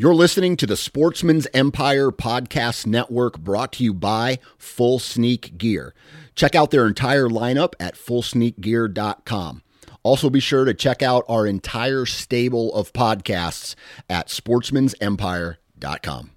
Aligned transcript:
You're 0.00 0.14
listening 0.14 0.56
to 0.58 0.66
the 0.68 0.76
Sportsman's 0.76 1.48
Empire 1.52 2.12
Podcast 2.12 2.86
Network 2.86 3.36
brought 3.36 3.72
to 3.72 3.82
you 3.82 3.92
by 3.92 4.38
Full 4.56 5.00
Sneak 5.00 5.58
Gear. 5.58 5.92
Check 6.36 6.54
out 6.54 6.70
their 6.70 6.86
entire 6.86 7.28
lineup 7.28 7.72
at 7.80 7.96
fullsneakgear.com. 7.96 9.62
Also, 10.04 10.30
be 10.30 10.38
sure 10.38 10.64
to 10.64 10.72
check 10.72 11.02
out 11.02 11.24
our 11.28 11.48
entire 11.48 12.06
stable 12.06 12.72
of 12.74 12.92
podcasts 12.92 13.74
at 14.08 14.28
sportsmansempire.com. 14.28 16.30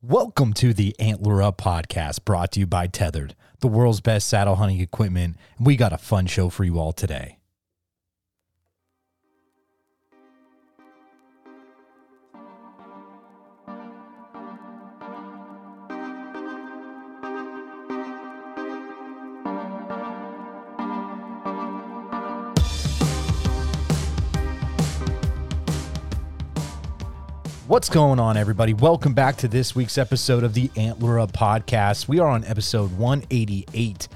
Welcome 0.00 0.54
to 0.54 0.72
the 0.72 0.98
Antler 0.98 1.42
Up 1.42 1.60
podcast 1.60 2.24
brought 2.24 2.52
to 2.52 2.60
you 2.60 2.66
by 2.66 2.86
Tethered, 2.86 3.34
the 3.60 3.68
world's 3.68 4.00
best 4.00 4.30
saddle 4.30 4.54
hunting 4.54 4.80
equipment. 4.80 5.36
We 5.60 5.76
got 5.76 5.92
a 5.92 5.98
fun 5.98 6.24
show 6.24 6.48
for 6.48 6.64
you 6.64 6.78
all 6.78 6.94
today. 6.94 7.35
What's 27.68 27.88
going 27.88 28.20
on, 28.20 28.36
everybody? 28.36 28.74
Welcome 28.74 29.12
back 29.12 29.38
to 29.38 29.48
this 29.48 29.74
week's 29.74 29.98
episode 29.98 30.44
of 30.44 30.54
the 30.54 30.70
Antler 30.76 31.18
Up 31.18 31.32
Podcast. 31.32 32.06
We 32.06 32.20
are 32.20 32.28
on 32.28 32.44
episode 32.44 32.96
188. 32.96 34.06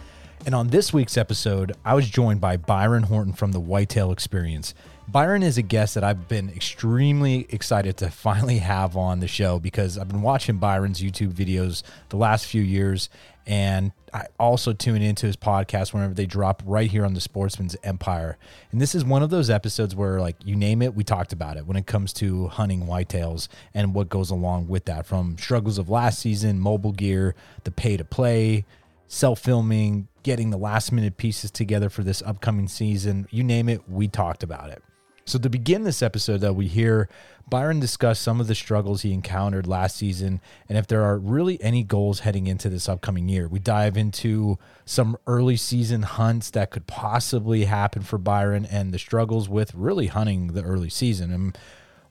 And 0.46 0.54
on 0.54 0.68
this 0.68 0.92
week's 0.92 1.16
episode, 1.16 1.72
I 1.84 1.94
was 1.94 2.08
joined 2.08 2.40
by 2.40 2.56
Byron 2.58 3.02
Horton 3.02 3.32
from 3.32 3.50
the 3.50 3.58
Whitetail 3.58 4.12
Experience. 4.12 4.72
Byron 5.08 5.42
is 5.42 5.58
a 5.58 5.62
guest 5.62 5.96
that 5.96 6.04
I've 6.04 6.28
been 6.28 6.48
extremely 6.50 7.48
excited 7.50 7.96
to 7.96 8.10
finally 8.12 8.58
have 8.58 8.96
on 8.96 9.18
the 9.18 9.26
show 9.26 9.58
because 9.58 9.98
I've 9.98 10.06
been 10.06 10.22
watching 10.22 10.58
Byron's 10.58 11.00
YouTube 11.00 11.32
videos 11.32 11.82
the 12.10 12.18
last 12.18 12.46
few 12.46 12.62
years 12.62 13.08
and 13.48 13.90
I 14.12 14.26
also 14.38 14.72
tune 14.72 15.02
into 15.02 15.26
his 15.26 15.36
podcast 15.36 15.92
whenever 15.92 16.14
they 16.14 16.26
drop 16.26 16.62
right 16.64 16.90
here 16.90 17.04
on 17.04 17.14
the 17.14 17.20
Sportsman's 17.20 17.76
Empire. 17.82 18.38
And 18.72 18.80
this 18.80 18.94
is 18.94 19.04
one 19.04 19.22
of 19.22 19.30
those 19.30 19.50
episodes 19.50 19.94
where, 19.94 20.20
like, 20.20 20.36
you 20.44 20.56
name 20.56 20.82
it, 20.82 20.94
we 20.94 21.04
talked 21.04 21.32
about 21.32 21.56
it 21.56 21.66
when 21.66 21.76
it 21.76 21.86
comes 21.86 22.12
to 22.14 22.48
hunting 22.48 22.82
whitetails 22.82 23.48
and 23.74 23.94
what 23.94 24.08
goes 24.08 24.30
along 24.30 24.68
with 24.68 24.84
that 24.86 25.06
from 25.06 25.38
struggles 25.38 25.78
of 25.78 25.88
last 25.88 26.18
season, 26.18 26.58
mobile 26.58 26.92
gear, 26.92 27.34
the 27.64 27.70
pay 27.70 27.96
to 27.96 28.04
play, 28.04 28.64
self 29.08 29.40
filming, 29.40 30.08
getting 30.22 30.50
the 30.50 30.58
last 30.58 30.92
minute 30.92 31.16
pieces 31.16 31.50
together 31.50 31.88
for 31.88 32.02
this 32.02 32.22
upcoming 32.22 32.68
season. 32.68 33.26
You 33.30 33.44
name 33.44 33.68
it, 33.68 33.88
we 33.88 34.08
talked 34.08 34.42
about 34.42 34.70
it. 34.70 34.82
So, 35.30 35.38
to 35.38 35.48
begin 35.48 35.84
this 35.84 36.02
episode, 36.02 36.38
though, 36.38 36.52
we 36.52 36.66
hear 36.66 37.08
Byron 37.48 37.78
discuss 37.78 38.18
some 38.18 38.40
of 38.40 38.48
the 38.48 38.54
struggles 38.56 39.02
he 39.02 39.12
encountered 39.12 39.64
last 39.64 39.96
season 39.96 40.40
and 40.68 40.76
if 40.76 40.88
there 40.88 41.04
are 41.04 41.18
really 41.20 41.62
any 41.62 41.84
goals 41.84 42.20
heading 42.20 42.48
into 42.48 42.68
this 42.68 42.88
upcoming 42.88 43.28
year. 43.28 43.46
We 43.46 43.60
dive 43.60 43.96
into 43.96 44.58
some 44.84 45.16
early 45.28 45.56
season 45.56 46.02
hunts 46.02 46.50
that 46.50 46.72
could 46.72 46.88
possibly 46.88 47.66
happen 47.66 48.02
for 48.02 48.18
Byron 48.18 48.66
and 48.68 48.92
the 48.92 48.98
struggles 48.98 49.48
with 49.48 49.72
really 49.72 50.08
hunting 50.08 50.48
the 50.48 50.64
early 50.64 50.90
season. 50.90 51.32
And 51.32 51.56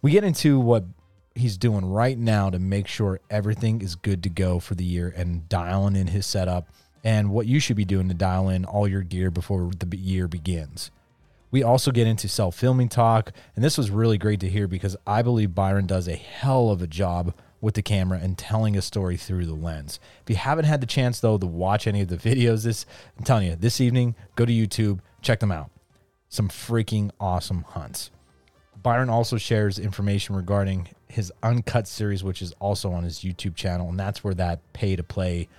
we 0.02 0.11
get 0.11 0.23
into 0.23 0.58
what 0.58 0.86
he's 1.36 1.58
doing 1.58 1.83
right 1.83 2.17
now 2.17 2.50
to 2.50 2.58
make 2.58 2.88
sure 2.88 3.20
everything 3.30 3.81
is 3.81 3.95
good 3.95 4.23
to 4.23 4.30
go 4.30 4.59
for 4.59 4.76
the 4.76 4.86
year 4.86 5.14
and 5.14 5.50
dialing 5.50 5.98
in 5.98 6.08
his 6.08 6.26
setup 6.26 6.70
and 7.04 7.31
what 7.31 7.48
you 7.48 7.59
should 7.59 7.76
be 7.76 7.83
doing 7.83 8.08
to 8.08 8.14
dial 8.14 8.48
in 8.48 8.64
all 8.64 8.88
your 8.88 9.02
gear 9.02 9.30
before 9.30 9.72
the 9.78 9.98
year 9.98 10.30
begins. 10.30 10.89
We 11.52 11.64
also 11.64 11.92
get 11.92 12.08
into 12.08 12.28
self 12.28 12.55
filming 12.55 12.89
talk, 12.89 13.31
and 13.55 13.64
this 13.64 13.78
was 13.78 13.89
really 13.89 14.17
great 14.17 14.39
to 14.42 14.50
hear 14.50 14.67
because 14.67 14.95
I 15.08 15.22
believe 15.22 15.55
Byron 15.55 15.88
does 15.88 16.08
a 16.08 16.16
hell 16.16 16.69
of 16.69 16.81
a 16.81 16.88
job 16.88 17.33
with 17.61 17.73
the 17.73 17.81
camera 17.81 18.19
and 18.22 18.38
telling 18.38 18.78
a 18.78 18.81
story 18.81 19.17
through 19.17 19.45
the 19.45 19.53
lens. 19.53 20.00
If 20.23 20.30
you 20.30 20.36
haven't 20.36 20.66
had 20.66 20.81
the 20.81 20.88
chance 20.88 21.20
though 21.20 21.38
to 21.38 21.45
watch 21.45 21.88
any 21.88 22.02
of 22.02 22.08
the 22.08 22.17
videos, 22.30 22.64
this 22.64 22.86
I'm 23.17 23.23
telling 23.23 23.48
you, 23.48 23.55
this 23.55 23.82
evening, 23.82 24.15
go 24.36 24.45
to 24.45 24.54
YouTube, 24.54 24.99
check 25.21 25.39
them 25.39 25.52
out. 25.52 25.71
Some 26.30 26.49
freaking 26.49 27.11
awesome 27.20 27.64
hunts. 27.64 28.11
Byron 28.81 29.10
also 29.10 29.37
shares 29.37 29.77
information 29.77 30.36
regarding 30.36 30.89
his 31.08 31.33
uncut 31.43 31.87
series, 31.87 32.23
which 32.23 32.42
is 32.42 32.54
also 32.60 32.92
on 32.92 33.04
his 33.04 33.20
YouTube 33.20 33.55
channel, 33.55 33.89
and 33.89 33.99
that's 33.99 34.23
where 34.23 34.36
that 34.36 34.61
pay 34.73 34.95
to 34.95 35.04
play 35.04 35.49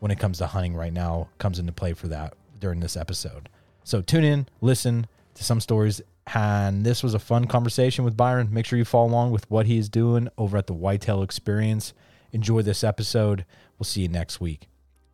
when 0.00 0.12
it 0.12 0.18
comes 0.18 0.38
to 0.38 0.46
hunting 0.46 0.76
right 0.76 0.92
now 0.92 1.28
comes 1.38 1.58
into 1.58 1.72
play 1.72 1.92
for 1.92 2.06
that 2.08 2.34
during 2.60 2.78
this 2.80 2.96
episode. 2.96 3.48
So 3.82 4.00
tune 4.00 4.22
in, 4.22 4.46
listen, 4.60 5.08
to 5.38 5.44
some 5.44 5.60
stories. 5.60 6.02
And 6.34 6.84
this 6.84 7.02
was 7.02 7.14
a 7.14 7.18
fun 7.18 7.46
conversation 7.46 8.04
with 8.04 8.16
Byron. 8.16 8.48
Make 8.52 8.66
sure 8.66 8.78
you 8.78 8.84
follow 8.84 9.08
along 9.08 9.30
with 9.30 9.50
what 9.50 9.66
he's 9.66 9.88
doing 9.88 10.28
over 10.36 10.58
at 10.58 10.66
the 10.66 10.74
Whitetail 10.74 11.22
Experience. 11.22 11.94
Enjoy 12.32 12.60
this 12.60 12.84
episode. 12.84 13.46
We'll 13.78 13.86
see 13.86 14.02
you 14.02 14.08
next 14.08 14.40
week. 14.40 14.68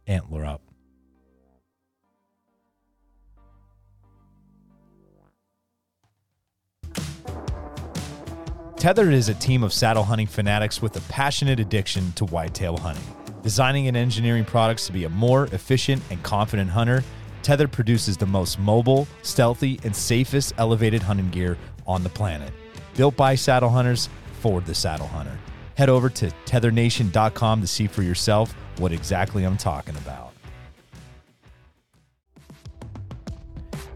Antler 0.06 0.44
up. 0.44 0.60
Tethered 8.76 9.14
is 9.14 9.30
a 9.30 9.34
team 9.34 9.62
of 9.62 9.72
saddle 9.72 10.04
hunting 10.04 10.26
fanatics 10.26 10.82
with 10.82 10.94
a 10.96 11.00
passionate 11.02 11.58
addiction 11.58 12.12
to 12.12 12.26
whitetail 12.26 12.76
hunting. 12.76 13.04
Designing 13.42 13.88
and 13.88 13.96
engineering 13.96 14.44
products 14.44 14.86
to 14.86 14.92
be 14.92 15.04
a 15.04 15.08
more 15.08 15.44
efficient 15.52 16.02
and 16.10 16.22
confident 16.22 16.70
hunter 16.70 17.02
Tether 17.44 17.68
produces 17.68 18.16
the 18.16 18.26
most 18.26 18.58
mobile, 18.58 19.06
stealthy, 19.20 19.78
and 19.84 19.94
safest 19.94 20.54
elevated 20.56 21.02
hunting 21.02 21.28
gear 21.28 21.58
on 21.86 22.02
the 22.02 22.08
planet. 22.08 22.50
Built 22.96 23.16
by 23.16 23.34
saddle 23.34 23.68
hunters 23.68 24.08
for 24.40 24.62
the 24.62 24.74
saddle 24.74 25.06
hunter. 25.06 25.38
Head 25.76 25.90
over 25.90 26.08
to 26.08 26.30
tethernation.com 26.46 27.60
to 27.60 27.66
see 27.66 27.86
for 27.86 28.02
yourself 28.02 28.54
what 28.78 28.92
exactly 28.92 29.44
I'm 29.44 29.58
talking 29.58 29.94
about. 29.96 30.32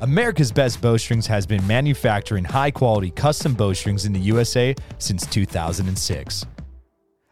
America's 0.03 0.53
Best 0.53 0.81
Bowstrings 0.83 1.27
has 1.27 1.47
been 1.47 1.67
manufacturing 1.67 2.45
high 2.45 2.71
quality 2.71 3.11
custom 3.11 3.55
bowstrings 3.55 4.05
in 4.05 4.13
the 4.13 4.21
USA 4.21 4.75
since 4.99 5.27
2006. 5.27 6.45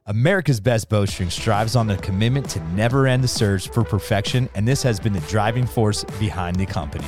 America's 0.09 0.61
Best 0.61 0.89
Bowstring 0.89 1.33
strives 1.33 1.75
on 1.75 1.89
the 1.89 1.97
commitment 1.97 2.49
to 2.51 2.61
never 2.69 3.09
end 3.09 3.25
the 3.25 3.29
search 3.29 3.71
for 3.71 3.83
perfection, 3.83 4.49
and 4.55 4.69
this 4.69 4.85
has 4.85 5.01
been 5.01 5.13
the 5.13 5.19
driving 5.21 5.67
force 5.67 6.05
behind 6.21 6.57
the 6.57 6.67
company. 6.67 7.05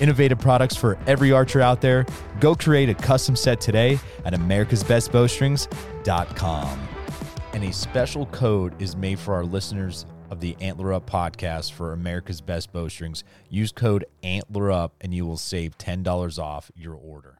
Innovative 0.00 0.40
products 0.40 0.74
for 0.74 0.98
every 1.06 1.30
archer 1.30 1.60
out 1.60 1.80
there. 1.80 2.04
Go 2.40 2.56
create 2.56 2.88
a 2.88 2.94
custom 2.94 3.36
set 3.36 3.60
today 3.60 4.00
at 4.24 4.32
americasbestbowstrings.com. 4.32 6.88
And 7.52 7.62
a 7.62 7.72
special 7.72 8.26
code 8.26 8.82
is 8.82 8.96
made 8.96 9.20
for 9.20 9.34
our 9.34 9.44
listeners 9.44 10.04
of 10.28 10.40
the 10.40 10.56
Antler 10.60 10.92
Up 10.94 11.08
podcast 11.08 11.70
for 11.70 11.92
America's 11.92 12.40
Best 12.40 12.72
Bowstrings. 12.72 13.22
Use 13.50 13.70
code 13.70 14.04
Antler 14.24 14.72
Up 14.72 14.94
and 15.00 15.14
you 15.14 15.24
will 15.26 15.36
save 15.36 15.78
$10 15.78 16.40
off 16.40 16.72
your 16.74 16.94
order. 16.94 17.31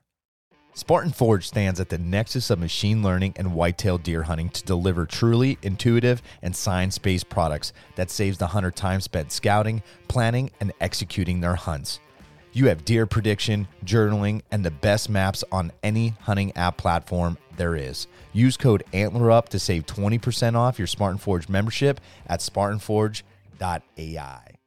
Spartan 0.74 1.12
Forge 1.12 1.46
stands 1.46 1.78
at 1.80 1.90
the 1.90 1.98
nexus 1.98 2.48
of 2.48 2.58
machine 2.58 3.02
learning 3.02 3.34
and 3.36 3.54
whitetail 3.54 3.98
deer 3.98 4.22
hunting 4.22 4.48
to 4.48 4.64
deliver 4.64 5.04
truly 5.04 5.58
intuitive 5.62 6.22
and 6.40 6.56
science 6.56 6.96
based 6.96 7.28
products 7.28 7.74
that 7.96 8.10
saves 8.10 8.38
the 8.38 8.46
hunter 8.46 8.70
time 8.70 9.02
spent 9.02 9.32
scouting, 9.32 9.82
planning, 10.08 10.50
and 10.60 10.72
executing 10.80 11.40
their 11.40 11.56
hunts. 11.56 12.00
You 12.54 12.68
have 12.68 12.86
deer 12.86 13.06
prediction, 13.06 13.68
journaling, 13.84 14.40
and 14.50 14.64
the 14.64 14.70
best 14.70 15.10
maps 15.10 15.44
on 15.52 15.72
any 15.82 16.14
hunting 16.20 16.56
app 16.56 16.78
platform 16.78 17.36
there 17.56 17.76
is. 17.76 18.06
Use 18.32 18.56
code 18.56 18.82
ANTLERUP 18.94 19.50
to 19.50 19.58
save 19.58 19.84
20% 19.84 20.54
off 20.54 20.78
your 20.78 20.86
Spartan 20.86 21.18
Forge 21.18 21.50
membership 21.50 22.00
at 22.26 22.40
spartanforge.ai. 22.40 24.61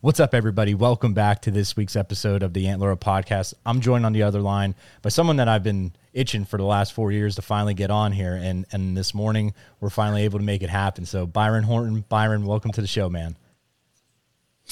What's 0.00 0.20
up, 0.20 0.32
everybody? 0.32 0.74
Welcome 0.74 1.12
back 1.12 1.42
to 1.42 1.50
this 1.50 1.76
week's 1.76 1.96
episode 1.96 2.44
of 2.44 2.52
the 2.52 2.68
Antler 2.68 2.94
Podcast. 2.94 3.54
I'm 3.66 3.80
joined 3.80 4.06
on 4.06 4.12
the 4.12 4.22
other 4.22 4.40
line 4.40 4.76
by 5.02 5.08
someone 5.08 5.38
that 5.38 5.48
I've 5.48 5.64
been 5.64 5.92
itching 6.12 6.44
for 6.44 6.56
the 6.56 6.62
last 6.62 6.92
four 6.92 7.10
years 7.10 7.34
to 7.34 7.42
finally 7.42 7.74
get 7.74 7.90
on 7.90 8.12
here, 8.12 8.34
and 8.40 8.64
and 8.70 8.96
this 8.96 9.12
morning 9.12 9.54
we're 9.80 9.90
finally 9.90 10.22
able 10.22 10.38
to 10.38 10.44
make 10.44 10.62
it 10.62 10.70
happen. 10.70 11.04
So, 11.04 11.26
Byron 11.26 11.64
Horton, 11.64 12.04
Byron, 12.08 12.46
welcome 12.46 12.70
to 12.74 12.80
the 12.80 12.86
show, 12.86 13.10
man. 13.10 13.34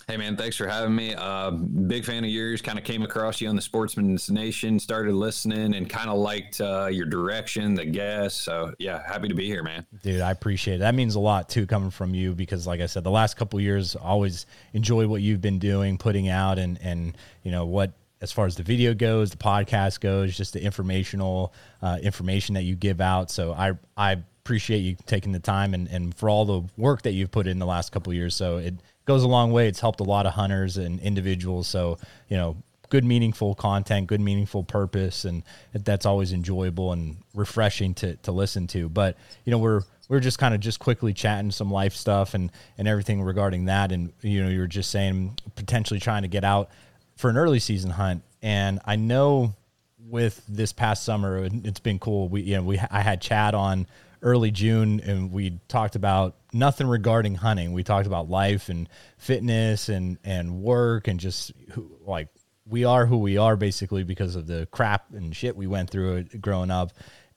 Hey 0.08 0.16
man, 0.16 0.36
thanks 0.36 0.56
for 0.56 0.68
having 0.68 0.94
me. 0.94 1.14
Uh, 1.16 1.50
big 1.50 2.04
fan 2.04 2.22
of 2.22 2.30
yours. 2.30 2.62
Kind 2.62 2.78
of 2.78 2.84
came 2.84 3.02
across 3.02 3.40
you 3.40 3.48
on 3.48 3.56
the 3.56 3.62
Sportsman's 3.62 4.30
Nation, 4.30 4.78
started 4.78 5.14
listening, 5.14 5.74
and 5.74 5.90
kind 5.90 6.08
of 6.08 6.18
liked 6.18 6.60
uh, 6.60 6.86
your 6.86 7.06
direction, 7.06 7.74
the 7.74 7.84
guests. 7.84 8.40
So 8.40 8.72
yeah, 8.78 9.02
happy 9.04 9.26
to 9.26 9.34
be 9.34 9.46
here, 9.46 9.64
man. 9.64 9.84
Dude, 10.02 10.20
I 10.20 10.30
appreciate 10.30 10.76
it. 10.76 10.78
That 10.78 10.94
means 10.94 11.16
a 11.16 11.20
lot 11.20 11.48
too, 11.48 11.66
coming 11.66 11.90
from 11.90 12.14
you, 12.14 12.34
because 12.34 12.66
like 12.68 12.80
I 12.80 12.86
said, 12.86 13.02
the 13.02 13.10
last 13.10 13.36
couple 13.36 13.60
years, 13.60 13.96
always 13.96 14.46
enjoy 14.74 15.08
what 15.08 15.22
you've 15.22 15.40
been 15.40 15.58
doing, 15.58 15.98
putting 15.98 16.28
out, 16.28 16.58
and 16.58 16.78
and 16.80 17.16
you 17.42 17.50
know 17.50 17.66
what 17.66 17.92
as 18.20 18.32
far 18.32 18.46
as 18.46 18.56
the 18.56 18.62
video 18.62 18.94
goes, 18.94 19.30
the 19.30 19.36
podcast 19.36 20.00
goes, 20.00 20.36
just 20.36 20.52
the 20.52 20.62
informational 20.62 21.52
uh, 21.82 21.98
information 22.02 22.54
that 22.54 22.62
you 22.62 22.74
give 22.74 23.00
out. 23.00 23.30
So 23.30 23.52
I 23.52 23.72
I 23.96 24.22
appreciate 24.46 24.78
you 24.78 24.96
taking 25.06 25.32
the 25.32 25.40
time 25.40 25.74
and, 25.74 25.88
and 25.88 26.14
for 26.14 26.30
all 26.30 26.44
the 26.44 26.62
work 26.76 27.02
that 27.02 27.12
you've 27.12 27.32
put 27.32 27.48
in 27.48 27.58
the 27.58 27.66
last 27.66 27.90
couple 27.90 28.12
years. 28.14 28.34
So 28.36 28.58
it 28.58 28.74
goes 29.06 29.22
a 29.22 29.28
long 29.28 29.52
way. 29.52 29.68
It's 29.68 29.80
helped 29.80 30.00
a 30.00 30.04
lot 30.04 30.26
of 30.26 30.34
hunters 30.34 30.76
and 30.76 31.00
individuals. 31.00 31.66
So, 31.68 31.98
you 32.28 32.36
know, 32.36 32.56
good 32.88 33.04
meaningful 33.04 33.54
content, 33.54 34.06
good 34.06 34.20
meaningful 34.20 34.62
purpose, 34.64 35.24
and 35.24 35.42
that's 35.72 36.06
always 36.06 36.32
enjoyable 36.32 36.92
and 36.92 37.16
refreshing 37.34 37.94
to 37.94 38.16
to 38.16 38.32
listen 38.32 38.66
to. 38.68 38.88
But 38.88 39.16
you 39.44 39.50
know, 39.50 39.58
we're 39.58 39.82
we're 40.08 40.20
just 40.20 40.38
kind 40.38 40.54
of 40.54 40.60
just 40.60 40.78
quickly 40.78 41.12
chatting 41.12 41.50
some 41.50 41.70
life 41.70 41.94
stuff 41.94 42.34
and 42.34 42.50
and 42.78 42.86
everything 42.86 43.22
regarding 43.22 43.66
that, 43.66 43.92
and 43.92 44.12
you 44.20 44.42
know, 44.42 44.50
you're 44.50 44.66
just 44.66 44.90
saying 44.90 45.38
potentially 45.54 46.00
trying 46.00 46.22
to 46.22 46.28
get 46.28 46.44
out 46.44 46.70
for 47.16 47.30
an 47.30 47.36
early 47.36 47.58
season 47.58 47.90
hunt, 47.90 48.22
and 48.42 48.80
I 48.84 48.96
know 48.96 49.54
with 49.98 50.42
this 50.48 50.72
past 50.72 51.04
summer, 51.04 51.48
it's 51.64 51.80
been 51.80 51.98
cool. 51.98 52.28
We 52.28 52.42
you 52.42 52.56
know 52.56 52.62
we 52.62 52.78
I 52.90 53.00
had 53.00 53.20
Chad 53.20 53.54
on 53.54 53.86
early 54.22 54.50
June 54.50 55.00
and 55.00 55.30
we 55.30 55.58
talked 55.68 55.96
about 55.96 56.36
nothing 56.52 56.86
regarding 56.86 57.34
hunting. 57.34 57.72
We 57.72 57.82
talked 57.82 58.06
about 58.06 58.28
life 58.28 58.68
and 58.68 58.88
fitness 59.18 59.88
and 59.88 60.18
and 60.24 60.62
work 60.62 61.08
and 61.08 61.20
just 61.20 61.52
who, 61.72 61.98
like 62.04 62.28
we 62.66 62.84
are 62.84 63.06
who 63.06 63.18
we 63.18 63.38
are 63.38 63.56
basically 63.56 64.04
because 64.04 64.36
of 64.36 64.46
the 64.46 64.66
crap 64.70 65.12
and 65.12 65.34
shit 65.34 65.56
we 65.56 65.66
went 65.66 65.90
through 65.90 66.24
growing 66.40 66.70
up. 66.70 66.92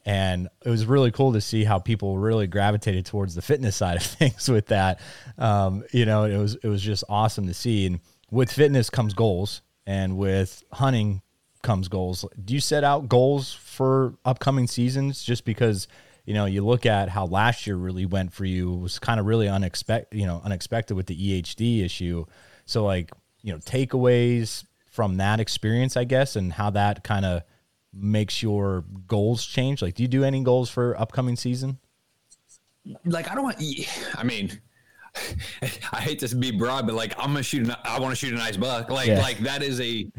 And 0.05 0.47
it 0.65 0.69
was 0.69 0.85
really 0.85 1.11
cool 1.11 1.33
to 1.33 1.41
see 1.41 1.63
how 1.63 1.77
people 1.77 2.17
really 2.17 2.47
gravitated 2.47 3.05
towards 3.05 3.35
the 3.35 3.41
fitness 3.41 3.75
side 3.75 3.97
of 3.97 4.03
things 4.03 4.49
with 4.49 4.67
that. 4.67 4.99
Um, 5.37 5.83
you 5.91 6.05
know, 6.05 6.23
it 6.23 6.37
was 6.37 6.55
it 6.55 6.67
was 6.67 6.81
just 6.81 7.03
awesome 7.09 7.47
to 7.47 7.53
see. 7.53 7.85
And 7.85 7.99
with 8.31 8.51
fitness 8.51 8.89
comes 8.89 9.13
goals, 9.13 9.61
and 9.85 10.17
with 10.17 10.63
hunting 10.71 11.21
comes 11.63 11.87
goals. 11.87 12.23
Do 12.45 12.53
you 12.53 12.59
set 12.59 12.83
out 12.83 13.09
goals 13.09 13.53
for 13.53 14.15
upcoming 14.23 14.67
seasons 14.67 15.23
just 15.23 15.45
because 15.45 15.87
you 16.29 16.35
know 16.35 16.45
you 16.45 16.63
look 16.63 16.85
at 16.85 17.09
how 17.09 17.25
last 17.25 17.67
year 17.67 17.75
really 17.75 18.05
went 18.05 18.31
for 18.31 18.45
you 18.45 18.73
it 18.75 18.79
was 18.79 18.99
kind 18.99 19.19
of 19.19 19.25
really 19.25 19.49
unexpected, 19.49 20.17
you 20.17 20.27
know, 20.27 20.41
unexpected 20.45 20.95
with 20.95 21.07
the 21.07 21.41
EHD 21.41 21.83
issue. 21.83 22.25
So 22.65 22.85
like, 22.85 23.11
you 23.41 23.51
know, 23.51 23.59
takeaways, 23.59 24.63
from 24.99 25.17
that 25.17 25.39
experience, 25.39 25.95
I 25.95 26.03
guess, 26.03 26.35
and 26.35 26.51
how 26.51 26.71
that 26.71 27.03
kind 27.03 27.25
of 27.25 27.43
makes 27.93 28.43
your 28.43 28.83
goals 29.07 29.45
change? 29.45 29.81
Like, 29.81 29.95
do 29.95 30.03
you 30.03 30.09
do 30.09 30.23
any 30.23 30.43
goals 30.43 30.69
for 30.69 30.99
upcoming 30.99 31.35
season? 31.35 31.77
Like, 33.05 33.31
I 33.31 33.35
don't 33.35 33.43
want. 33.43 33.63
I 34.15 34.23
mean, 34.23 34.59
I 35.91 36.01
hate 36.01 36.19
to 36.19 36.35
be 36.35 36.51
broad, 36.51 36.85
but 36.85 36.95
like, 36.95 37.13
I'm 37.17 37.27
gonna 37.27 37.43
shoot. 37.43 37.69
I 37.83 37.99
want 37.99 38.11
to 38.11 38.15
shoot 38.15 38.33
a 38.33 38.37
nice 38.37 38.57
buck. 38.57 38.89
Like, 38.89 39.07
yeah. 39.07 39.21
like 39.21 39.39
that 39.39 39.63
is 39.63 39.79
a. 39.79 40.11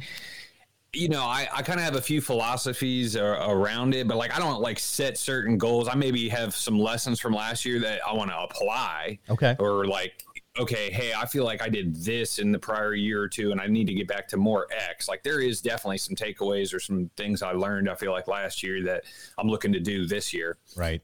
You 0.92 1.08
know, 1.08 1.22
I, 1.22 1.46
I 1.54 1.62
kind 1.62 1.78
of 1.78 1.84
have 1.84 1.94
a 1.94 2.00
few 2.00 2.20
philosophies 2.20 3.16
around 3.16 3.94
it, 3.94 4.08
but 4.08 4.16
like 4.16 4.34
I 4.34 4.40
don't 4.40 4.60
like 4.60 4.78
set 4.78 5.16
certain 5.16 5.56
goals. 5.56 5.88
I 5.88 5.94
maybe 5.94 6.28
have 6.28 6.54
some 6.56 6.78
lessons 6.78 7.20
from 7.20 7.32
last 7.32 7.64
year 7.64 7.78
that 7.80 8.00
I 8.04 8.12
want 8.12 8.30
to 8.30 8.38
apply. 8.38 9.20
Okay. 9.30 9.54
Or 9.60 9.86
like 9.86 10.24
okay, 10.58 10.90
hey, 10.90 11.12
I 11.16 11.26
feel 11.26 11.44
like 11.44 11.62
I 11.62 11.68
did 11.68 11.94
this 11.96 12.38
in 12.38 12.50
the 12.52 12.58
prior 12.58 12.94
year 12.94 13.22
or 13.22 13.28
two 13.28 13.52
and 13.52 13.60
I 13.60 13.66
need 13.66 13.86
to 13.86 13.94
get 13.94 14.08
back 14.08 14.26
to 14.28 14.36
more 14.36 14.66
X. 14.72 15.08
Like 15.08 15.22
there 15.22 15.40
is 15.40 15.60
definitely 15.60 15.98
some 15.98 16.16
takeaways 16.16 16.74
or 16.74 16.80
some 16.80 17.10
things 17.16 17.42
I 17.42 17.52
learned, 17.52 17.88
I 17.88 17.94
feel 17.94 18.12
like 18.12 18.26
last 18.26 18.62
year 18.62 18.82
that 18.84 19.04
I'm 19.38 19.48
looking 19.48 19.72
to 19.72 19.80
do 19.80 20.06
this 20.06 20.34
year. 20.34 20.58
Right. 20.76 21.02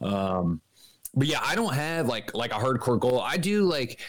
Um, 0.00 0.60
but 1.14 1.26
yeah, 1.26 1.40
I 1.42 1.54
don't 1.54 1.74
have 1.74 2.06
like 2.08 2.34
like 2.34 2.52
a 2.52 2.58
hardcore 2.58 3.00
goal. 3.00 3.20
I 3.20 3.38
do 3.38 3.64
like 3.64 4.00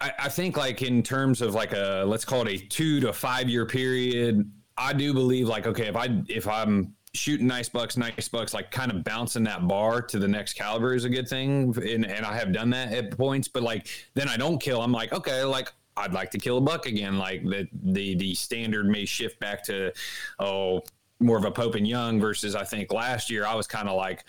I, 0.00 0.12
I 0.18 0.28
think 0.28 0.56
like 0.56 0.82
in 0.82 1.02
terms 1.02 1.42
of 1.42 1.54
like 1.54 1.72
a 1.72 2.04
let's 2.06 2.24
call 2.24 2.46
it 2.46 2.48
a 2.48 2.66
two 2.66 3.00
to 3.00 3.12
five 3.12 3.48
year 3.48 3.66
period, 3.66 4.50
I 4.76 4.92
do 4.92 5.12
believe 5.12 5.48
like 5.48 5.66
okay, 5.66 5.86
if 5.86 5.96
I 5.96 6.22
if 6.28 6.46
I'm 6.46 6.94
shooting 7.14 7.46
nice 7.46 7.68
bucks, 7.68 7.96
nice 7.96 8.28
bucks, 8.28 8.54
like 8.54 8.70
kind 8.70 8.90
of 8.90 9.02
bouncing 9.02 9.44
that 9.44 9.66
bar 9.66 10.02
to 10.02 10.18
the 10.18 10.28
next 10.28 10.54
caliber 10.54 10.94
is 10.94 11.04
a 11.04 11.08
good 11.08 11.28
thing. 11.28 11.74
And, 11.76 12.06
and 12.06 12.24
I 12.24 12.36
have 12.36 12.52
done 12.52 12.70
that 12.70 12.92
at 12.92 13.16
points, 13.16 13.48
but 13.48 13.62
like 13.62 13.88
then 14.14 14.28
I 14.28 14.36
don't 14.36 14.58
kill. 14.58 14.82
I'm 14.82 14.92
like, 14.92 15.12
okay, 15.12 15.42
like 15.42 15.72
I'd 15.96 16.12
like 16.12 16.30
to 16.32 16.38
kill 16.38 16.58
a 16.58 16.60
buck 16.60 16.86
again. 16.86 17.18
Like 17.18 17.42
the 17.42 17.68
the 17.72 18.14
the 18.14 18.34
standard 18.34 18.86
may 18.86 19.04
shift 19.04 19.40
back 19.40 19.64
to 19.64 19.92
oh 20.38 20.82
more 21.20 21.36
of 21.36 21.44
a 21.44 21.50
Pope 21.50 21.74
and 21.74 21.86
Young 21.86 22.20
versus 22.20 22.54
I 22.54 22.62
think 22.62 22.92
last 22.92 23.28
year 23.30 23.44
I 23.44 23.54
was 23.54 23.66
kind 23.66 23.88
of 23.88 23.96
like 23.96 24.24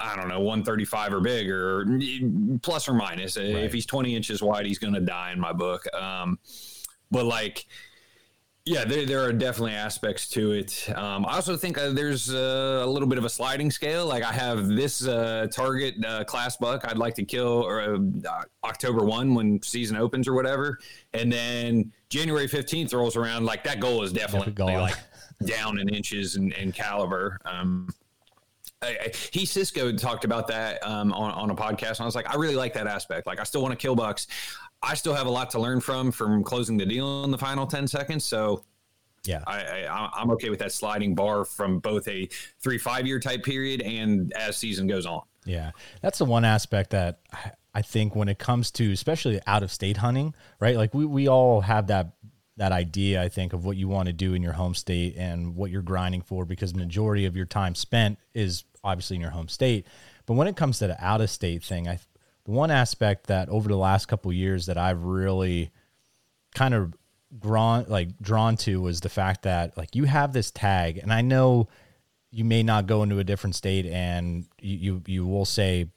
I 0.00 0.16
don't 0.16 0.28
know 0.28 0.40
135 0.40 1.12
or 1.12 1.20
bigger, 1.20 1.98
plus 2.62 2.88
or 2.88 2.94
minus. 2.94 3.36
Right. 3.36 3.46
If 3.46 3.72
he's 3.72 3.86
20 3.86 4.14
inches 4.14 4.42
wide, 4.42 4.66
he's 4.66 4.78
going 4.78 4.94
to 4.94 5.00
die 5.00 5.32
in 5.32 5.40
my 5.40 5.52
book. 5.52 5.84
Um, 5.94 6.38
but 7.10 7.24
like 7.24 7.66
yeah, 8.66 8.84
there, 8.84 9.06
there 9.06 9.20
are 9.22 9.32
definitely 9.32 9.74
aspects 9.74 10.28
to 10.30 10.50
it. 10.50 10.88
Um, 10.96 11.24
I 11.24 11.36
also 11.36 11.56
think 11.56 11.78
uh, 11.78 11.90
there's 11.90 12.34
uh, 12.34 12.82
a 12.84 12.86
little 12.86 13.08
bit 13.08 13.16
of 13.16 13.24
a 13.24 13.28
sliding 13.28 13.70
scale. 13.70 14.06
Like 14.06 14.24
I 14.24 14.32
have 14.32 14.66
this 14.66 15.06
uh, 15.06 15.46
target 15.52 16.04
uh, 16.04 16.24
class 16.24 16.56
buck 16.56 16.84
I'd 16.84 16.98
like 16.98 17.14
to 17.14 17.24
kill 17.24 17.46
or 17.46 17.94
uh, 17.94 17.98
October 18.64 19.04
1 19.04 19.34
when 19.36 19.62
season 19.62 19.96
opens 19.96 20.26
or 20.26 20.34
whatever. 20.34 20.80
And 21.14 21.32
then 21.32 21.92
January 22.10 22.48
15th 22.48 22.92
rolls 22.92 23.14
around. 23.14 23.44
Like 23.44 23.62
that 23.62 23.78
goal 23.78 24.02
is 24.02 24.12
definitely 24.12 24.52
like 24.64 24.96
down 25.44 25.78
in 25.78 25.88
inches 25.88 26.34
and, 26.34 26.52
and 26.54 26.74
caliber. 26.74 27.38
Um, 27.44 27.88
I, 28.82 28.88
I, 28.88 29.12
he 29.32 29.46
Cisco 29.46 29.92
talked 29.92 30.24
about 30.24 30.48
that 30.48 30.86
um, 30.86 31.12
on, 31.12 31.32
on 31.32 31.50
a 31.50 31.54
podcast. 31.54 31.92
And 31.92 32.00
I 32.00 32.04
was 32.04 32.14
like, 32.14 32.30
I 32.30 32.36
really 32.36 32.56
like 32.56 32.74
that 32.74 32.86
aspect. 32.86 33.26
Like 33.26 33.40
I 33.40 33.44
still 33.44 33.62
want 33.62 33.72
to 33.72 33.76
kill 33.76 33.94
bucks. 33.94 34.26
I 34.82 34.94
still 34.94 35.14
have 35.14 35.26
a 35.26 35.30
lot 35.30 35.50
to 35.50 35.60
learn 35.60 35.80
from 35.80 36.12
from 36.12 36.44
closing 36.44 36.76
the 36.76 36.86
deal 36.86 37.24
in 37.24 37.30
the 37.30 37.38
final 37.38 37.66
ten 37.66 37.88
seconds. 37.88 38.24
So 38.24 38.64
yeah, 39.24 39.42
I, 39.46 39.86
I 39.86 40.22
am 40.22 40.30
okay 40.32 40.50
with 40.50 40.58
that 40.60 40.72
sliding 40.72 41.14
bar 41.14 41.44
from 41.44 41.78
both 41.80 42.06
a 42.08 42.28
three 42.60 42.78
five 42.78 43.06
year 43.06 43.18
type 43.18 43.42
period 43.42 43.82
and 43.82 44.32
as 44.34 44.56
season 44.56 44.86
goes 44.86 45.06
on. 45.06 45.22
Yeah, 45.44 45.70
that's 46.02 46.18
the 46.18 46.24
one 46.24 46.44
aspect 46.44 46.90
that 46.90 47.20
I 47.74 47.82
think 47.82 48.14
when 48.16 48.28
it 48.28 48.38
comes 48.38 48.70
to 48.72 48.92
especially 48.92 49.40
out 49.46 49.62
of 49.62 49.70
state 49.70 49.96
hunting, 49.98 50.34
right? 50.60 50.76
Like 50.76 50.94
we 50.94 51.06
we 51.06 51.28
all 51.28 51.60
have 51.62 51.88
that 51.88 52.12
that 52.56 52.72
idea 52.72 53.22
I 53.22 53.28
think 53.28 53.52
of 53.52 53.64
what 53.64 53.76
you 53.76 53.88
want 53.88 54.06
to 54.06 54.12
do 54.12 54.34
in 54.34 54.42
your 54.42 54.54
home 54.54 54.74
state 54.74 55.14
and 55.16 55.54
what 55.54 55.70
you're 55.70 55.82
grinding 55.82 56.22
for 56.22 56.44
because 56.44 56.74
majority 56.74 57.26
of 57.26 57.36
your 57.36 57.46
time 57.46 57.74
spent 57.74 58.18
is 58.34 58.64
obviously 58.82 59.16
in 59.16 59.22
your 59.22 59.30
home 59.30 59.48
state. 59.48 59.86
But 60.24 60.34
when 60.34 60.48
it 60.48 60.56
comes 60.56 60.78
to 60.78 60.86
the 60.86 61.04
out 61.04 61.20
of 61.20 61.30
state 61.30 61.62
thing, 61.62 61.86
I 61.88 61.98
the 62.44 62.52
one 62.52 62.70
aspect 62.70 63.26
that 63.26 63.48
over 63.48 63.68
the 63.68 63.76
last 63.76 64.06
couple 64.06 64.32
years 64.32 64.66
that 64.66 64.78
I've 64.78 65.02
really 65.02 65.72
kind 66.54 66.74
of 66.74 66.94
drawn 67.38 67.84
like 67.88 68.18
drawn 68.20 68.56
to 68.56 68.80
was 68.80 69.00
the 69.00 69.08
fact 69.08 69.42
that 69.42 69.76
like 69.76 69.94
you 69.94 70.04
have 70.04 70.32
this 70.32 70.50
tag 70.50 70.98
and 70.98 71.12
I 71.12 71.20
know 71.20 71.68
you 72.30 72.44
may 72.44 72.62
not 72.62 72.86
go 72.86 73.02
into 73.02 73.18
a 73.18 73.24
different 73.24 73.56
state 73.56 73.84
and 73.84 74.46
you 74.60 74.76
you, 74.78 75.02
you 75.06 75.26
will 75.26 75.44
say 75.44 75.90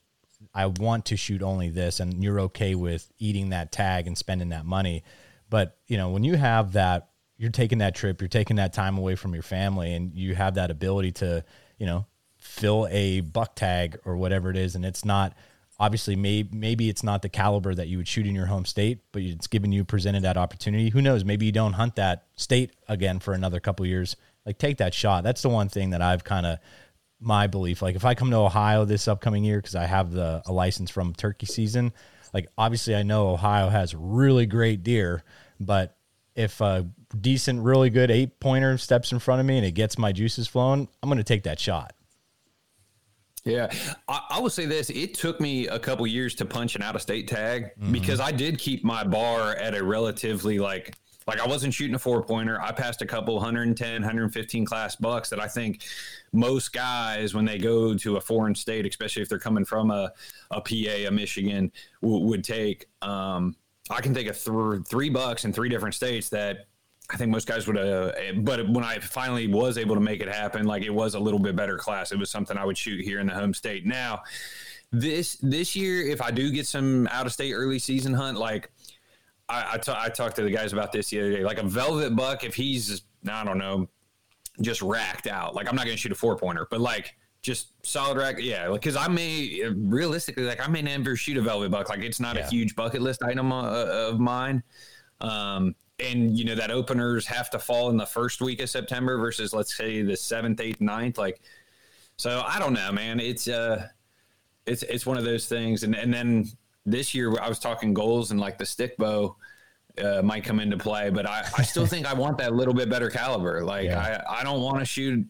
I 0.54 0.66
want 0.66 1.06
to 1.06 1.18
shoot 1.18 1.44
only 1.44 1.70
this 1.70 2.00
and 2.00 2.24
you're 2.24 2.40
okay 2.42 2.74
with 2.76 3.12
eating 3.20 3.50
that 3.50 3.72
tag 3.72 4.08
and 4.08 4.18
spending 4.18 4.50
that 4.50 4.66
money 4.66 5.04
but 5.50 5.78
you 5.88 5.98
know 5.98 6.10
when 6.10 6.24
you 6.24 6.36
have 6.36 6.74
that 6.74 7.10
you're 7.38 7.52
taking 7.52 7.80
that 7.80 7.96
trip 7.96 8.22
you're 8.22 8.28
taking 8.28 8.58
that 8.58 8.74
time 8.74 8.98
away 8.98 9.16
from 9.16 9.34
your 9.34 9.44
family 9.44 9.94
and 9.94 10.14
you 10.16 10.36
have 10.36 10.56
that 10.56 10.72
ability 10.72 11.12
to 11.12 11.44
you 11.78 11.86
know 11.86 12.06
fill 12.38 12.88
a 12.90 13.22
buck 13.22 13.56
tag 13.56 13.98
or 14.06 14.16
whatever 14.18 14.50
it 14.50 14.58
is 14.58 14.76
and 14.76 14.86
it's 14.86 15.04
not 15.04 15.34
obviously 15.80 16.16
maybe 16.16 16.50
maybe 16.52 16.90
it's 16.90 17.04
not 17.04 17.22
the 17.22 17.30
caliber 17.30 17.74
that 17.74 17.88
you 17.88 17.98
would 17.98 18.08
shoot 18.08 18.28
in 18.28 18.36
your 18.36 18.46
home 18.46 18.66
state 18.66 19.00
but 19.12 19.22
it's 19.22 19.48
given 19.48 19.72
you 19.72 19.84
presented 19.84 20.24
that 20.24 20.38
opportunity. 20.38 20.90
Who 20.90 21.02
knows? 21.02 21.24
Maybe 21.24 21.46
you 21.46 21.52
don't 21.52 21.74
hunt 21.74 21.96
that 21.96 22.26
state 22.36 22.72
again 22.88 23.20
for 23.20 23.34
another 23.34 23.60
couple 23.60 23.86
years. 23.86 24.16
Like 24.46 24.58
take 24.58 24.78
that 24.78 24.94
shot. 24.94 25.24
That's 25.24 25.42
the 25.42 25.50
one 25.50 25.70
thing 25.70 25.92
that 25.92 26.02
i've 26.02 26.24
kind 26.24 26.46
of 26.46 26.60
my 27.22 27.48
belief 27.48 27.82
like 27.82 27.98
if 27.98 28.06
i 28.06 28.16
come 28.16 28.32
to 28.32 28.38
ohio 28.38 28.86
this 28.86 29.06
upcoming 29.06 29.44
year 29.44 29.58
because 29.58 29.76
i 29.76 29.86
have 29.86 30.12
the 30.12 30.42
a 30.46 30.54
license 30.54 30.90
from 30.90 31.14
turkey 31.14 31.46
season 31.46 31.92
like 32.34 32.48
obviously 32.58 32.96
i 32.96 33.04
know 33.04 33.30
ohio 33.30 33.70
has 33.70 33.96
really 33.96 34.46
great 34.46 34.84
deer 34.84 35.24
but 35.60 35.98
if 36.36 36.62
a 36.62 36.88
decent 37.20 37.62
really 37.62 37.90
good 37.90 38.12
eight 38.12 38.40
pointer 38.40 38.78
steps 38.78 39.12
in 39.12 39.20
front 39.20 39.40
of 39.40 39.46
me 39.46 39.58
and 39.58 39.66
it 39.66 39.72
gets 39.72 39.98
my 39.98 40.12
juices 40.12 40.48
flowing 40.48 40.88
i'm 41.02 41.10
going 41.10 41.18
to 41.18 41.24
take 41.24 41.44
that 41.44 41.60
shot 41.60 41.94
yeah, 43.46 43.72
I, 44.08 44.22
I 44.32 44.40
will 44.40 44.50
say 44.50 44.66
this: 44.66 44.90
it 44.90 45.14
took 45.14 45.40
me 45.40 45.68
a 45.68 45.80
couple 45.80 46.06
years 46.06 46.36
to 46.36 46.46
punch 46.46 46.76
an 46.76 46.82
out-of-state 46.82 47.28
tag 47.28 47.72
mm-hmm. 47.80 47.92
because 47.92 48.20
I 48.20 48.32
did 48.32 48.60
keep 48.60 48.84
my 48.84 49.04
bar 49.04 49.56
at 49.56 49.76
a 49.76 49.84
relatively 49.84 50.60
like 50.60 50.96
like 51.28 51.40
I 51.40 51.48
wasn't 51.48 51.74
shooting 51.74 51.96
a 51.96 52.00
four 52.00 52.24
pointer. 52.24 52.60
I 52.60 52.72
passed 52.72 53.02
a 53.02 53.06
couple 53.06 53.36
110, 53.36 54.02
115 54.02 54.66
class 54.66 54.96
bucks 54.96 55.30
that 55.30 55.40
I 55.40 55.48
think 55.48 55.84
most 56.32 56.74
guys, 56.74 57.34
when 57.34 57.46
they 57.46 57.58
go 57.58 57.96
to 57.96 58.18
a 58.18 58.22
foreign 58.22 58.56
state, 58.56 58.86
especially 58.86 59.22
if 59.22 59.30
they're 59.30 59.40
coming 59.40 59.66
from 59.66 59.92
a, 59.92 60.12
a 60.52 60.62
PA, 60.62 61.08
a 61.08 61.10
Michigan, 61.10 61.72
w- 62.02 62.26
would 62.26 62.44
take. 62.44 62.88
Um, 63.02 63.56
I 63.90 64.02
can 64.02 64.14
take 64.14 64.28
a 64.28 64.34
th- 64.34 64.86
three 64.88 65.10
bucks 65.10 65.46
in 65.46 65.54
three 65.54 65.70
different 65.70 65.96
states 65.96 66.30
that 66.30 66.68
I 67.12 67.18
think 67.18 67.32
most 67.32 67.48
guys 67.48 67.66
would 67.66 67.78
uh, 67.78 68.12
but 68.38 68.70
when 68.70 68.84
I 68.84 69.00
finally 69.00 69.48
was 69.48 69.78
able 69.78 69.96
to 69.96 70.02
make 70.02 70.22
it 70.22 70.28
happen, 70.28 70.66
like 70.66 70.84
it 70.84 70.94
was 70.94 71.16
a 71.16 71.20
little 71.20 71.40
bit 71.40 71.56
better 71.56 71.78
class. 71.78 72.12
It 72.12 72.20
was 72.20 72.30
something 72.30 72.56
I 72.56 72.66
would 72.66 72.78
shoot 72.78 73.04
here 73.04 73.20
in 73.20 73.26
the 73.26 73.34
home 73.34 73.54
state. 73.54 73.86
Now, 73.86 74.22
this 74.92 75.36
this 75.38 75.76
year, 75.76 76.08
if 76.08 76.22
I 76.22 76.30
do 76.30 76.52
get 76.52 76.68
some 76.68 77.08
out 77.08 77.26
of 77.26 77.34
state 77.34 77.54
early 77.54 77.80
season 77.80 78.14
hunt, 78.14 78.38
like 78.38 78.72
I, 79.48 79.74
I, 79.74 79.78
t- 79.78 79.92
I 79.96 80.10
talked 80.10 80.36
to 80.36 80.44
the 80.44 80.52
guys 80.52 80.72
about 80.72 80.92
this 80.92 81.10
the 81.10 81.20
other 81.20 81.32
day, 81.32 81.44
like 81.44 81.58
a 81.58 81.64
velvet 81.64 82.16
buck, 82.16 82.44
if 82.44 82.54
he's 82.54 83.02
I 83.28 83.44
don't 83.44 83.58
know, 83.58 83.90
just 84.62 84.82
racked 84.82 85.28
out, 85.28 85.56
like 85.56 85.68
I'm 85.70 85.76
not 85.76 85.86
going 85.86 85.96
to 85.96 86.02
shoot 86.02 86.12
a 86.12 86.16
four 86.16 86.36
pointer, 86.38 86.68
but 86.70 86.82
like 86.82 87.16
just 87.42 87.70
solid 87.86 88.18
rack, 88.18 88.36
yeah, 88.40 88.68
like 88.68 88.82
because 88.82 88.96
I 88.96 89.08
may 89.08 89.62
realistically, 89.76 90.44
like 90.44 90.66
I 90.66 90.70
may 90.70 90.82
never 90.82 91.16
shoot 91.16 91.38
a 91.38 91.42
velvet 91.42 91.72
buck, 91.72 91.90
like 91.90 92.02
it's 92.02 92.20
not 92.20 92.36
yeah. 92.36 92.48
a 92.48 92.50
huge 92.50 92.76
bucket 92.76 93.02
list 93.02 93.24
item 93.24 93.52
uh, 93.52 93.86
of 93.86 94.20
mine. 94.20 94.64
Um, 95.22 95.76
and 96.00 96.38
you 96.38 96.46
know 96.46 96.56
that 96.56 96.72
openers 96.72 97.26
have 97.28 97.50
to 97.52 97.60
fall 97.60 97.90
in 97.90 97.98
the 97.98 98.06
first 98.06 98.42
week 98.42 98.62
of 98.62 98.70
September 98.70 99.18
versus 99.18 99.54
let's 99.54 99.76
say 99.76 100.02
the 100.02 100.16
seventh, 100.16 100.60
eighth, 100.62 100.82
ninth. 100.82 101.18
Like, 101.18 101.42
so 102.18 102.42
I 102.46 102.60
don't 102.60 102.74
know, 102.74 102.92
man. 102.92 103.20
It's 103.20 103.48
uh, 103.48 103.88
it's 104.66 104.84
it's 104.84 105.06
one 105.06 105.18
of 105.18 105.26
those 105.26 105.48
things. 105.48 105.84
And 105.84 105.96
and 105.96 106.14
then 106.14 106.46
this 106.86 107.14
year 107.14 107.34
I 107.42 107.50
was 107.50 107.60
talking 107.60 107.94
goals 107.94 108.32
and 108.32 108.40
like 108.40 108.58
the 108.58 108.66
stick 108.66 108.98
bow. 108.98 109.36
Uh, 110.02 110.22
might 110.24 110.44
come 110.44 110.60
into 110.60 110.78
play, 110.78 111.10
but 111.10 111.26
I, 111.26 111.46
I 111.58 111.64
still 111.64 111.86
think 111.86 112.06
I 112.06 112.14
want 112.14 112.38
that 112.38 112.54
little 112.54 112.74
bit 112.74 112.90
better 112.90 113.10
caliber. 113.10 113.64
Like 113.64 113.86
yeah. 113.86 114.24
I, 114.30 114.40
I 114.40 114.44
don't 114.44 114.62
want 114.62 114.80
to 114.80 114.86
shoot 114.86 115.26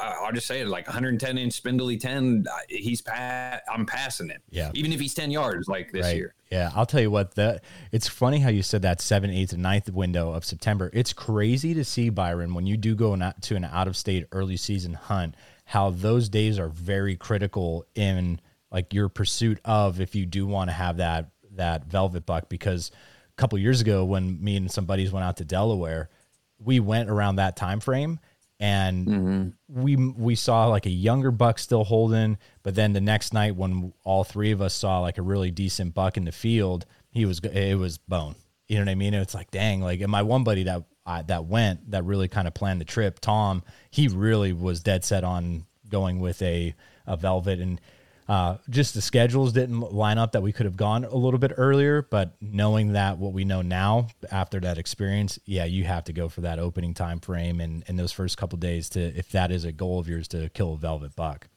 I'll 0.00 0.32
just 0.32 0.46
say 0.46 0.60
it 0.60 0.68
like 0.68 0.86
110 0.86 1.38
inch 1.38 1.52
spindly 1.52 1.96
10. 1.96 2.44
He's 2.68 3.00
pa- 3.00 3.60
I'm 3.72 3.86
passing 3.86 4.30
it. 4.30 4.42
Yeah. 4.50 4.70
Even 4.74 4.92
if 4.92 5.00
he's 5.00 5.14
10 5.14 5.30
yards 5.30 5.68
like 5.68 5.92
this 5.92 6.06
right. 6.06 6.16
year. 6.16 6.34
Yeah. 6.50 6.70
I'll 6.74 6.86
tell 6.86 7.00
you 7.00 7.10
what, 7.10 7.34
that 7.34 7.62
it's 7.92 8.08
funny 8.08 8.40
how 8.40 8.50
you 8.50 8.62
said 8.62 8.82
that 8.82 9.00
seven, 9.00 9.30
eighth, 9.30 9.52
and 9.52 9.62
ninth 9.62 9.90
window 9.90 10.32
of 10.32 10.44
September. 10.44 10.90
It's 10.92 11.12
crazy 11.12 11.74
to 11.74 11.84
see 11.84 12.08
Byron 12.10 12.54
when 12.54 12.66
you 12.66 12.76
do 12.76 12.94
go 12.94 13.14
not 13.14 13.42
to 13.42 13.56
an 13.56 13.64
out 13.64 13.88
of 13.88 13.96
state 13.96 14.26
early 14.32 14.56
season 14.56 14.94
hunt, 14.94 15.34
how 15.64 15.90
those 15.90 16.28
days 16.28 16.58
are 16.58 16.68
very 16.68 17.16
critical 17.16 17.86
in 17.94 18.40
like 18.70 18.92
your 18.92 19.08
pursuit 19.08 19.60
of 19.64 20.00
if 20.00 20.14
you 20.14 20.26
do 20.26 20.46
want 20.46 20.70
to 20.70 20.74
have 20.74 20.98
that 20.98 21.30
that 21.52 21.86
velvet 21.86 22.24
buck 22.24 22.48
because 22.48 22.92
couple 23.38 23.58
years 23.58 23.80
ago 23.80 24.04
when 24.04 24.42
me 24.42 24.56
and 24.56 24.70
some 24.70 24.84
buddies 24.84 25.12
went 25.12 25.24
out 25.24 25.38
to 25.38 25.44
Delaware, 25.44 26.10
we 26.58 26.80
went 26.80 27.08
around 27.08 27.36
that 27.36 27.56
time 27.56 27.80
frame 27.80 28.20
and 28.60 29.06
mm-hmm. 29.06 29.82
we 29.82 29.96
we 29.96 30.34
saw 30.34 30.66
like 30.66 30.86
a 30.86 30.90
younger 30.90 31.30
buck 31.30 31.58
still 31.58 31.84
holding 31.84 32.36
but 32.62 32.74
then 32.74 32.92
the 32.92 33.00
next 33.00 33.32
night 33.32 33.54
when 33.54 33.92
all 34.02 34.24
three 34.24 34.50
of 34.50 34.60
us 34.60 34.74
saw 34.74 34.98
like 34.98 35.18
a 35.18 35.22
really 35.22 35.50
decent 35.50 35.94
buck 35.94 36.16
in 36.16 36.24
the 36.24 36.32
field 36.32 36.84
he 37.10 37.24
was 37.24 37.38
it 37.38 37.76
was 37.76 37.98
bone 37.98 38.34
you 38.66 38.76
know 38.76 38.82
what 38.82 38.90
i 38.90 38.96
mean 38.96 39.14
it's 39.14 39.34
like 39.34 39.50
dang 39.52 39.80
like 39.80 40.00
and 40.00 40.10
my 40.10 40.22
one 40.22 40.42
buddy 40.42 40.64
that 40.64 40.82
uh, 41.06 41.22
that 41.22 41.44
went 41.44 41.88
that 41.90 42.04
really 42.04 42.28
kind 42.28 42.48
of 42.48 42.54
planned 42.54 42.80
the 42.80 42.84
trip 42.84 43.20
tom 43.20 43.62
he 43.90 44.08
really 44.08 44.52
was 44.52 44.82
dead 44.82 45.04
set 45.04 45.22
on 45.22 45.64
going 45.88 46.18
with 46.18 46.42
a 46.42 46.74
a 47.06 47.16
velvet 47.16 47.60
and 47.60 47.80
uh, 48.28 48.58
just 48.68 48.92
the 48.92 49.00
schedules 49.00 49.54
didn't 49.54 49.80
line 49.80 50.18
up 50.18 50.32
that 50.32 50.42
we 50.42 50.52
could 50.52 50.66
have 50.66 50.76
gone 50.76 51.04
a 51.04 51.14
little 51.14 51.38
bit 51.38 51.52
earlier, 51.56 52.02
but 52.02 52.36
knowing 52.42 52.92
that 52.92 53.16
what 53.16 53.32
we 53.32 53.44
know 53.44 53.62
now 53.62 54.08
after 54.30 54.60
that 54.60 54.76
experience, 54.76 55.38
yeah, 55.46 55.64
you 55.64 55.84
have 55.84 56.04
to 56.04 56.12
go 56.12 56.28
for 56.28 56.42
that 56.42 56.58
opening 56.58 56.92
time 56.92 57.20
frame 57.20 57.58
and, 57.60 57.84
and 57.88 57.98
those 57.98 58.12
first 58.12 58.36
couple 58.36 58.58
days 58.58 58.90
to 58.90 59.00
if 59.00 59.30
that 59.30 59.50
is 59.50 59.64
a 59.64 59.72
goal 59.72 59.98
of 59.98 60.08
yours 60.08 60.28
to 60.28 60.50
kill 60.50 60.74
a 60.74 60.76
velvet 60.76 61.16
buck. 61.16 61.48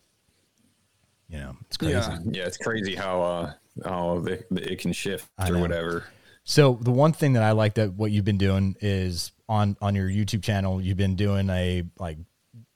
You 1.27 1.39
know, 1.39 1.57
it's 1.65 1.75
crazy. 1.75 1.95
Yeah, 1.95 2.19
yeah 2.25 2.43
it's 2.45 2.57
crazy 2.57 2.95
how 2.95 3.21
uh 3.21 3.53
how 3.85 4.23
it, 4.25 4.47
it 4.51 4.79
can 4.79 4.93
shift 4.93 5.29
or 5.49 5.59
whatever. 5.59 6.05
So 6.45 6.79
the 6.81 6.91
one 6.91 7.11
thing 7.11 7.33
that 7.33 7.43
I 7.43 7.51
like 7.51 7.75
that 7.75 7.93
what 7.93 8.11
you've 8.11 8.25
been 8.25 8.37
doing 8.37 8.75
is 8.79 9.33
on 9.49 9.75
on 9.81 9.93
your 9.93 10.09
YouTube 10.09 10.41
channel, 10.41 10.81
you've 10.81 10.97
been 10.97 11.15
doing 11.15 11.49
a 11.49 11.83
like 11.99 12.17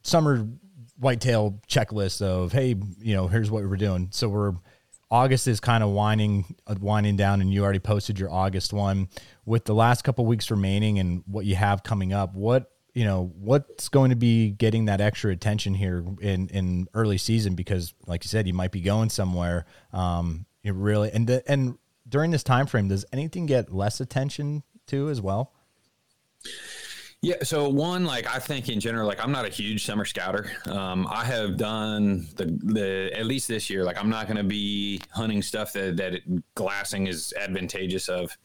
summer 0.04 0.48
whitetail 0.98 1.60
checklist 1.68 2.22
of 2.22 2.52
hey, 2.52 2.75
you 3.00 3.16
know, 3.16 3.28
here's 3.28 3.52
what 3.52 3.64
we're 3.64 3.75
doing. 3.75 4.10
So 4.12 4.30
we're 4.30 4.54
August 5.12 5.48
is 5.48 5.60
kind 5.60 5.84
of 5.84 5.92
winding 5.92 6.56
uh, 6.68 6.75
winding 6.80 7.16
down, 7.16 7.42
and 7.42 7.54
you 7.54 7.64
already 7.64 7.80
posted 7.80 8.20
your 8.20 8.32
August 8.32 8.74
one. 8.74 9.08
With 9.46 9.66
the 9.66 9.75
last 9.75 10.04
couple 10.04 10.25
weeks 10.25 10.50
remaining 10.50 11.00
and 11.00 11.24
what 11.28 11.46
you 11.46 11.56
have 11.56 11.84
coming 11.84 12.12
up, 12.14 12.34
what 12.34 12.72
you 12.94 13.04
know, 13.04 13.32
what's 13.38 13.90
going 13.90 14.10
to 14.10 14.16
be 14.16 14.52
getting 14.52 14.86
that 14.86 15.02
extra 15.02 15.32
attention 15.32 15.74
here 15.74 16.04
in 16.22 16.48
in 16.48 16.88
early 16.94 17.18
season? 17.18 17.54
Because, 17.54 17.94
like 18.08 18.24
you 18.24 18.30
said, 18.30 18.48
you 18.48 18.54
might 18.54 18.72
be 18.72 18.82
going 18.82 19.10
somewhere. 19.10 19.66
Um, 19.94 20.46
you 20.64 20.74
really 20.74 21.12
and 21.12 21.28
the, 21.28 21.44
and 21.50 21.78
during 22.08 22.32
this 22.32 22.44
time 22.44 22.66
frame, 22.66 22.88
does 22.88 23.06
anything 23.14 23.46
get 23.46 23.72
less 23.72 24.00
attention 24.00 24.64
to 24.88 25.10
as 25.10 25.22
well? 25.22 25.54
Yeah. 27.25 27.41
So 27.41 27.67
one, 27.70 28.05
like 28.05 28.27
I 28.27 28.38
think 28.38 28.70
in 28.70 28.79
general, 28.79 29.08
like 29.08 29.20
I'm 29.20 29.32
not 29.32 29.46
a 29.46 29.50
huge 29.50 29.84
summer 29.84 30.05
scouter. 30.05 30.51
Um, 30.67 31.08
I 31.10 31.25
have 31.25 31.58
done 31.58 32.27
the 32.36 32.46
the 32.62 33.12
at 33.17 33.25
least 33.25 33.48
this 33.48 33.67
year. 33.67 33.84
Like 33.84 33.98
I'm 33.98 34.12
not 34.12 34.27
going 34.27 34.38
to 34.38 34.44
be 34.44 35.01
hunting 35.10 35.41
stuff 35.41 35.74
that 35.74 35.98
that 35.98 36.13
it, 36.13 36.53
glassing 36.53 37.08
is 37.08 37.34
advantageous 37.36 38.10
of. 38.10 38.38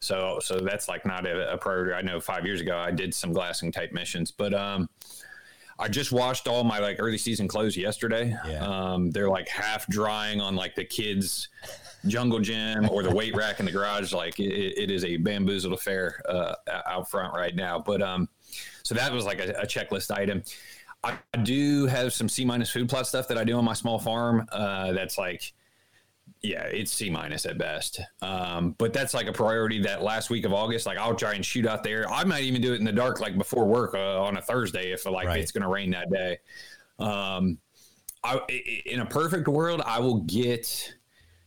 So 0.00 0.40
so 0.42 0.58
that's 0.58 0.88
like 0.88 1.06
not 1.06 1.26
a, 1.28 1.52
a, 1.52 1.58
priority. 1.58 1.92
I 1.92 2.02
know 2.02 2.18
five 2.18 2.44
years 2.44 2.60
ago 2.60 2.76
I 2.76 2.90
did 2.90 3.14
some 3.14 3.32
glassing 3.32 3.70
type 3.70 3.92
missions, 3.92 4.32
but 4.32 4.52
um, 4.52 4.88
I 5.78 5.88
just 5.88 6.12
washed 6.12 6.46
all 6.46 6.64
my 6.64 6.78
like 6.78 6.96
early 6.98 7.18
season 7.18 7.48
clothes 7.48 7.76
yesterday. 7.76 8.36
Yeah. 8.46 8.64
Um, 8.64 9.10
they're 9.10 9.28
like 9.28 9.48
half 9.48 9.86
drying 9.88 10.40
on 10.40 10.54
like 10.54 10.74
the 10.74 10.84
kids 10.84 11.48
jungle 12.06 12.38
gym 12.38 12.88
or 12.90 13.02
the 13.02 13.14
weight 13.14 13.34
rack 13.34 13.60
in 13.60 13.66
the 13.66 13.72
garage. 13.72 14.12
Like 14.12 14.38
it, 14.38 14.52
it 14.52 14.90
is 14.90 15.04
a 15.04 15.16
bamboozled 15.16 15.72
affair 15.72 16.20
uh, 16.28 16.54
out 16.86 17.10
front 17.10 17.34
right 17.34 17.54
now. 17.54 17.78
But 17.78 18.02
um, 18.02 18.28
so 18.82 18.94
that 18.94 19.12
was 19.12 19.24
like 19.24 19.40
a, 19.40 19.50
a 19.52 19.66
checklist 19.66 20.10
item. 20.10 20.42
I, 21.02 21.18
do 21.42 21.86
have 21.86 22.14
some 22.14 22.28
C 22.28 22.44
minus 22.44 22.70
food 22.70 22.88
plot 22.88 23.06
stuff 23.06 23.28
that 23.28 23.36
I 23.36 23.44
do 23.44 23.58
on 23.58 23.64
my 23.64 23.74
small 23.74 23.98
farm. 23.98 24.46
Uh, 24.50 24.92
that's 24.92 25.18
like, 25.18 25.52
yeah, 26.44 26.64
it's 26.64 26.92
C 26.92 27.08
minus 27.08 27.46
at 27.46 27.56
best. 27.56 28.00
Um, 28.20 28.74
but 28.76 28.92
that's 28.92 29.14
like 29.14 29.26
a 29.26 29.32
priority 29.32 29.80
that 29.82 30.02
last 30.02 30.28
week 30.28 30.44
of 30.44 30.52
August, 30.52 30.84
like 30.84 30.98
I'll 30.98 31.14
try 31.14 31.32
and 31.32 31.44
shoot 31.44 31.66
out 31.66 31.82
there. 31.82 32.08
I 32.10 32.22
might 32.24 32.44
even 32.44 32.60
do 32.60 32.74
it 32.74 32.78
in 32.78 32.84
the 32.84 32.92
dark, 32.92 33.18
like 33.18 33.38
before 33.38 33.64
work 33.64 33.94
uh, 33.94 34.22
on 34.22 34.36
a 34.36 34.42
Thursday 34.42 34.92
if 34.92 35.06
like 35.06 35.26
right. 35.26 35.40
it's 35.40 35.52
going 35.52 35.62
to 35.62 35.68
rain 35.68 35.90
that 35.92 36.10
day. 36.12 36.38
Um, 36.98 37.58
I, 38.22 38.40
in 38.84 39.00
a 39.00 39.06
perfect 39.06 39.48
world, 39.48 39.80
I 39.86 40.00
will 40.00 40.20
get 40.20 40.94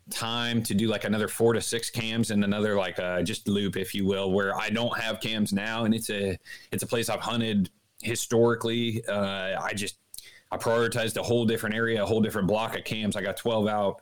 time 0.10 0.64
to 0.64 0.74
do 0.74 0.88
like 0.88 1.04
another 1.04 1.28
four 1.28 1.54
to 1.54 1.62
six 1.62 1.92
cams 1.92 2.32
and 2.32 2.44
another 2.44 2.76
like 2.76 2.98
uh, 2.98 3.22
just 3.22 3.48
loop, 3.48 3.78
if 3.78 3.94
you 3.94 4.04
will, 4.06 4.32
where 4.32 4.58
I 4.58 4.72
don't 4.72 4.98
have 5.00 5.20
cams 5.20 5.54
now, 5.54 5.86
and 5.86 5.94
it's 5.94 6.10
a 6.10 6.40
it's 6.72 6.82
a 6.82 6.88
place 6.88 7.08
I've 7.08 7.20
hunted 7.20 7.70
historically. 8.02 9.06
Uh, 9.08 9.62
I 9.62 9.74
just 9.76 9.98
I 10.52 10.58
prioritized 10.58 11.18
a 11.18 11.24
whole 11.24 11.46
different 11.46 11.76
area, 11.76 12.02
a 12.02 12.06
whole 12.06 12.22
different 12.22 12.48
block 12.48 12.76
of 12.76 12.84
cams. 12.84 13.16
I 13.16 13.22
got 13.22 13.38
twelve 13.38 13.68
out, 13.68 14.02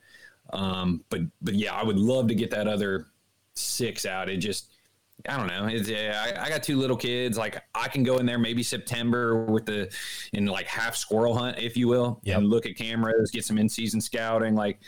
um, 0.53 1.03
but 1.09 1.21
but 1.41 1.55
yeah, 1.55 1.73
I 1.73 1.83
would 1.83 1.97
love 1.97 2.27
to 2.27 2.35
get 2.35 2.51
that 2.51 2.67
other 2.67 3.07
six 3.55 4.05
out. 4.05 4.29
It 4.29 4.37
just 4.37 4.71
I 5.27 5.37
don't 5.37 5.47
know. 5.47 5.67
It's, 5.67 5.89
yeah, 5.89 6.35
I, 6.37 6.45
I, 6.45 6.49
got 6.49 6.61
two 6.61 6.77
little 6.77 6.97
kids. 6.97 7.37
Like 7.37 7.61
I 7.73 7.87
can 7.87 8.03
go 8.03 8.17
in 8.17 8.25
there 8.25 8.37
maybe 8.37 8.61
September 8.61 9.45
with 9.45 9.65
the 9.65 9.91
in 10.33 10.45
like 10.45 10.67
half 10.67 10.95
squirrel 10.95 11.35
hunt, 11.35 11.57
if 11.57 11.77
you 11.77 11.87
will, 11.87 12.19
yep. 12.23 12.39
and 12.39 12.47
look 12.47 12.65
at 12.65 12.75
cameras, 12.75 13.31
get 13.31 13.45
some 13.45 13.57
in 13.57 13.69
season 13.69 14.01
scouting. 14.01 14.55
Like 14.55 14.79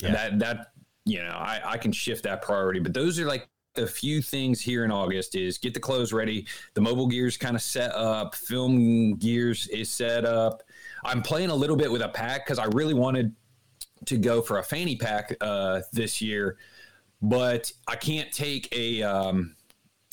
yeah. 0.00 0.12
That 0.12 0.38
that 0.40 0.72
you 1.04 1.18
know, 1.22 1.30
I, 1.30 1.60
I 1.64 1.78
can 1.78 1.92
shift 1.92 2.24
that 2.24 2.42
priority. 2.42 2.80
But 2.80 2.94
those 2.94 3.18
are 3.18 3.26
like 3.26 3.48
a 3.76 3.86
few 3.86 4.20
things 4.20 4.60
here 4.60 4.84
in 4.84 4.90
August 4.90 5.34
is 5.34 5.58
get 5.58 5.74
the 5.74 5.80
clothes 5.80 6.12
ready. 6.12 6.46
The 6.74 6.80
mobile 6.80 7.06
gears 7.06 7.36
kind 7.36 7.56
of 7.56 7.62
set 7.62 7.92
up. 7.92 8.34
Film 8.34 9.16
gears 9.16 9.66
is 9.68 9.90
set 9.90 10.24
up. 10.24 10.62
I'm 11.04 11.22
playing 11.22 11.50
a 11.50 11.54
little 11.54 11.76
bit 11.76 11.90
with 11.90 12.02
a 12.02 12.08
pack 12.08 12.46
because 12.46 12.58
I 12.58 12.66
really 12.66 12.94
wanted 12.94 13.34
to 14.06 14.16
go 14.16 14.42
for 14.42 14.58
a 14.58 14.62
fanny 14.62 14.96
pack 14.96 15.36
uh, 15.40 15.82
this 15.92 16.20
year, 16.20 16.56
but 17.20 17.72
I 17.86 17.96
can't 17.96 18.32
take 18.32 18.74
a 18.76 19.02
um, 19.02 19.56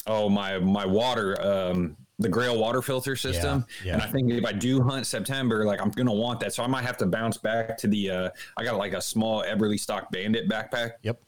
oh 0.07 0.29
my 0.29 0.59
my 0.59 0.85
water 0.85 1.39
um, 1.41 1.97
the 2.19 2.29
Grayl 2.29 2.59
water 2.59 2.81
filter 2.81 3.15
system. 3.15 3.65
Yeah, 3.83 3.87
yeah. 3.87 3.93
And 3.93 4.01
I 4.01 4.07
think 4.07 4.31
if 4.31 4.45
I 4.45 4.51
do 4.51 4.81
hunt 4.83 5.07
September, 5.07 5.65
like 5.65 5.81
I'm 5.81 5.89
gonna 5.89 6.13
want 6.13 6.41
that. 6.41 6.53
So 6.53 6.63
I 6.63 6.67
might 6.67 6.83
have 6.83 6.97
to 6.97 7.05
bounce 7.05 7.37
back 7.37 7.77
to 7.77 7.87
the 7.87 8.11
uh 8.11 8.29
I 8.57 8.63
got 8.63 8.77
like 8.77 8.93
a 8.93 9.01
small 9.01 9.43
Eberlestock 9.43 10.11
Bandit 10.11 10.49
backpack. 10.49 10.91
Yep. 11.03 11.21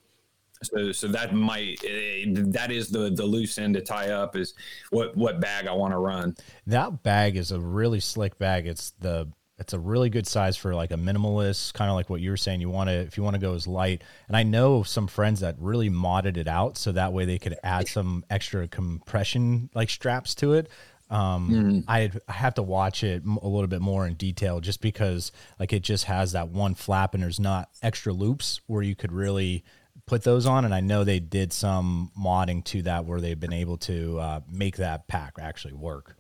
So 0.64 0.92
so 0.92 1.08
that 1.08 1.34
might 1.34 1.80
uh, 1.84 2.44
that 2.52 2.72
is 2.72 2.90
the 2.90 3.10
the 3.10 3.26
loose 3.26 3.58
end 3.58 3.74
to 3.76 3.82
tie 3.82 4.10
up 4.10 4.36
is 4.36 4.54
what 4.92 5.16
what 5.16 5.40
bag 5.40 5.66
I 5.66 5.74
want 5.74 5.94
to 5.94 5.98
run. 5.98 6.36
That 6.68 7.02
bag 7.04 7.38
is 7.38 7.52
a 7.52 7.60
really 7.60 8.02
slick 8.02 8.38
bag. 8.38 8.68
It's 8.68 8.92
the 9.00 9.30
it's 9.62 9.74
a 9.74 9.80
really 9.80 10.10
good 10.10 10.28
size 10.28 10.58
for 10.58 10.74
like 10.74 10.92
a 10.92 10.96
minimalist, 10.96 11.74
kind 11.74 11.90
of 11.90 11.96
like 11.96 12.10
what 12.10 12.20
you 12.20 12.32
were 12.32 12.38
saying. 12.38 12.62
You 12.62 12.70
want 12.70 12.90
to, 12.90 12.96
if 12.96 13.16
you 13.16 13.24
want 13.24 13.36
to 13.36 13.40
go 13.40 13.54
as 13.54 13.68
light. 13.68 14.04
And 14.28 14.36
I 14.36 14.44
know 14.44 14.82
some 14.82 15.08
friends 15.08 15.40
that 15.42 15.56
really 15.60 15.90
modded 15.90 16.36
it 16.36 16.48
out 16.48 16.78
so 16.78 16.92
that 16.92 17.14
way 17.14 17.26
they 17.26 17.38
could 17.38 17.56
add 17.64 17.88
some 17.88 18.26
extra 18.30 18.68
compression 18.68 19.70
like 19.76 19.90
straps 19.90 20.34
to 20.36 20.54
it. 20.54 20.70
Um, 21.12 21.50
mm. 21.50 21.84
I 21.88 22.10
I 22.28 22.32
have 22.32 22.56
to 22.56 22.64
watch 22.64 23.04
it 23.04 23.24
a 23.24 23.48
little 23.48 23.68
bit 23.68 23.82
more 23.82 24.08
in 24.08 24.16
detail 24.16 24.62
just 24.62 24.82
because 24.82 25.32
like 25.60 25.74
it 25.74 25.84
just 25.84 26.06
has 26.06 26.32
that 26.32 26.50
one 26.50 26.74
flap 26.74 27.14
and 27.14 27.22
there's 27.22 27.40
not 27.40 27.70
extra 27.84 28.14
loops 28.14 28.62
where 28.66 28.82
you 28.82 28.96
could 28.96 29.12
really 29.12 29.64
put 30.08 30.24
those 30.24 30.46
on. 30.46 30.66
And 30.66 30.74
I 30.74 30.80
know 30.80 31.04
they 31.04 31.20
did 31.20 31.54
some 31.54 32.12
modding 32.20 32.64
to 32.66 32.82
that 32.84 33.06
where 33.06 33.22
they've 33.22 33.40
been 33.40 33.54
able 33.54 33.78
to 33.80 34.20
uh, 34.20 34.40
make 34.50 34.78
that 34.78 35.08
pack 35.08 35.34
actually 35.40 35.74
work. 35.74 36.16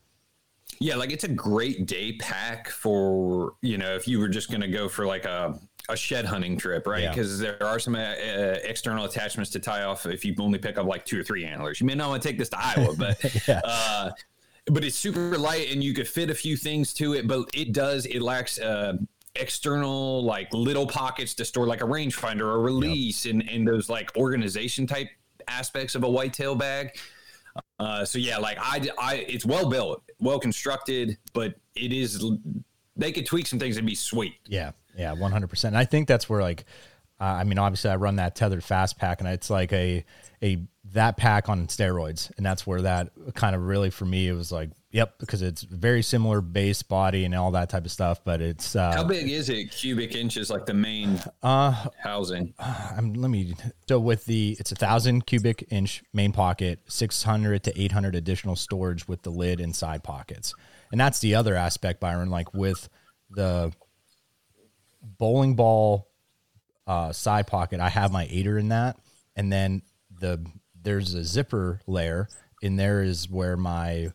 Yeah, 0.79 0.95
like 0.95 1.11
it's 1.11 1.23
a 1.23 1.29
great 1.29 1.85
day 1.85 2.13
pack 2.13 2.69
for 2.69 3.53
you 3.61 3.77
know 3.77 3.95
if 3.95 4.07
you 4.07 4.19
were 4.19 4.29
just 4.29 4.49
going 4.49 4.61
to 4.61 4.67
go 4.67 4.89
for 4.89 5.05
like 5.05 5.25
a 5.25 5.59
a 5.89 5.95
shed 5.95 6.25
hunting 6.25 6.57
trip, 6.57 6.87
right? 6.87 7.09
Because 7.09 7.41
yeah. 7.41 7.51
there 7.59 7.67
are 7.67 7.79
some 7.79 7.95
uh, 7.95 7.99
uh, 7.99 8.57
external 8.63 9.05
attachments 9.05 9.51
to 9.51 9.59
tie 9.59 9.83
off 9.83 10.05
if 10.05 10.23
you 10.23 10.35
only 10.39 10.59
pick 10.59 10.77
up 10.77 10.85
like 10.85 11.05
two 11.05 11.19
or 11.19 11.23
three 11.23 11.45
antlers. 11.45 11.79
You 11.79 11.87
may 11.87 11.95
not 11.95 12.09
want 12.09 12.21
to 12.21 12.27
take 12.27 12.37
this 12.37 12.49
to 12.49 12.57
Iowa, 12.59 12.95
but 12.97 13.47
yeah. 13.47 13.61
uh, 13.63 14.11
but 14.67 14.83
it's 14.83 14.95
super 14.95 15.37
light 15.37 15.71
and 15.71 15.83
you 15.83 15.93
could 15.93 16.07
fit 16.07 16.29
a 16.29 16.35
few 16.35 16.55
things 16.55 16.93
to 16.95 17.13
it. 17.13 17.27
But 17.27 17.49
it 17.53 17.73
does 17.73 18.05
it 18.05 18.21
lacks. 18.21 18.59
Uh, 18.59 18.97
external 19.35 20.21
like 20.25 20.53
little 20.53 20.85
pockets 20.85 21.33
to 21.33 21.45
store 21.45 21.65
like 21.65 21.79
a 21.79 21.85
rangefinder 21.85 22.41
or 22.41 22.59
release 22.59 23.25
yep. 23.25 23.35
and, 23.35 23.49
and 23.49 23.65
those 23.65 23.87
like 23.87 24.11
organization 24.17 24.85
type 24.85 25.07
aspects 25.47 25.95
of 25.95 26.03
a 26.03 26.09
whitetail 26.09 26.53
bag 26.53 26.91
Uh, 27.79 28.05
so 28.05 28.17
yeah, 28.17 28.37
like 28.37 28.57
I, 28.59 28.87
I, 28.99 29.15
it's 29.27 29.45
well 29.45 29.69
built, 29.69 30.03
well 30.21 30.39
constructed, 30.39 31.17
but 31.33 31.55
it 31.75 31.91
is. 31.91 32.23
They 32.95 33.11
could 33.11 33.25
tweak 33.25 33.47
some 33.47 33.59
things 33.59 33.77
and 33.77 33.85
be 33.85 33.95
sweet. 33.95 34.35
Yeah, 34.45 34.71
yeah, 34.97 35.13
one 35.13 35.31
hundred 35.31 35.49
percent. 35.49 35.75
I 35.75 35.85
think 35.85 36.07
that's 36.07 36.29
where 36.29 36.41
like, 36.41 36.65
uh, 37.19 37.23
I 37.23 37.43
mean, 37.43 37.57
obviously 37.57 37.89
I 37.89 37.95
run 37.95 38.17
that 38.17 38.35
tethered 38.35 38.63
fast 38.63 38.97
pack, 38.97 39.19
and 39.19 39.29
it's 39.29 39.49
like 39.49 39.73
a 39.73 40.05
a 40.41 40.63
that 40.93 41.17
pack 41.17 41.49
on 41.49 41.67
steroids, 41.67 42.31
and 42.37 42.45
that's 42.45 42.65
where 42.65 42.81
that 42.81 43.11
kind 43.35 43.55
of 43.55 43.65
really 43.65 43.89
for 43.89 44.05
me 44.05 44.27
it 44.27 44.33
was 44.33 44.51
like, 44.51 44.69
yep, 44.91 45.17
because 45.19 45.41
it's 45.41 45.63
very 45.63 46.01
similar 46.01 46.41
base 46.41 46.83
body 46.83 47.25
and 47.25 47.33
all 47.33 47.51
that 47.51 47.69
type 47.69 47.85
of 47.85 47.91
stuff, 47.91 48.23
but 48.23 48.41
it's 48.41 48.75
uh, 48.75 48.91
how 48.93 49.03
big 49.03 49.29
is 49.29 49.49
it 49.49 49.71
cubic 49.71 50.15
inches 50.15 50.49
like 50.49 50.65
the 50.65 50.73
main 50.73 51.19
uh 51.43 51.87
housing? 52.01 52.53
I'm, 52.59 53.13
let 53.13 53.29
me 53.29 53.55
so 53.87 53.99
with 53.99 54.25
the 54.25 54.55
it's 54.59 54.71
a 54.71 54.75
thousand 54.75 55.25
cubic 55.25 55.65
inch 55.69 56.03
main 56.13 56.31
pocket, 56.31 56.79
six 56.87 57.23
hundred 57.23 57.63
to 57.63 57.81
eight 57.81 57.91
hundred 57.91 58.15
additional 58.15 58.55
storage 58.55 59.07
with 59.07 59.23
the 59.23 59.31
lid 59.31 59.59
and 59.59 59.75
side 59.75 60.03
pockets, 60.03 60.53
and 60.91 60.99
that's 60.99 61.19
the 61.19 61.35
other 61.35 61.55
aspect, 61.55 61.99
Byron. 61.99 62.29
Like 62.29 62.53
with 62.53 62.89
the 63.29 63.71
bowling 65.01 65.55
ball 65.55 66.09
uh, 66.85 67.11
side 67.11 67.47
pocket, 67.47 67.79
I 67.79 67.89
have 67.89 68.11
my 68.11 68.27
aider 68.29 68.57
in 68.57 68.69
that, 68.69 68.97
and 69.35 69.51
then 69.51 69.81
the 70.19 70.45
there's 70.83 71.13
a 71.13 71.23
zipper 71.23 71.79
layer 71.87 72.27
in 72.61 72.75
there 72.75 73.01
is 73.01 73.29
where 73.29 73.57
my 73.57 74.11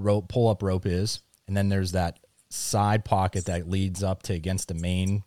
rope 0.00 0.28
pull 0.28 0.48
up 0.48 0.62
rope 0.62 0.86
is, 0.86 1.20
and 1.46 1.56
then 1.56 1.68
there's 1.68 1.92
that 1.92 2.18
side 2.48 3.04
pocket 3.04 3.46
that 3.46 3.68
leads 3.68 4.02
up 4.02 4.22
to 4.24 4.32
against 4.32 4.68
the 4.68 4.74
main 4.74 5.22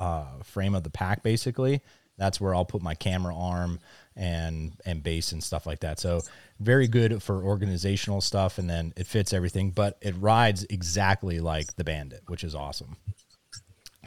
uh, 0.00 0.42
frame 0.42 0.74
of 0.74 0.82
the 0.82 0.90
pack. 0.90 1.22
Basically, 1.22 1.80
that's 2.16 2.40
where 2.40 2.54
I'll 2.54 2.64
put 2.64 2.82
my 2.82 2.94
camera 2.94 3.34
arm 3.36 3.80
and 4.16 4.72
and 4.84 5.02
base 5.02 5.32
and 5.32 5.42
stuff 5.42 5.66
like 5.66 5.80
that. 5.80 6.00
So 6.00 6.20
very 6.60 6.88
good 6.88 7.22
for 7.22 7.42
organizational 7.42 8.20
stuff, 8.20 8.58
and 8.58 8.68
then 8.68 8.92
it 8.96 9.06
fits 9.06 9.32
everything, 9.32 9.70
but 9.70 9.96
it 10.02 10.14
rides 10.18 10.66
exactly 10.68 11.40
like 11.40 11.74
the 11.76 11.84
Bandit, 11.84 12.22
which 12.26 12.44
is 12.44 12.54
awesome. 12.54 12.96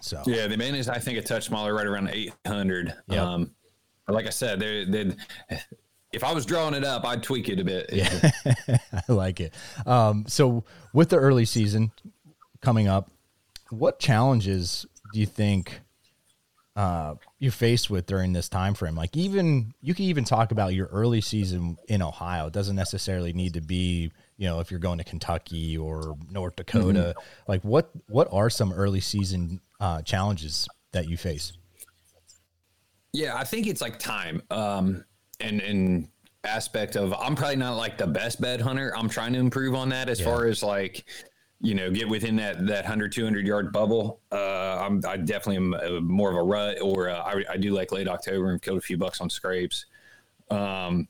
So 0.02 0.22
yeah, 0.26 0.48
the 0.48 0.58
Bandit 0.58 0.82
is 0.82 0.90
I 0.90 1.00
think 1.00 1.18
a 1.18 1.22
touch 1.22 1.46
smaller, 1.46 1.74
right 1.74 1.88
around 1.88 2.10
eight 2.12 2.34
hundred. 2.46 2.94
Yep. 3.08 3.24
Um, 3.24 3.52
like 4.08 4.28
I 4.28 4.32
said, 4.32 4.60
they 4.60 4.86
they 4.86 5.16
if 6.12 6.24
I 6.24 6.34
was 6.34 6.46
drawing 6.46 6.74
it 6.74 6.84
up, 6.84 7.06
I'd 7.06 7.24
tweak 7.24 7.50
it 7.50 7.60
a 7.60 7.64
bit. 7.64 7.90
Yeah, 7.92 8.32
I 8.94 9.12
like 9.12 9.40
it. 9.40 9.54
Um, 9.86 10.26
so 10.28 10.64
with 10.94 11.10
the 11.10 11.18
early 11.18 11.46
season 11.46 11.92
coming 12.62 12.88
up, 12.88 13.10
what 13.70 14.00
challenges 14.00 14.86
do 15.14 15.20
you 15.20 15.26
think 15.26 15.82
uh, 16.76 17.16
you're 17.40 17.52
faced 17.52 17.90
with 17.90 18.06
during 18.06 18.34
this 18.34 18.50
time 18.50 18.74
frame? 18.74 18.96
Like 18.96 19.16
even 19.16 19.74
you 19.82 19.94
can 19.94 20.06
even 20.06 20.24
talk 20.24 20.52
about 20.52 20.74
your 20.74 20.88
early 20.88 21.22
season 21.22 21.78
in 21.88 22.02
Ohio. 22.02 22.48
It 22.48 22.54
doesn't 22.54 22.76
necessarily 22.76 23.34
need 23.34 23.54
to 23.54 23.62
be 23.62 24.12
you 24.38 24.48
know 24.48 24.60
if 24.60 24.72
you're 24.72 24.80
going 24.80 24.98
to 24.98 25.04
Kentucky 25.04 25.78
or 25.78 26.18
North 26.30 26.56
Dakota. 26.56 27.16
Mm-hmm. 27.18 27.52
Like 27.52 27.62
what 27.64 27.90
what 28.08 28.28
are 28.32 28.50
some 28.50 28.74
early 28.74 29.00
season 29.00 29.62
uh, 29.80 30.02
challenges 30.02 30.68
that 30.92 31.08
you 31.08 31.16
face? 31.16 31.54
Yeah, 33.14 33.36
I 33.36 33.44
think 33.44 33.68
it's 33.68 33.82
like 33.82 34.00
time. 34.00 34.42
Um, 34.50 35.04
and 35.42 35.62
and 35.62 36.08
aspect 36.44 36.96
of 36.96 37.14
I'm 37.14 37.36
probably 37.36 37.56
not 37.58 37.78
like 37.78 37.98
the 37.98 38.08
best 38.08 38.42
bed 38.42 38.62
hunter. 38.62 38.96
I'm 38.98 39.10
trying 39.10 39.34
to 39.34 39.40
improve 39.40 39.76
on 39.76 39.90
that 39.90 40.10
as 40.10 40.20
yeah. 40.20 40.26
far 40.26 40.48
as 40.48 40.64
like 40.64 41.06
you 41.60 41.76
know 41.76 41.92
get 41.92 42.10
within 42.10 42.36
that 42.38 42.66
that 42.68 42.84
100 42.84 43.12
200 43.12 43.46
yard 43.46 43.72
bubble. 43.72 44.22
Uh, 44.32 44.80
I'm 44.82 45.02
I 45.08 45.18
definitely 45.18 45.58
am 45.58 45.74
a, 45.74 45.98
uh, 45.98 46.02
more 46.02 46.30
of 46.30 46.38
a 46.38 46.44
rut 46.44 46.82
or 46.82 47.10
uh, 47.10 47.20
I, 47.20 47.44
I 47.52 47.58
do 47.58 47.72
like 47.74 47.92
late 47.92 48.08
October 48.08 48.52
and 48.52 48.62
killed 48.62 48.80
a 48.80 48.82
few 48.82 48.98
bucks 48.98 49.22
on 49.22 49.30
scrapes. 49.30 49.86
Um, 50.50 51.08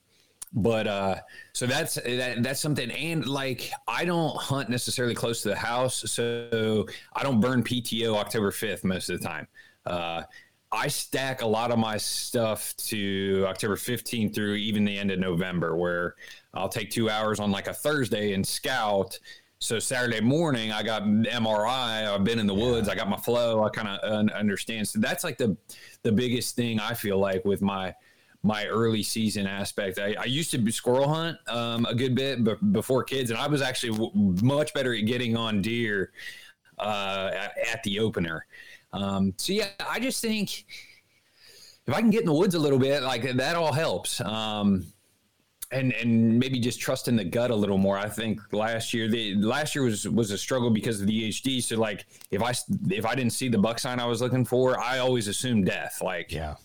but 0.54 0.88
uh, 0.88 1.16
so 1.54 1.66
that's 1.66 1.96
that, 1.96 2.44
that's 2.44 2.60
something 2.60 2.92
and 2.92 3.26
like 3.26 3.72
i 3.88 4.04
don't 4.04 4.36
hunt 4.38 4.70
necessarily 4.70 5.16
close 5.16 5.42
to 5.42 5.50
the 5.50 5.56
house 5.56 6.04
so 6.12 6.86
i 7.16 7.24
don't 7.24 7.40
burn 7.40 7.64
pto 7.64 8.16
october 8.16 8.52
5th 8.52 8.84
most 8.84 9.10
of 9.10 9.20
the 9.20 9.26
time 9.26 9.48
uh, 9.86 10.24
I 10.72 10.88
stack 10.88 11.42
a 11.42 11.48
lot 11.48 11.72
of 11.72 11.80
my 11.80 11.98
stuff 11.98 12.74
to 12.78 13.46
October 13.48 13.76
15th 13.76 14.34
through 14.34 14.56
even 14.56 14.86
the 14.86 14.98
end 14.98 15.12
of 15.12 15.20
November, 15.20 15.76
where 15.76 16.16
I'll 16.54 16.70
take 16.70 16.90
two 16.90 17.10
hours 17.10 17.40
on 17.40 17.52
like 17.52 17.68
a 17.68 17.74
Thursday 17.74 18.34
and 18.34 18.46
scout. 18.46 19.20
So 19.60 19.80
Saturday 19.80 20.22
morning, 20.22 20.72
I 20.72 20.82
got 20.82 21.04
MRI. 21.04 22.08
I've 22.08 22.24
been 22.24 22.40
in 22.40 22.48
the 22.48 22.54
woods. 22.54 22.88
I 22.88 22.96
got 22.96 23.10
my 23.10 23.18
flow. 23.18 23.64
I 23.64 23.70
kind 23.70 23.88
of 23.88 24.30
understand. 24.30 24.88
So 24.88 25.00
that's 25.00 25.24
like 25.24 25.38
the 25.38 25.56
the 26.04 26.12
biggest 26.12 26.56
thing 26.56 26.80
I 26.80 26.94
feel 26.94 27.20
like 27.20 27.44
with 27.46 27.62
my 27.62 27.94
my 28.44 28.66
early 28.66 29.04
season 29.04 29.46
aspect. 29.46 30.00
I, 30.00 30.16
I 30.20 30.26
used 30.26 30.52
to 30.52 30.72
squirrel 30.72 31.08
hunt 31.08 31.38
um, 31.48 31.86
a 31.86 31.94
good 31.94 32.16
bit 32.16 32.44
but 32.44 32.72
before 32.72 33.04
kids, 33.04 33.30
and 33.30 33.40
I 33.40 33.48
was 33.48 33.62
actually 33.62 33.92
w- 33.92 34.36
much 34.42 34.74
better 34.74 34.96
at 34.96 35.06
getting 35.06 35.38
on 35.38 35.62
deer 35.62 36.12
uh, 36.80 37.30
at 37.72 37.84
the 37.84 38.00
opener. 38.00 38.46
Um, 38.94 39.34
so 39.38 39.54
yeah, 39.54 39.70
I 39.90 40.00
just 40.00 40.22
think 40.22 40.66
if 41.88 41.94
I 41.94 42.02
can 42.02 42.10
get 42.10 42.22
in 42.22 42.28
the 42.28 42.34
woods 42.34 42.56
a 42.56 42.60
little 42.60 42.80
bit, 42.80 43.04
like 43.04 43.24
that 43.24 43.56
all 43.56 43.74
helps. 43.74 44.22
Um, 44.22 44.86
and 45.72 45.94
and 45.94 46.38
maybe 46.38 46.60
just 46.60 46.80
trust 46.80 47.08
in 47.08 47.16
the 47.16 47.24
gut 47.24 47.50
a 47.50 47.56
little 47.56 47.78
more. 47.78 47.98
I 47.98 48.10
think 48.10 48.42
last 48.52 48.94
year 48.94 49.08
the 49.08 49.36
last 49.36 49.74
year 49.74 49.86
was 49.86 50.08
was 50.08 50.32
a 50.32 50.38
struggle 50.38 50.70
because 50.70 51.00
of 51.00 51.08
the 51.08 51.30
EHD. 51.30 51.64
So 51.64 51.78
like 51.78 52.06
if 52.30 52.44
I 52.44 52.54
if 52.90 53.06
I 53.06 53.16
didn't 53.16 53.34
see 53.34 53.48
the 53.48 53.58
buck 53.58 53.80
sign 53.80 54.00
I 54.00 54.06
was 54.06 54.22
looking 54.22 54.46
for, 54.46 54.80
I 54.80 55.00
always 55.00 55.28
assumed 55.28 55.68
death. 55.68 56.02
Like 56.02 56.32
yeah, 56.32 56.56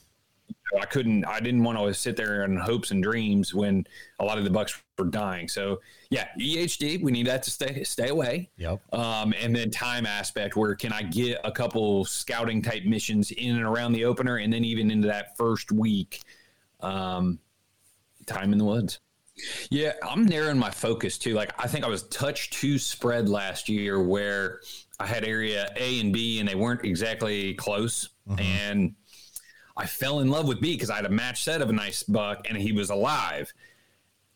I 0.80 0.84
couldn't, 0.84 1.24
I 1.24 1.40
didn't 1.40 1.62
want 1.62 1.78
to 1.78 1.94
sit 1.94 2.16
there 2.16 2.44
in 2.44 2.56
hopes 2.56 2.90
and 2.90 3.02
dreams 3.02 3.54
when 3.54 3.86
a 4.18 4.24
lot 4.24 4.38
of 4.38 4.44
the 4.44 4.50
bucks 4.50 4.80
were 4.98 5.04
dying. 5.04 5.48
So 5.48 5.80
yeah, 6.10 6.28
EHD, 6.38 7.02
we 7.02 7.12
need 7.12 7.26
that 7.26 7.42
to 7.44 7.50
stay, 7.50 7.84
stay 7.84 8.08
away. 8.08 8.50
Yep. 8.56 8.80
Um, 8.92 9.32
and 9.40 9.54
then 9.54 9.70
time 9.70 10.06
aspect 10.06 10.56
where 10.56 10.74
can 10.74 10.92
I 10.92 11.02
get 11.02 11.40
a 11.44 11.52
couple 11.52 12.04
scouting 12.04 12.62
type 12.62 12.84
missions 12.84 13.30
in 13.30 13.56
and 13.56 13.64
around 13.64 13.92
the 13.92 14.04
opener 14.04 14.38
and 14.38 14.52
then 14.52 14.64
even 14.64 14.90
into 14.90 15.08
that 15.08 15.36
first 15.36 15.70
week, 15.70 16.22
um, 16.80 17.38
time 18.26 18.52
in 18.52 18.58
the 18.58 18.64
woods. 18.64 19.00
Yeah, 19.70 19.92
I'm 20.02 20.24
narrowing 20.24 20.58
my 20.58 20.70
focus 20.70 21.18
too. 21.18 21.34
Like 21.34 21.52
I 21.62 21.66
think 21.68 21.84
I 21.84 21.88
was 21.88 22.04
touch 22.04 22.50
two 22.50 22.78
spread 22.78 23.28
last 23.28 23.68
year 23.68 24.02
where 24.02 24.60
I 24.98 25.06
had 25.06 25.24
area 25.24 25.72
A 25.76 26.00
and 26.00 26.12
B 26.12 26.40
and 26.40 26.48
they 26.48 26.54
weren't 26.54 26.84
exactly 26.84 27.54
close. 27.54 28.08
Mm-hmm. 28.28 28.40
And 28.40 28.94
I 29.76 29.86
fell 29.86 30.20
in 30.20 30.28
love 30.30 30.48
with 30.48 30.60
B 30.60 30.74
because 30.74 30.90
I 30.90 30.96
had 30.96 31.06
a 31.06 31.10
match 31.10 31.44
set 31.44 31.60
of 31.60 31.68
a 31.68 31.72
nice 31.72 32.02
buck 32.02 32.46
and 32.48 32.56
he 32.56 32.72
was 32.72 32.90
alive. 32.90 33.52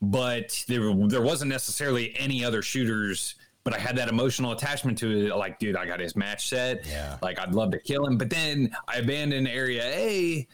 But 0.03 0.64
there, 0.66 0.94
there 1.09 1.22
wasn't 1.22 1.50
necessarily 1.50 2.16
any 2.18 2.44
other 2.44 2.62
shooters, 2.62 3.35
but 3.64 3.74
I 3.74 3.79
had 3.79 3.96
that 3.96 4.09
emotional 4.09 4.53
attachment 4.53 4.98
to 4.98 5.26
it. 5.26 5.37
Like, 5.37 5.59
dude, 5.59 5.76
I 5.76 5.85
got 5.87 6.00
his 6.00 6.16
match 6.16 6.48
set. 6.48 6.87
Yeah. 6.87 7.18
Like, 7.22 7.38
I'd 7.38 7.55
love 7.55 7.70
to 7.72 7.79
kill 7.79 8.07
him. 8.07 8.16
But 8.16 8.31
then 8.31 8.74
I 8.88 8.96
abandoned 8.96 9.48
area 9.48 9.85
A 9.85 10.46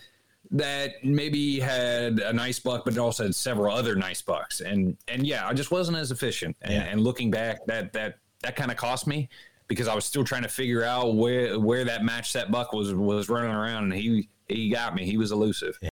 that 0.51 1.05
maybe 1.05 1.61
had 1.61 2.18
a 2.20 2.33
nice 2.33 2.59
buck, 2.59 2.85
but 2.85 2.94
it 2.94 2.99
also 2.99 3.25
had 3.25 3.35
several 3.35 3.75
other 3.75 3.94
nice 3.94 4.22
bucks. 4.22 4.61
And, 4.61 4.96
and 5.09 5.27
yeah, 5.27 5.46
I 5.46 5.55
just 5.55 5.70
wasn't 5.70 5.96
as 5.96 6.11
efficient. 6.11 6.57
And, 6.62 6.72
yeah. 6.72 6.83
and 6.83 7.01
looking 7.01 7.31
back, 7.31 7.64
that, 7.66 7.92
that, 7.92 8.18
that 8.42 8.57
kind 8.57 8.70
of 8.70 8.77
cost 8.77 9.07
me 9.07 9.29
because 9.68 9.88
I 9.88 9.94
was 9.94 10.05
still 10.05 10.25
trying 10.25 10.42
to 10.42 10.49
figure 10.49 10.85
out 10.85 11.16
where, 11.16 11.59
where 11.59 11.85
that 11.85 12.05
match 12.05 12.31
set 12.31 12.51
buck 12.51 12.72
was, 12.72 12.94
was 12.94 13.29
running 13.29 13.51
around. 13.51 13.85
And 13.85 13.94
he, 13.94 14.29
he 14.48 14.70
got 14.70 14.94
me. 14.94 15.04
He 15.04 15.16
was 15.16 15.32
elusive. 15.32 15.78
Yeah. 15.80 15.90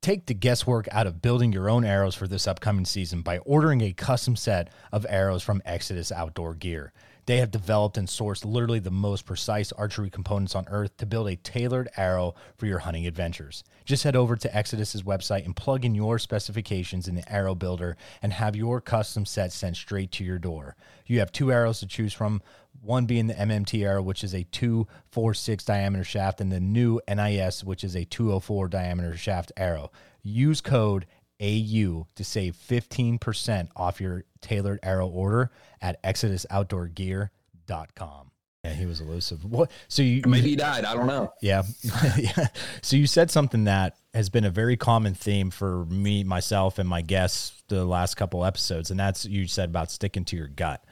Take 0.00 0.26
the 0.26 0.34
guesswork 0.34 0.86
out 0.92 1.06
of 1.06 1.22
building 1.22 1.52
your 1.52 1.70
own 1.70 1.84
arrows 1.84 2.14
for 2.14 2.28
this 2.28 2.46
upcoming 2.46 2.84
season 2.84 3.22
by 3.22 3.38
ordering 3.38 3.80
a 3.80 3.92
custom 3.92 4.36
set 4.36 4.68
of 4.92 5.06
arrows 5.08 5.42
from 5.42 5.62
Exodus 5.64 6.12
Outdoor 6.12 6.54
Gear. 6.54 6.92
They 7.26 7.38
have 7.38 7.50
developed 7.50 7.96
and 7.96 8.06
sourced 8.06 8.44
literally 8.44 8.80
the 8.80 8.90
most 8.90 9.24
precise 9.24 9.72
archery 9.72 10.10
components 10.10 10.54
on 10.54 10.66
earth 10.68 10.94
to 10.98 11.06
build 11.06 11.28
a 11.28 11.36
tailored 11.36 11.88
arrow 11.96 12.34
for 12.58 12.66
your 12.66 12.80
hunting 12.80 13.06
adventures. 13.06 13.64
Just 13.86 14.04
head 14.04 14.14
over 14.14 14.36
to 14.36 14.54
Exodus's 14.54 15.02
website 15.02 15.46
and 15.46 15.56
plug 15.56 15.86
in 15.86 15.94
your 15.94 16.18
specifications 16.18 17.08
in 17.08 17.14
the 17.14 17.32
arrow 17.32 17.54
builder 17.54 17.96
and 18.20 18.34
have 18.34 18.54
your 18.54 18.82
custom 18.82 19.24
set 19.24 19.52
sent 19.52 19.76
straight 19.76 20.12
to 20.12 20.24
your 20.24 20.38
door. 20.38 20.76
You 21.06 21.18
have 21.20 21.32
two 21.32 21.50
arrows 21.50 21.80
to 21.80 21.86
choose 21.86 22.12
from, 22.12 22.42
one 22.80 23.04
being 23.06 23.26
the 23.26 23.34
MMT 23.34 23.84
arrow, 23.84 24.02
which 24.02 24.22
is 24.24 24.34
a 24.34 24.44
246 24.44 25.64
diameter 25.64 26.04
shaft, 26.04 26.40
and 26.40 26.52
the 26.52 26.60
new 26.60 27.00
NIS, 27.08 27.64
which 27.64 27.82
is 27.84 27.94
a 27.94 28.04
204 28.04 28.68
diameter 28.68 29.16
shaft 29.16 29.52
arrow. 29.56 29.90
Use 30.22 30.60
code 30.60 31.06
AU 31.40 32.06
to 32.14 32.24
save 32.24 32.56
15% 32.56 33.68
off 33.76 34.00
your 34.00 34.24
tailored 34.40 34.80
arrow 34.82 35.08
order 35.08 35.50
at 35.80 36.02
exodusoutdoorgear.com. 36.02 38.30
Yeah, 38.64 38.72
he 38.72 38.86
was 38.86 39.02
elusive. 39.02 39.44
What? 39.44 39.70
So 39.88 40.02
you 40.02 40.22
maybe 40.26 40.48
he 40.48 40.56
died. 40.56 40.86
I 40.86 40.94
don't 40.94 41.06
know. 41.06 41.34
Yeah, 41.42 41.64
yeah. 42.16 42.46
So 42.80 42.96
you 42.96 43.06
said 43.06 43.30
something 43.30 43.64
that 43.64 43.98
has 44.14 44.30
been 44.30 44.46
a 44.46 44.50
very 44.50 44.78
common 44.78 45.12
theme 45.12 45.50
for 45.50 45.84
me, 45.84 46.24
myself, 46.24 46.78
and 46.78 46.88
my 46.88 47.02
guests 47.02 47.62
the 47.68 47.84
last 47.84 48.14
couple 48.14 48.42
episodes, 48.42 48.90
and 48.90 48.98
that's 48.98 49.26
you 49.26 49.46
said 49.46 49.68
about 49.68 49.90
sticking 49.90 50.24
to 50.26 50.36
your 50.36 50.48
gut. 50.48 50.82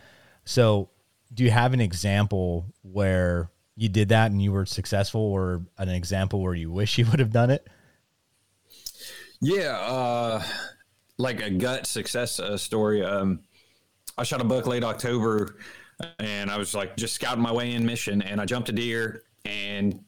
So 0.44 0.90
do 1.32 1.44
you 1.44 1.50
have 1.50 1.72
an 1.72 1.80
example 1.80 2.66
where 2.82 3.50
you 3.76 3.88
did 3.88 4.10
that 4.10 4.30
and 4.30 4.42
you 4.42 4.52
were 4.52 4.66
successful 4.66 5.20
or 5.20 5.62
an 5.78 5.88
example 5.88 6.40
where 6.40 6.54
you 6.54 6.70
wish 6.70 6.98
you 6.98 7.06
would 7.10 7.20
have 7.20 7.32
done 7.32 7.50
it? 7.50 7.66
Yeah. 9.40 9.78
Uh, 9.78 10.42
like 11.18 11.40
a 11.40 11.50
gut 11.50 11.86
success 11.86 12.38
uh, 12.38 12.56
story. 12.56 13.04
Um, 13.04 13.40
I 14.18 14.24
shot 14.24 14.40
a 14.40 14.44
buck 14.44 14.66
late 14.66 14.84
October, 14.84 15.56
and 16.18 16.50
I 16.50 16.58
was 16.58 16.74
like 16.74 16.96
just 16.96 17.14
scouting 17.14 17.42
my 17.42 17.52
way 17.52 17.72
in 17.72 17.84
mission, 17.84 18.22
and 18.22 18.40
I 18.40 18.44
jumped 18.44 18.68
a 18.68 18.72
deer 18.72 19.22
and 19.44 20.04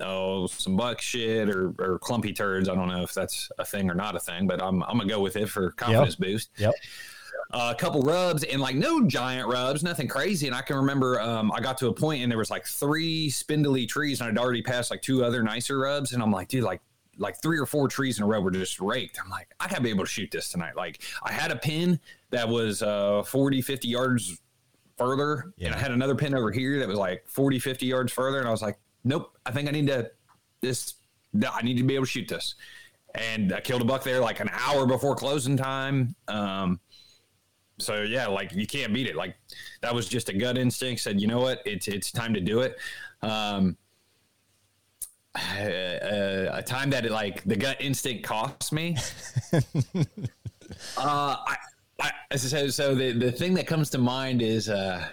oh 0.00 0.46
some 0.46 0.76
buck 0.76 1.00
shit 1.00 1.48
or, 1.48 1.74
or 1.78 1.98
clumpy 1.98 2.32
turds. 2.32 2.68
I 2.68 2.74
don't 2.74 2.88
know 2.88 3.02
if 3.02 3.12
that's 3.12 3.50
a 3.58 3.64
thing 3.64 3.90
or 3.90 3.94
not 3.94 4.14
a 4.14 4.20
thing, 4.20 4.46
but 4.46 4.62
I'm 4.62 4.82
I'm 4.84 4.98
gonna 4.98 5.08
go 5.08 5.20
with 5.20 5.36
it 5.36 5.48
for 5.48 5.72
confidence 5.72 6.16
yep. 6.18 6.28
boost. 6.28 6.50
Yep. 6.58 6.74
Uh, 7.54 7.70
a 7.70 7.74
couple 7.76 8.02
rubs 8.02 8.42
and 8.42 8.60
like 8.60 8.74
no 8.74 9.06
giant 9.06 9.48
rubs, 9.48 9.84
nothing 9.84 10.08
crazy. 10.08 10.48
And 10.48 10.56
I 10.56 10.60
can 10.60 10.74
remember 10.74 11.20
um, 11.20 11.52
I 11.52 11.60
got 11.60 11.78
to 11.78 11.86
a 11.86 11.92
point 11.92 12.20
and 12.20 12.28
there 12.28 12.36
was 12.36 12.50
like 12.50 12.66
three 12.66 13.30
spindly 13.30 13.86
trees 13.86 14.20
and 14.20 14.28
I'd 14.28 14.42
already 14.42 14.60
passed 14.60 14.90
like 14.90 15.02
two 15.02 15.24
other 15.24 15.40
nicer 15.40 15.78
rubs. 15.78 16.14
And 16.14 16.20
I'm 16.20 16.32
like, 16.32 16.48
dude, 16.48 16.64
like 16.64 16.80
like 17.16 17.40
three 17.40 17.56
or 17.56 17.64
four 17.64 17.86
trees 17.86 18.18
in 18.18 18.24
a 18.24 18.26
row 18.26 18.40
were 18.40 18.50
just 18.50 18.80
raked. 18.80 19.20
I'm 19.22 19.30
like, 19.30 19.46
I 19.60 19.68
gotta 19.68 19.82
be 19.82 19.90
able 19.90 20.02
to 20.02 20.10
shoot 20.10 20.32
this 20.32 20.48
tonight. 20.48 20.74
Like 20.74 21.02
I 21.22 21.30
had 21.30 21.52
a 21.52 21.56
pin 21.56 22.00
that 22.30 22.48
was 22.48 22.82
uh 22.82 23.22
40, 23.22 23.62
50 23.62 23.86
yards 23.86 24.40
further. 24.98 25.52
Yeah. 25.56 25.68
And 25.68 25.76
I 25.76 25.78
had 25.78 25.92
another 25.92 26.16
pin 26.16 26.34
over 26.34 26.50
here 26.50 26.80
that 26.80 26.88
was 26.88 26.98
like 26.98 27.24
40, 27.28 27.60
50 27.60 27.86
yards 27.86 28.12
further. 28.12 28.40
And 28.40 28.48
I 28.48 28.50
was 28.50 28.62
like, 28.62 28.78
nope, 29.04 29.38
I 29.46 29.52
think 29.52 29.68
I 29.68 29.70
need 29.70 29.86
to 29.86 30.10
this 30.60 30.94
I 31.48 31.62
need 31.62 31.76
to 31.76 31.84
be 31.84 31.94
able 31.94 32.04
to 32.04 32.10
shoot 32.10 32.26
this. 32.26 32.56
And 33.14 33.52
I 33.52 33.60
killed 33.60 33.82
a 33.82 33.84
buck 33.84 34.02
there 34.02 34.20
like 34.20 34.40
an 34.40 34.50
hour 34.52 34.86
before 34.86 35.14
closing 35.14 35.56
time. 35.56 36.16
Um 36.26 36.80
so 37.78 38.02
yeah, 38.02 38.26
like 38.26 38.52
you 38.52 38.66
can't 38.66 38.92
beat 38.92 39.08
it. 39.08 39.16
Like 39.16 39.36
that 39.80 39.94
was 39.94 40.08
just 40.08 40.28
a 40.28 40.32
gut 40.32 40.58
instinct. 40.58 41.02
Said, 41.02 41.20
you 41.20 41.26
know 41.26 41.40
what, 41.40 41.60
it's 41.64 41.88
it's 41.88 42.12
time 42.12 42.34
to 42.34 42.40
do 42.40 42.60
it. 42.60 42.76
Um, 43.22 43.76
uh, 45.34 46.50
a 46.52 46.62
time 46.64 46.90
that 46.90 47.04
it, 47.04 47.10
like 47.10 47.42
the 47.44 47.56
gut 47.56 47.76
instinct 47.80 48.24
cost 48.24 48.72
me. 48.72 48.96
uh, 49.52 49.56
I, 50.96 51.56
I 51.98 52.36
so 52.36 52.68
so 52.68 52.94
the 52.94 53.12
the 53.12 53.32
thing 53.32 53.54
that 53.54 53.66
comes 53.66 53.90
to 53.90 53.98
mind 53.98 54.42
is 54.42 54.68
uh, 54.68 55.04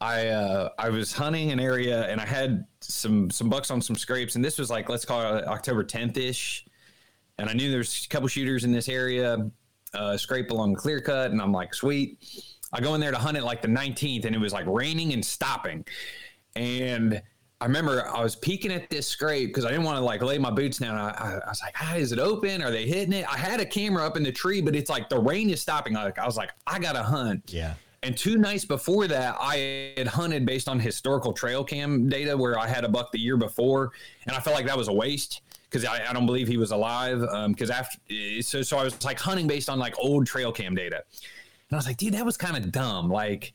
I 0.00 0.28
uh, 0.28 0.70
I 0.78 0.88
was 0.88 1.12
hunting 1.12 1.52
an 1.52 1.60
area 1.60 2.08
and 2.08 2.20
I 2.20 2.26
had 2.26 2.64
some 2.80 3.30
some 3.30 3.50
bucks 3.50 3.70
on 3.70 3.82
some 3.82 3.96
scrapes 3.96 4.36
and 4.36 4.44
this 4.44 4.58
was 4.58 4.70
like 4.70 4.88
let's 4.88 5.04
call 5.04 5.36
it 5.36 5.44
October 5.46 5.84
10th 5.84 6.16
ish, 6.16 6.64
and 7.36 7.50
I 7.50 7.52
knew 7.52 7.70
there's 7.70 8.06
a 8.06 8.08
couple 8.08 8.28
shooters 8.28 8.64
in 8.64 8.72
this 8.72 8.88
area 8.88 9.50
uh, 9.94 10.16
scrape 10.16 10.50
along 10.50 10.74
clear 10.74 11.00
cut, 11.00 11.30
and 11.30 11.40
I'm 11.40 11.52
like, 11.52 11.74
sweet. 11.74 12.18
I 12.72 12.80
go 12.80 12.94
in 12.94 13.00
there 13.00 13.10
to 13.10 13.18
hunt 13.18 13.36
it 13.36 13.44
like 13.44 13.60
the 13.60 13.68
19th, 13.68 14.24
and 14.24 14.34
it 14.34 14.38
was 14.38 14.52
like 14.52 14.66
raining 14.66 15.12
and 15.12 15.24
stopping. 15.24 15.84
And 16.56 17.22
I 17.60 17.66
remember 17.66 18.08
I 18.08 18.22
was 18.22 18.34
peeking 18.34 18.72
at 18.72 18.90
this 18.90 19.06
scrape 19.06 19.50
because 19.50 19.64
I 19.64 19.70
didn't 19.70 19.84
want 19.84 19.98
to 19.98 20.04
like 20.04 20.22
lay 20.22 20.38
my 20.38 20.50
boots 20.50 20.78
down. 20.78 20.96
I, 20.96 21.10
I, 21.10 21.38
I 21.46 21.48
was 21.48 21.60
like, 21.62 21.74
ah, 21.80 21.94
is 21.94 22.12
it 22.12 22.18
open? 22.18 22.62
Are 22.62 22.70
they 22.70 22.86
hitting 22.86 23.12
it? 23.12 23.24
I 23.32 23.36
had 23.36 23.60
a 23.60 23.66
camera 23.66 24.04
up 24.04 24.16
in 24.16 24.22
the 24.22 24.32
tree, 24.32 24.60
but 24.60 24.74
it's 24.74 24.90
like 24.90 25.08
the 25.08 25.18
rain 25.18 25.48
is 25.50 25.60
stopping. 25.60 25.92
Like 25.92 26.18
I 26.18 26.26
was 26.26 26.36
like, 26.36 26.50
I 26.66 26.78
gotta 26.78 27.02
hunt. 27.02 27.52
Yeah. 27.52 27.74
And 28.02 28.16
two 28.16 28.36
nights 28.36 28.64
before 28.64 29.06
that, 29.06 29.36
I 29.38 29.92
had 29.96 30.08
hunted 30.08 30.44
based 30.44 30.68
on 30.68 30.80
historical 30.80 31.32
trail 31.32 31.62
cam 31.62 32.08
data 32.08 32.36
where 32.36 32.58
I 32.58 32.66
had 32.66 32.84
a 32.84 32.88
buck 32.88 33.12
the 33.12 33.20
year 33.20 33.36
before, 33.36 33.92
and 34.26 34.34
I 34.34 34.40
felt 34.40 34.56
like 34.56 34.66
that 34.66 34.76
was 34.76 34.88
a 34.88 34.92
waste 34.92 35.42
because 35.72 35.86
I, 35.86 36.10
I, 36.10 36.12
don't 36.12 36.26
believe 36.26 36.48
he 36.48 36.58
was 36.58 36.70
alive. 36.70 37.20
Because 37.48 37.70
um, 37.70 37.76
after, 37.76 37.98
so 38.42 38.62
so 38.62 38.78
I 38.78 38.84
was 38.84 39.02
like 39.04 39.18
hunting 39.18 39.46
based 39.46 39.70
on 39.70 39.78
like 39.78 39.94
old 39.98 40.26
trail 40.26 40.52
cam 40.52 40.74
data, 40.74 40.96
and 40.96 41.72
I 41.72 41.76
was 41.76 41.86
like, 41.86 41.96
dude, 41.96 42.14
that 42.14 42.26
was 42.26 42.36
kind 42.36 42.56
of 42.56 42.70
dumb. 42.70 43.10
Like 43.10 43.54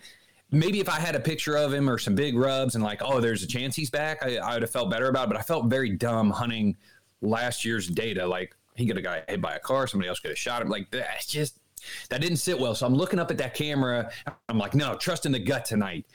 maybe 0.52 0.80
if 0.80 0.90
I 0.90 1.00
had 1.00 1.16
a 1.16 1.20
picture 1.20 1.56
of 1.56 1.74
him 1.74 1.90
or 1.90 1.98
some 1.98 2.16
big 2.16 2.38
rubs 2.38 2.76
and 2.76 2.84
like, 2.84 3.02
oh, 3.04 3.20
there's 3.20 3.44
a 3.44 3.48
chance 3.48 3.76
he's 3.76 3.90
back, 3.90 4.24
I, 4.24 4.38
I 4.38 4.54
would 4.54 4.62
have 4.62 4.72
felt 4.72 4.90
better 4.90 5.10
about 5.10 5.26
it. 5.26 5.30
But 5.30 5.38
I 5.38 5.42
felt 5.42 5.66
very 5.68 5.92
dumb 5.92 6.32
hunting 6.32 6.76
last 7.22 7.66
year's 7.66 7.88
data. 7.88 8.26
Like 8.26 8.56
he 8.76 8.88
could 8.88 8.96
have 8.96 9.04
got 9.04 9.30
hit 9.30 9.42
by 9.42 9.56
a 9.56 9.60
car, 9.60 9.88
somebody 9.88 10.10
else 10.10 10.20
could 10.20 10.32
have 10.32 10.38
shot 10.38 10.62
him. 10.62 10.70
Like 10.70 10.90
that's 10.92 11.28
just 11.28 11.60
that 12.10 12.22
didn't 12.22 12.38
sit 12.38 12.60
well. 12.60 12.76
So 12.76 12.86
I'm 12.86 12.96
looking 12.96 13.20
up 13.20 13.32
at 13.32 13.38
that 13.38 13.54
camera. 13.54 14.12
I'm 14.50 14.58
like, 14.58 14.74
no, 14.74 14.96
trust 14.96 15.26
in 15.26 15.32
the 15.32 15.40
gut 15.40 15.66
tonight. 15.66 16.06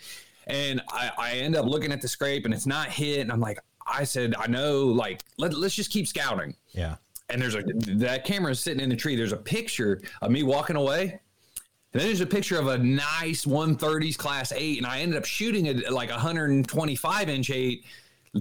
And 0.48 0.82
I, 0.90 1.10
I 1.16 1.32
end 1.34 1.54
up 1.54 1.66
looking 1.66 1.92
at 1.92 2.00
the 2.00 2.08
scrape 2.08 2.44
and 2.44 2.52
it's 2.52 2.66
not 2.66 2.88
hit. 2.88 3.20
And 3.20 3.30
I'm 3.30 3.40
like, 3.40 3.60
I 3.86 4.04
said, 4.04 4.34
I 4.38 4.46
know, 4.46 4.86
like, 4.86 5.22
let, 5.38 5.54
let's 5.54 5.74
just 5.74 5.90
keep 5.90 6.06
scouting. 6.06 6.54
Yeah. 6.72 6.96
And 7.28 7.40
there's 7.40 7.54
a, 7.54 7.62
that 7.96 8.24
camera 8.24 8.52
is 8.52 8.60
sitting 8.60 8.80
in 8.80 8.90
the 8.90 8.96
tree. 8.96 9.16
There's 9.16 9.32
a 9.32 9.36
picture 9.36 10.00
of 10.20 10.30
me 10.30 10.42
walking 10.42 10.76
away. 10.76 11.20
And 11.92 12.00
then 12.00 12.08
there's 12.08 12.20
a 12.20 12.26
picture 12.26 12.58
of 12.58 12.68
a 12.68 12.78
nice 12.78 13.44
130s 13.44 14.16
class 14.16 14.52
eight. 14.52 14.78
And 14.78 14.86
I 14.86 15.00
ended 15.00 15.18
up 15.18 15.24
shooting 15.24 15.66
it 15.66 15.90
like 15.90 16.10
125 16.10 17.28
inch 17.28 17.50
eight, 17.50 17.84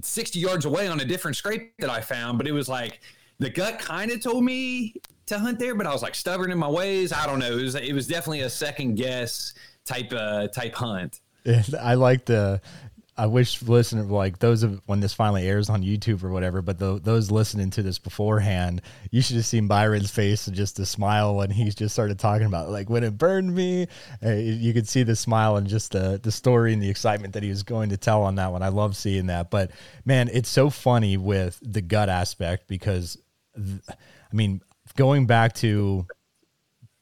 60 0.00 0.38
yards 0.38 0.64
away 0.64 0.88
on 0.88 1.00
a 1.00 1.04
different 1.04 1.36
scrape 1.36 1.72
that 1.78 1.90
I 1.90 2.00
found. 2.00 2.38
But 2.38 2.46
it 2.46 2.52
was 2.52 2.68
like, 2.68 3.00
the 3.38 3.50
gut 3.50 3.78
kind 3.78 4.10
of 4.10 4.20
told 4.20 4.44
me 4.44 4.94
to 5.26 5.38
hunt 5.38 5.58
there, 5.58 5.74
but 5.74 5.86
I 5.86 5.92
was 5.92 6.02
like 6.02 6.14
stubborn 6.14 6.50
in 6.50 6.58
my 6.58 6.68
ways. 6.68 7.12
I 7.12 7.26
don't 7.26 7.38
know. 7.38 7.58
It 7.58 7.62
was, 7.62 7.74
it 7.74 7.92
was 7.92 8.06
definitely 8.06 8.40
a 8.42 8.50
second 8.50 8.94
guess 8.94 9.54
type, 9.84 10.12
uh, 10.12 10.48
type 10.48 10.74
hunt. 10.74 11.20
I 11.80 11.94
like 11.94 12.24
the 12.24 12.60
I 13.14 13.26
wish 13.26 13.60
listener 13.60 14.04
like 14.04 14.38
those 14.38 14.62
of 14.62 14.80
when 14.86 15.00
this 15.00 15.12
finally 15.12 15.46
airs 15.46 15.68
on 15.68 15.82
YouTube 15.82 16.24
or 16.24 16.30
whatever, 16.30 16.62
but 16.62 16.78
the, 16.78 16.98
those 16.98 17.30
listening 17.30 17.68
to 17.70 17.82
this 17.82 17.98
beforehand, 17.98 18.80
you 19.10 19.20
should 19.20 19.36
have 19.36 19.44
seen 19.44 19.68
Byron's 19.68 20.10
face 20.10 20.46
and 20.46 20.56
just 20.56 20.76
the 20.76 20.86
smile 20.86 21.36
when 21.36 21.50
he 21.50 21.68
just 21.70 21.94
started 21.94 22.18
talking 22.18 22.46
about 22.46 22.70
like 22.70 22.88
when 22.88 23.04
it 23.04 23.18
burned 23.18 23.54
me. 23.54 23.86
Uh, 24.24 24.32
you 24.32 24.72
could 24.72 24.88
see 24.88 25.02
the 25.02 25.14
smile 25.14 25.56
and 25.56 25.66
just 25.66 25.92
the 25.92 26.18
the 26.22 26.32
story 26.32 26.72
and 26.72 26.82
the 26.82 26.88
excitement 26.88 27.34
that 27.34 27.42
he 27.42 27.50
was 27.50 27.62
going 27.62 27.90
to 27.90 27.98
tell 27.98 28.22
on 28.22 28.36
that 28.36 28.50
one. 28.50 28.62
I 28.62 28.68
love 28.68 28.96
seeing 28.96 29.26
that, 29.26 29.50
but 29.50 29.72
man, 30.06 30.30
it's 30.32 30.48
so 30.48 30.70
funny 30.70 31.18
with 31.18 31.58
the 31.62 31.82
gut 31.82 32.08
aspect 32.08 32.66
because, 32.66 33.18
th- 33.54 33.80
I 33.88 34.34
mean, 34.34 34.62
going 34.96 35.26
back 35.26 35.52
to 35.56 36.06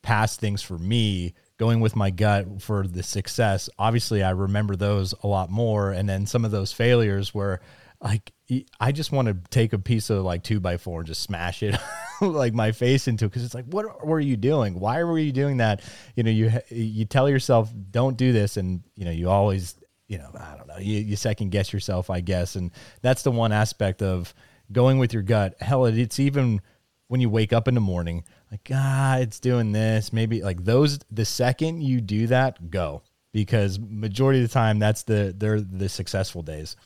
past 0.03 0.41
things 0.41 0.61
for 0.61 0.77
me 0.77 1.35
going 1.61 1.81
with 1.81 1.95
my 1.95 2.09
gut 2.09 2.63
for 2.63 2.87
the 2.87 3.03
success, 3.03 3.69
obviously 3.79 4.23
I 4.23 4.31
remember 4.31 4.77
those 4.77 5.13
a 5.23 5.27
lot 5.27 5.51
more. 5.51 5.91
And 5.91 6.09
then 6.09 6.25
some 6.25 6.47
of 6.47 6.51
those 6.51 6.73
failures 6.73 7.35
where 7.35 7.61
like 8.01 8.33
I 8.81 8.93
just 8.93 9.13
want 9.13 9.29
to 9.29 9.37
take 9.51 9.75
a 9.75 9.79
piece 9.79 10.09
of 10.09 10.25
like 10.25 10.43
two 10.43 10.59
by 10.59 10.79
four 10.79 11.01
and 11.01 11.07
just 11.07 11.23
smash 11.23 11.63
it 11.63 11.79
like 12.23 12.55
my 12.55 12.73
face 12.73 13.09
into 13.09 13.27
it. 13.27 13.29
because 13.29 13.45
it's 13.45 13.55
like 13.55 13.67
what 13.67 14.07
were 14.07 14.19
you 14.19 14.39
doing? 14.39 14.81
Why 14.81 15.05
were 15.05 15.19
you 15.19 15.33
doing 15.33 15.59
that? 15.59 15.83
You 16.17 16.23
know, 16.23 16.31
you 16.31 16.51
you 16.71 17.05
tell 17.05 17.29
yourself 17.29 17.71
don't 17.91 18.17
do 18.17 18.33
this, 18.33 18.57
and 18.57 18.83
you 18.97 19.05
know 19.05 19.11
you 19.11 19.29
always 19.29 19.77
you 20.09 20.17
know 20.17 20.31
I 20.35 20.57
don't 20.57 20.67
know 20.67 20.79
you, 20.79 21.01
you 21.01 21.17
second 21.17 21.51
guess 21.51 21.75
yourself, 21.75 22.09
I 22.09 22.23
guess, 22.23 22.57
and 22.57 22.71
that's 23.03 23.23
the 23.23 23.31
one 23.31 23.53
aspect 23.53 24.01
of 24.01 24.33
going 24.73 24.99
with 24.99 25.13
your 25.13 25.23
gut. 25.23 25.57
Hell, 25.61 25.85
it's 25.85 26.19
even 26.19 26.63
when 27.09 27.21
you 27.21 27.29
wake 27.29 27.53
up 27.53 27.69
in 27.69 27.75
the 27.75 27.83
morning 27.83 28.25
like 28.51 28.71
ah 28.75 29.17
it's 29.19 29.41
doing 29.41 29.73
this 29.73 30.13
maybe 30.13 30.43
like 30.43 30.65
those 30.65 30.99
the 31.11 31.25
second 31.25 31.83
you 31.83 32.01
do 32.01 32.27
that 32.27 32.71
go 32.71 33.03
because 33.33 33.79
majority 33.79 34.43
of 34.43 34.49
the 34.49 34.53
time 34.53 34.79
that's 34.79 35.05
the 35.05 35.35
they're 35.37 35.61
the 35.61 35.89
successful 35.89 36.43
days 36.43 36.77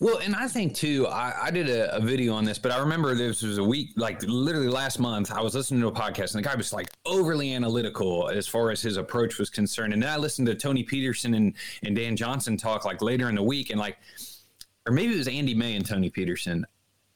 well, 0.00 0.18
and 0.18 0.34
I 0.36 0.46
think 0.46 0.74
too, 0.74 1.08
I, 1.08 1.46
I 1.46 1.50
did 1.50 1.68
a, 1.68 1.96
a, 1.96 2.00
video 2.00 2.32
on 2.32 2.44
this, 2.44 2.58
but 2.58 2.70
I 2.70 2.78
remember 2.78 3.14
this 3.14 3.42
was 3.42 3.58
a 3.58 3.64
week, 3.64 3.90
like 3.96 4.22
literally 4.22 4.68
last 4.68 5.00
month, 5.00 5.32
I 5.32 5.40
was 5.40 5.54
listening 5.54 5.80
to 5.80 5.88
a 5.88 5.92
podcast 5.92 6.34
and 6.34 6.44
the 6.44 6.48
guy 6.48 6.54
was 6.54 6.72
like 6.72 6.88
overly 7.04 7.52
analytical 7.52 8.28
as 8.28 8.46
far 8.46 8.70
as 8.70 8.80
his 8.80 8.96
approach 8.96 9.38
was 9.38 9.50
concerned. 9.50 9.92
And 9.92 10.02
then 10.02 10.10
I 10.10 10.16
listened 10.16 10.46
to 10.46 10.54
Tony 10.54 10.84
Peterson 10.84 11.34
and, 11.34 11.54
and 11.82 11.96
Dan 11.96 12.16
Johnson 12.16 12.56
talk 12.56 12.84
like 12.84 13.02
later 13.02 13.28
in 13.28 13.34
the 13.34 13.42
week 13.42 13.70
and 13.70 13.80
like, 13.80 13.98
or 14.86 14.92
maybe 14.92 15.14
it 15.14 15.18
was 15.18 15.28
Andy 15.28 15.54
May 15.54 15.74
and 15.74 15.84
Tony 15.84 16.10
Peterson. 16.10 16.64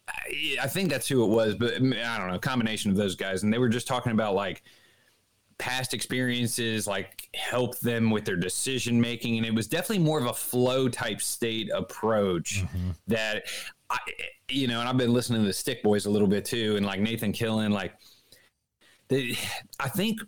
I 0.09 0.67
think 0.67 0.91
that's 0.91 1.09
who 1.09 1.25
it 1.25 1.29
was, 1.29 1.55
but 1.55 1.75
mm, 1.75 2.05
I 2.05 2.19
don't 2.19 2.29
know, 2.29 2.38
combination 2.38 2.91
of 2.91 2.97
those 2.97 3.15
guys. 3.15 3.43
And 3.43 3.53
they 3.53 3.59
were 3.59 3.69
just 3.69 3.87
talking 3.87 4.12
about 4.12 4.35
like 4.35 4.62
past 5.59 5.95
experiences, 5.95 6.87
like 6.87 7.29
help 7.35 7.79
them 7.81 8.11
with 8.11 8.25
their 8.25 8.37
decision 8.37 9.01
making. 9.01 9.37
And 9.37 9.47
it 9.47 9.55
was 9.55 9.69
definitely 9.69 10.05
more 10.05 10.19
of 10.19 10.27
a 10.27 10.35
flow 10.35 10.88
type 10.88 11.23
state 11.23 11.71
approach 11.73 12.62
mm-hmm. 12.65 12.91
that 13.07 13.45
I, 13.91 13.99
you 14.49 14.67
know, 14.67 14.81
and 14.81 14.88
I've 14.88 14.97
been 14.97 15.12
listening 15.12 15.43
to 15.43 15.47
the 15.47 15.53
Stick 15.53 15.83
Boys 15.83 16.07
a 16.07 16.11
little 16.11 16.29
bit 16.29 16.45
too, 16.45 16.77
and 16.77 16.85
like 16.85 17.01
Nathan 17.01 17.33
Killen, 17.33 17.71
like 17.71 17.95
they, 19.09 19.37
I 19.79 19.88
think 19.88 20.21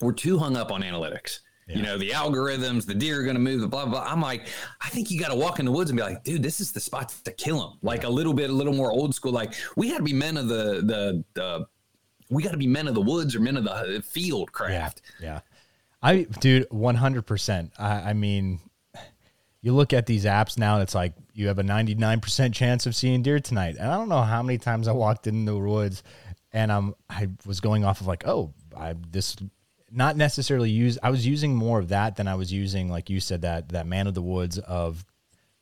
we're 0.00 0.12
too 0.12 0.38
hung 0.38 0.56
up 0.56 0.72
on 0.72 0.82
analytics. 0.82 1.40
Yeah. 1.66 1.76
You 1.76 1.82
know, 1.82 1.98
the 1.98 2.10
algorithms, 2.10 2.84
the 2.84 2.94
deer 2.94 3.20
are 3.20 3.22
going 3.22 3.36
to 3.36 3.40
move, 3.40 3.60
the 3.60 3.68
blah, 3.68 3.86
blah. 3.86 4.04
I'm 4.06 4.20
like, 4.20 4.48
I 4.82 4.90
think 4.90 5.10
you 5.10 5.18
got 5.18 5.28
to 5.28 5.36
walk 5.36 5.58
in 5.58 5.64
the 5.64 5.72
woods 5.72 5.90
and 5.90 5.96
be 5.96 6.02
like, 6.02 6.22
dude, 6.22 6.42
this 6.42 6.60
is 6.60 6.72
the 6.72 6.80
spot 6.80 7.14
to 7.24 7.32
kill 7.32 7.58
them. 7.58 7.78
Like 7.82 8.04
a 8.04 8.08
little 8.08 8.34
bit, 8.34 8.50
a 8.50 8.52
little 8.52 8.74
more 8.74 8.92
old 8.92 9.14
school. 9.14 9.32
Like 9.32 9.54
we 9.76 9.90
got 9.90 9.98
to 9.98 10.02
be 10.02 10.12
men 10.12 10.36
of 10.36 10.48
the, 10.48 10.82
the, 10.84 11.24
the, 11.34 11.66
we 12.30 12.42
got 12.42 12.52
to 12.52 12.58
be 12.58 12.66
men 12.66 12.86
of 12.86 12.94
the 12.94 13.00
woods 13.00 13.34
or 13.34 13.40
men 13.40 13.56
of 13.56 13.64
the 13.64 13.72
uh, 13.72 14.00
field 14.02 14.52
craft. 14.52 15.00
Yeah. 15.20 15.26
yeah. 15.26 15.40
I, 16.02 16.24
dude, 16.40 16.68
100%. 16.68 17.70
I, 17.78 17.86
I 17.86 18.12
mean, 18.12 18.60
you 19.62 19.72
look 19.72 19.94
at 19.94 20.04
these 20.04 20.26
apps 20.26 20.58
now, 20.58 20.74
and 20.74 20.82
it's 20.82 20.94
like 20.94 21.14
you 21.32 21.48
have 21.48 21.58
a 21.58 21.62
99% 21.62 22.52
chance 22.52 22.84
of 22.84 22.94
seeing 22.94 23.22
deer 23.22 23.40
tonight. 23.40 23.76
And 23.80 23.90
I 23.90 23.96
don't 23.96 24.10
know 24.10 24.20
how 24.20 24.42
many 24.42 24.58
times 24.58 24.86
I 24.86 24.92
walked 24.92 25.26
in 25.26 25.46
the 25.46 25.56
woods 25.56 26.02
and 26.52 26.70
I'm, 26.70 26.94
I 27.10 27.28
was 27.44 27.60
going 27.60 27.84
off 27.84 28.00
of 28.00 28.06
like, 28.06 28.26
oh, 28.26 28.52
I, 28.76 28.94
this 29.10 29.36
not 29.94 30.16
necessarily 30.16 30.70
use 30.70 30.98
I 31.02 31.10
was 31.10 31.26
using 31.26 31.54
more 31.54 31.78
of 31.78 31.88
that 31.88 32.16
than 32.16 32.28
I 32.28 32.34
was 32.34 32.52
using 32.52 32.88
like 32.88 33.08
you 33.08 33.20
said 33.20 33.42
that 33.42 33.70
that 33.70 33.86
man 33.86 34.06
of 34.06 34.14
the 34.14 34.22
woods 34.22 34.58
of 34.58 35.04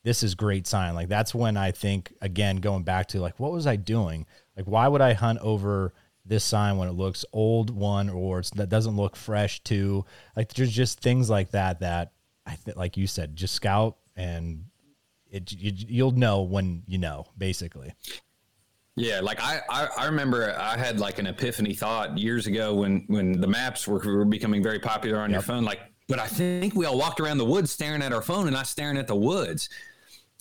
this 0.03 0.23
is 0.23 0.35
great 0.35 0.67
sign 0.67 0.95
like 0.95 1.07
that's 1.07 1.33
when 1.33 1.55
I 1.55 1.71
think 1.71 2.13
again 2.21 2.57
going 2.57 2.83
back 2.83 3.07
to 3.09 3.19
like 3.19 3.39
what 3.39 3.51
was 3.51 3.67
I 3.67 3.75
doing 3.75 4.25
like 4.57 4.65
why 4.65 4.87
would 4.87 5.01
I 5.01 5.13
hunt 5.13 5.39
over 5.39 5.93
this 6.25 6.43
sign 6.43 6.77
when 6.77 6.87
it 6.87 6.93
looks 6.93 7.25
old 7.33 7.69
one 7.69 8.09
or 8.09 8.41
that 8.55 8.69
doesn't 8.69 8.95
look 8.95 9.15
fresh 9.15 9.59
too. 9.61 10.05
Like 10.35 10.53
there's 10.53 10.71
just 10.71 10.99
things 10.99 11.29
like 11.29 11.51
that 11.51 11.81
that 11.81 12.13
I 12.45 12.55
think, 12.55 12.77
like 12.77 12.97
you 12.97 13.07
said, 13.07 13.35
just 13.35 13.53
scout 13.53 13.97
and 14.15 14.65
it 15.29 15.51
you, 15.51 15.73
you'll 15.75 16.11
know 16.11 16.41
when 16.43 16.83
you 16.87 16.97
know, 16.97 17.25
basically. 17.37 17.93
Yeah, 18.95 19.21
like 19.21 19.41
I, 19.41 19.59
I, 19.69 19.87
I, 19.97 20.05
remember 20.05 20.55
I 20.55 20.77
had 20.77 20.99
like 20.99 21.17
an 21.17 21.25
epiphany 21.25 21.73
thought 21.73 22.15
years 22.17 22.45
ago 22.45 22.75
when 22.75 23.05
when 23.07 23.31
the 23.41 23.47
maps 23.47 23.87
were, 23.87 23.97
were 23.99 24.25
becoming 24.25 24.61
very 24.61 24.79
popular 24.79 25.19
on 25.19 25.31
yep. 25.31 25.37
your 25.37 25.41
phone. 25.41 25.63
Like, 25.63 25.79
but 26.07 26.19
I 26.19 26.27
think 26.27 26.75
we 26.75 26.85
all 26.85 26.97
walked 26.97 27.19
around 27.19 27.39
the 27.39 27.45
woods 27.45 27.71
staring 27.71 28.03
at 28.03 28.13
our 28.13 28.21
phone 28.21 28.45
and 28.45 28.53
not 28.53 28.67
staring 28.67 28.97
at 28.97 29.07
the 29.07 29.15
woods. 29.15 29.69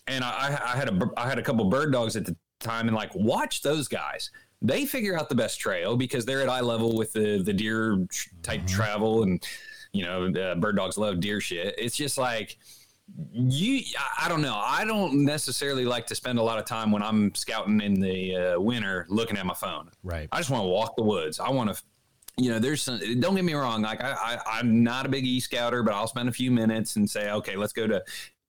And 0.07 0.23
I, 0.23 0.59
I 0.63 0.77
had 0.77 0.89
a 0.91 1.11
I 1.17 1.29
had 1.29 1.39
a 1.39 1.43
couple 1.43 1.65
bird 1.67 1.93
dogs 1.93 2.15
at 2.15 2.27
the 2.27 2.37
time 2.61 2.89
and 2.89 2.97
like 2.97 3.15
watch 3.15 3.63
those 3.63 3.89
guys. 3.89 4.31
They 4.61 4.85
figure 4.85 5.19
out 5.19 5.31
the 5.31 5.35
best 5.35 5.59
trail 5.59 5.97
because 5.97 6.27
they're 6.27 6.43
at 6.43 6.51
eye 6.51 6.61
level 6.61 6.95
with 6.95 7.15
the 7.15 7.43
the 7.43 7.55
deer 7.55 8.07
type 8.43 8.61
mm-hmm. 8.61 8.67
travel 8.67 9.23
and 9.23 9.43
you 9.95 10.05
know 10.05 10.27
uh, 10.27 10.57
bird 10.57 10.77
dogs 10.77 10.99
love 10.99 11.21
deer 11.21 11.41
shit. 11.41 11.75
It's 11.79 11.97
just 11.97 12.19
like 12.19 12.59
you 13.33 13.83
i 14.19 14.29
don't 14.29 14.43
know. 14.43 14.61
I 14.65 14.85
don't 14.85 15.25
necessarily 15.25 15.85
like 15.85 16.07
to 16.07 16.15
spend 16.15 16.39
a 16.39 16.43
lot 16.43 16.59
of 16.59 16.65
time 16.65 16.91
when 16.93 17.03
i'm 17.03 17.35
scouting 17.35 17.81
in 17.81 18.01
the 18.01 18.37
uh, 18.37 18.61
winter 18.61 19.07
looking 19.09 19.37
at 19.37 19.47
my 19.47 19.55
phone. 19.55 19.91
Right. 20.03 20.29
I 20.33 20.39
just 20.39 20.51
want 20.51 20.65
to 20.65 20.69
walk 20.69 20.97
the 20.97 21.03
woods. 21.03 21.41
I 21.41 21.51
want 21.51 21.75
to 21.75 21.83
you 22.39 22.51
know 22.51 22.59
there's 22.59 22.83
some 22.83 22.99
don't 23.21 23.35
get 23.35 23.45
me 23.45 23.53
wrong 23.53 23.83
like 23.83 24.03
I, 24.03 24.13
I 24.13 24.59
i'm 24.59 24.83
not 24.83 25.05
a 25.05 25.09
big 25.11 25.27
e-scouter 25.27 25.83
but 25.83 25.93
i'll 25.93 26.07
spend 26.07 26.31
a 26.31 26.33
few 26.33 26.51
minutes 26.51 26.97
and 26.97 27.09
say 27.09 27.31
okay 27.31 27.57
let's 27.57 27.75
go 27.75 27.87
to 27.87 28.03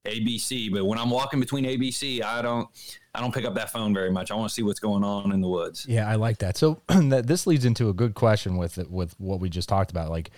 abc 0.06 0.72
but 0.72 0.86
when 0.86 0.98
i'm 0.98 1.10
walking 1.10 1.42
between 1.42 1.66
abc 1.66 2.24
i 2.24 2.42
don't 2.42 2.70
i 3.14 3.20
don't 3.20 3.34
pick 3.34 3.46
up 3.46 3.56
that 3.56 3.72
phone 3.72 3.94
very 3.94 4.10
much. 4.10 4.32
I 4.32 4.36
want 4.36 4.50
to 4.50 4.54
see 4.54 4.64
what's 4.64 4.80
going 4.80 5.04
on 5.04 5.32
in 5.32 5.42
the 5.42 5.48
woods. 5.48 5.86
Yeah 5.88 6.10
i 6.10 6.16
like 6.16 6.40
that. 6.40 6.58
So 6.58 6.82
that 6.88 7.28
this 7.28 7.46
leads 7.46 7.66
into 7.66 7.90
a 7.90 7.94
good 7.94 8.16
question 8.16 8.58
with 8.58 8.78
with 8.90 9.20
what 9.20 9.40
we 9.40 9.50
just 9.50 9.70
talked 9.70 9.92
about. 9.92 10.10
Like 10.10 10.32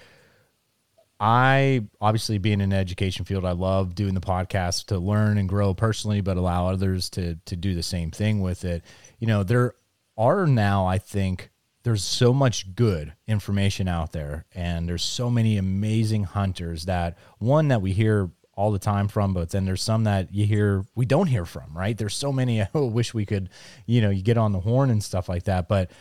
I 1.19 1.85
obviously 2.01 2.37
being 2.37 2.61
in 2.61 2.73
education 2.73 3.25
field, 3.25 3.45
I 3.45 3.51
love 3.51 3.95
doing 3.95 4.13
the 4.13 4.21
podcast 4.21 4.87
to 4.87 4.99
learn 4.99 5.37
and 5.37 5.47
grow 5.47 5.73
personally, 5.73 6.21
but 6.21 6.37
allow 6.37 6.67
others 6.67 7.09
to 7.11 7.35
to 7.45 7.55
do 7.55 7.73
the 7.73 7.83
same 7.83 8.11
thing 8.11 8.41
with 8.41 8.65
it. 8.65 8.83
You 9.19 9.27
know, 9.27 9.43
there 9.43 9.73
are 10.17 10.45
now, 10.45 10.85
I 10.85 10.97
think, 10.97 11.51
there's 11.83 12.03
so 12.03 12.33
much 12.33 12.75
good 12.75 13.13
information 13.27 13.87
out 13.87 14.11
there, 14.11 14.45
and 14.53 14.89
there's 14.89 15.03
so 15.03 15.29
many 15.29 15.57
amazing 15.57 16.23
hunters 16.23 16.85
that 16.85 17.17
one 17.37 17.69
that 17.69 17.81
we 17.81 17.93
hear 17.93 18.31
all 18.55 18.71
the 18.71 18.79
time 18.79 19.07
from, 19.07 19.33
but 19.33 19.49
then 19.49 19.65
there's 19.65 19.81
some 19.81 20.05
that 20.05 20.33
you 20.33 20.45
hear 20.45 20.85
we 20.95 21.05
don't 21.05 21.27
hear 21.27 21.45
from, 21.45 21.77
right? 21.77 21.97
There's 21.97 22.15
so 22.15 22.31
many. 22.31 22.65
Oh, 22.73 22.87
I 22.87 22.91
wish 22.91 23.13
we 23.13 23.25
could, 23.25 23.49
you 23.85 24.01
know, 24.01 24.09
you 24.09 24.21
get 24.21 24.37
on 24.37 24.51
the 24.51 24.59
horn 24.59 24.89
and 24.89 25.03
stuff 25.03 25.29
like 25.29 25.43
that. 25.43 25.67
But 25.67 25.91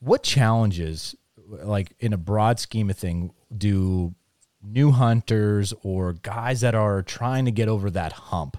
what 0.00 0.22
challenges, 0.22 1.14
like 1.48 1.92
in 1.98 2.12
a 2.12 2.16
broad 2.18 2.60
scheme 2.60 2.90
of 2.90 2.96
thing, 2.96 3.32
do 3.56 4.14
new 4.62 4.90
hunters 4.90 5.72
or 5.82 6.14
guys 6.14 6.60
that 6.60 6.74
are 6.74 7.02
trying 7.02 7.44
to 7.44 7.50
get 7.50 7.68
over 7.68 7.90
that 7.90 8.12
hump 8.12 8.56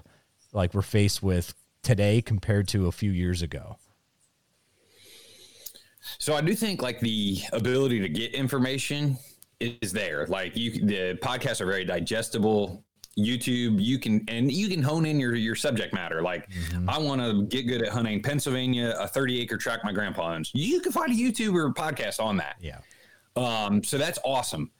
like 0.52 0.74
we're 0.74 0.82
faced 0.82 1.22
with 1.22 1.54
today 1.82 2.22
compared 2.22 2.68
to 2.68 2.86
a 2.86 2.92
few 2.92 3.10
years 3.10 3.42
ago? 3.42 3.76
So 6.18 6.34
I 6.34 6.40
do 6.40 6.54
think 6.54 6.82
like 6.82 7.00
the 7.00 7.38
ability 7.52 8.00
to 8.00 8.08
get 8.08 8.34
information 8.34 9.18
is 9.60 9.92
there. 9.92 10.26
Like 10.26 10.56
you, 10.56 10.72
the 10.72 11.18
podcasts 11.22 11.60
are 11.60 11.66
very 11.66 11.84
digestible. 11.84 12.84
YouTube, 13.18 13.82
you 13.82 13.98
can 13.98 14.24
and 14.28 14.50
you 14.50 14.68
can 14.68 14.82
hone 14.82 15.04
in 15.04 15.20
your 15.20 15.34
your 15.34 15.54
subject 15.54 15.92
matter. 15.92 16.22
Like 16.22 16.48
mm-hmm. 16.50 16.88
I 16.88 16.98
want 16.98 17.20
to 17.20 17.44
get 17.44 17.68
good 17.68 17.82
at 17.82 17.88
hunting 17.92 18.22
Pennsylvania, 18.22 18.94
a 18.98 19.06
30 19.06 19.40
acre 19.40 19.58
tract 19.58 19.84
my 19.84 19.92
grandpa 19.92 20.32
owns. 20.32 20.50
You 20.54 20.80
can 20.80 20.92
find 20.92 21.12
a 21.12 21.14
YouTube 21.14 21.54
or 21.54 21.66
a 21.66 21.74
podcast 21.74 22.20
on 22.20 22.38
that. 22.38 22.56
Yeah. 22.60 22.78
Um, 23.36 23.84
so 23.84 23.98
that's 23.98 24.18
awesome. 24.24 24.70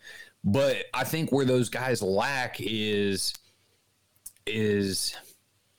But 0.44 0.86
I 0.92 1.04
think 1.04 1.30
where 1.30 1.44
those 1.44 1.68
guys 1.68 2.02
lack 2.02 2.56
is 2.60 3.32
is 4.46 5.14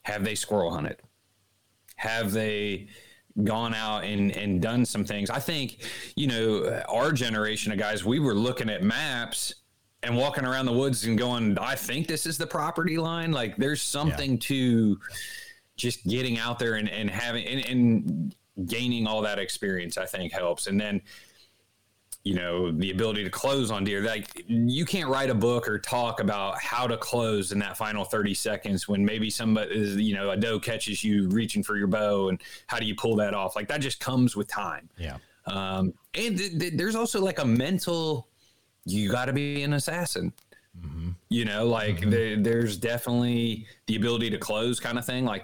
have 0.04 0.24
they 0.24 0.36
squirrel 0.36 0.72
hunted? 0.72 1.02
Have 1.96 2.32
they 2.32 2.88
gone 3.44 3.74
out 3.74 4.04
and, 4.04 4.32
and 4.36 4.62
done 4.62 4.86
some 4.86 5.04
things? 5.04 5.30
I 5.30 5.40
think, 5.40 5.84
you 6.16 6.28
know, 6.28 6.84
our 6.88 7.12
generation 7.12 7.72
of 7.72 7.80
guys, 7.80 8.06
we 8.06 8.20
were 8.20 8.36
looking 8.36 8.70
at 8.70 8.84
maps 8.84 9.56
and 10.04 10.16
walking 10.18 10.46
around 10.46 10.66
the 10.66 10.74
woods 10.74 11.06
and 11.06 11.18
going, 11.18 11.58
I 11.58 11.76
think 11.76 12.08
this 12.08 12.26
is 12.26 12.38
the 12.38 12.48
property 12.48 12.98
line. 12.98 13.32
Like 13.32 13.56
there's 13.58 13.82
something 13.82 14.34
yeah. 14.34 14.40
to 14.42 15.00
just 15.76 16.06
getting 16.06 16.38
out 16.38 16.60
there 16.60 16.76
and, 16.76 16.90
and 16.90 17.10
having 17.10 17.46
and, 17.48 17.66
and 17.66 18.36
gaining 18.66 19.08
all 19.08 19.22
that 19.22 19.40
experience, 19.40 19.98
I 19.98 20.06
think 20.06 20.34
helps. 20.34 20.68
And 20.68 20.80
then 20.80 21.02
you 22.24 22.34
know 22.34 22.72
the 22.72 22.92
ability 22.92 23.24
to 23.24 23.30
close 23.30 23.70
on 23.70 23.84
deer. 23.84 24.02
Like 24.02 24.46
you 24.48 24.86
can't 24.86 25.10
write 25.10 25.30
a 25.30 25.36
book 25.36 25.68
or 25.68 25.78
talk 25.78 26.22
about 26.22 26.60
how 26.60 26.88
to 26.88 26.98
close 26.98 27.52
in 27.52 27.60
that 27.60 27.78
final 27.78 28.06
30 28.06 28.34
seconds 28.34 28.88
when 28.88 29.04
maybe 29.04 29.30
somebody 29.30 29.76
is 29.76 29.98
you 29.98 30.16
know 30.16 30.32
a 30.32 30.38
doe 30.38 30.60
catches 30.60 31.04
you 31.04 31.28
reaching 31.30 31.64
for 31.64 31.78
your 31.78 31.88
bow 31.88 32.30
and 32.30 32.42
how 32.68 32.80
do 32.80 32.86
you 32.86 32.96
pull 32.96 33.16
that 33.18 33.34
off? 33.34 33.56
Like 33.56 33.68
that 33.68 33.82
just 33.82 34.00
comes 34.00 34.36
with 34.36 34.48
time. 34.48 34.90
Yeah. 34.98 35.18
Um 35.46 35.94
and 36.14 36.38
th- 36.38 36.58
th- 36.58 36.74
there's 36.76 36.96
also 36.96 37.22
like 37.22 37.40
a 37.40 37.46
mental 37.46 38.28
you 38.86 39.10
got 39.10 39.26
to 39.26 39.34
be 39.34 39.64
an 39.64 39.74
assassin. 39.74 40.34
Mm-hmm. 40.82 41.12
you 41.30 41.46
know 41.46 41.68
like 41.68 41.98
mm-hmm. 41.98 42.42
there's 42.42 42.78
definitely 42.78 43.68
the 43.86 43.96
ability 43.96 44.32
to 44.32 44.40
close 44.40 44.80
kind 44.80 44.98
of 44.98 45.06
thing. 45.06 45.24
Like 45.26 45.44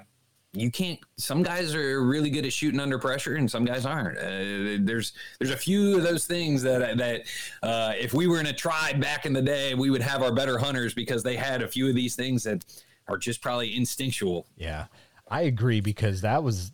you 0.53 0.71
can't 0.71 0.99
some 1.17 1.43
guys 1.43 1.75
are 1.75 2.03
really 2.03 2.29
good 2.29 2.45
at 2.45 2.51
shooting 2.51 2.79
under 2.79 2.97
pressure 2.97 3.35
and 3.35 3.49
some 3.49 3.65
guys 3.65 3.85
aren't. 3.85 4.17
Uh, 4.17 4.83
there's 4.85 5.13
there's 5.39 5.51
a 5.51 5.57
few 5.57 5.95
of 5.97 6.03
those 6.03 6.25
things 6.25 6.63
that 6.63 6.97
that 6.97 7.21
uh, 7.61 7.93
if 7.99 8.13
we 8.13 8.25
were 8.27 8.39
in 8.39 8.47
a 8.47 8.53
tribe 8.53 8.99
back 8.99 9.25
in 9.25 9.33
the 9.33 9.41
day 9.41 9.75
we 9.75 9.89
would 9.89 10.01
have 10.01 10.23
our 10.23 10.33
better 10.33 10.57
hunters 10.57 10.93
because 10.93 11.21
they 11.21 11.35
had 11.35 11.61
a 11.61 11.67
few 11.67 11.87
of 11.87 11.95
these 11.95 12.15
things 12.15 12.43
that 12.43 12.65
are 13.07 13.17
just 13.17 13.41
probably 13.41 13.75
instinctual. 13.75 14.47
Yeah 14.57 14.85
i 15.29 15.41
agree 15.41 15.79
because 15.79 16.21
that 16.21 16.43
was 16.43 16.71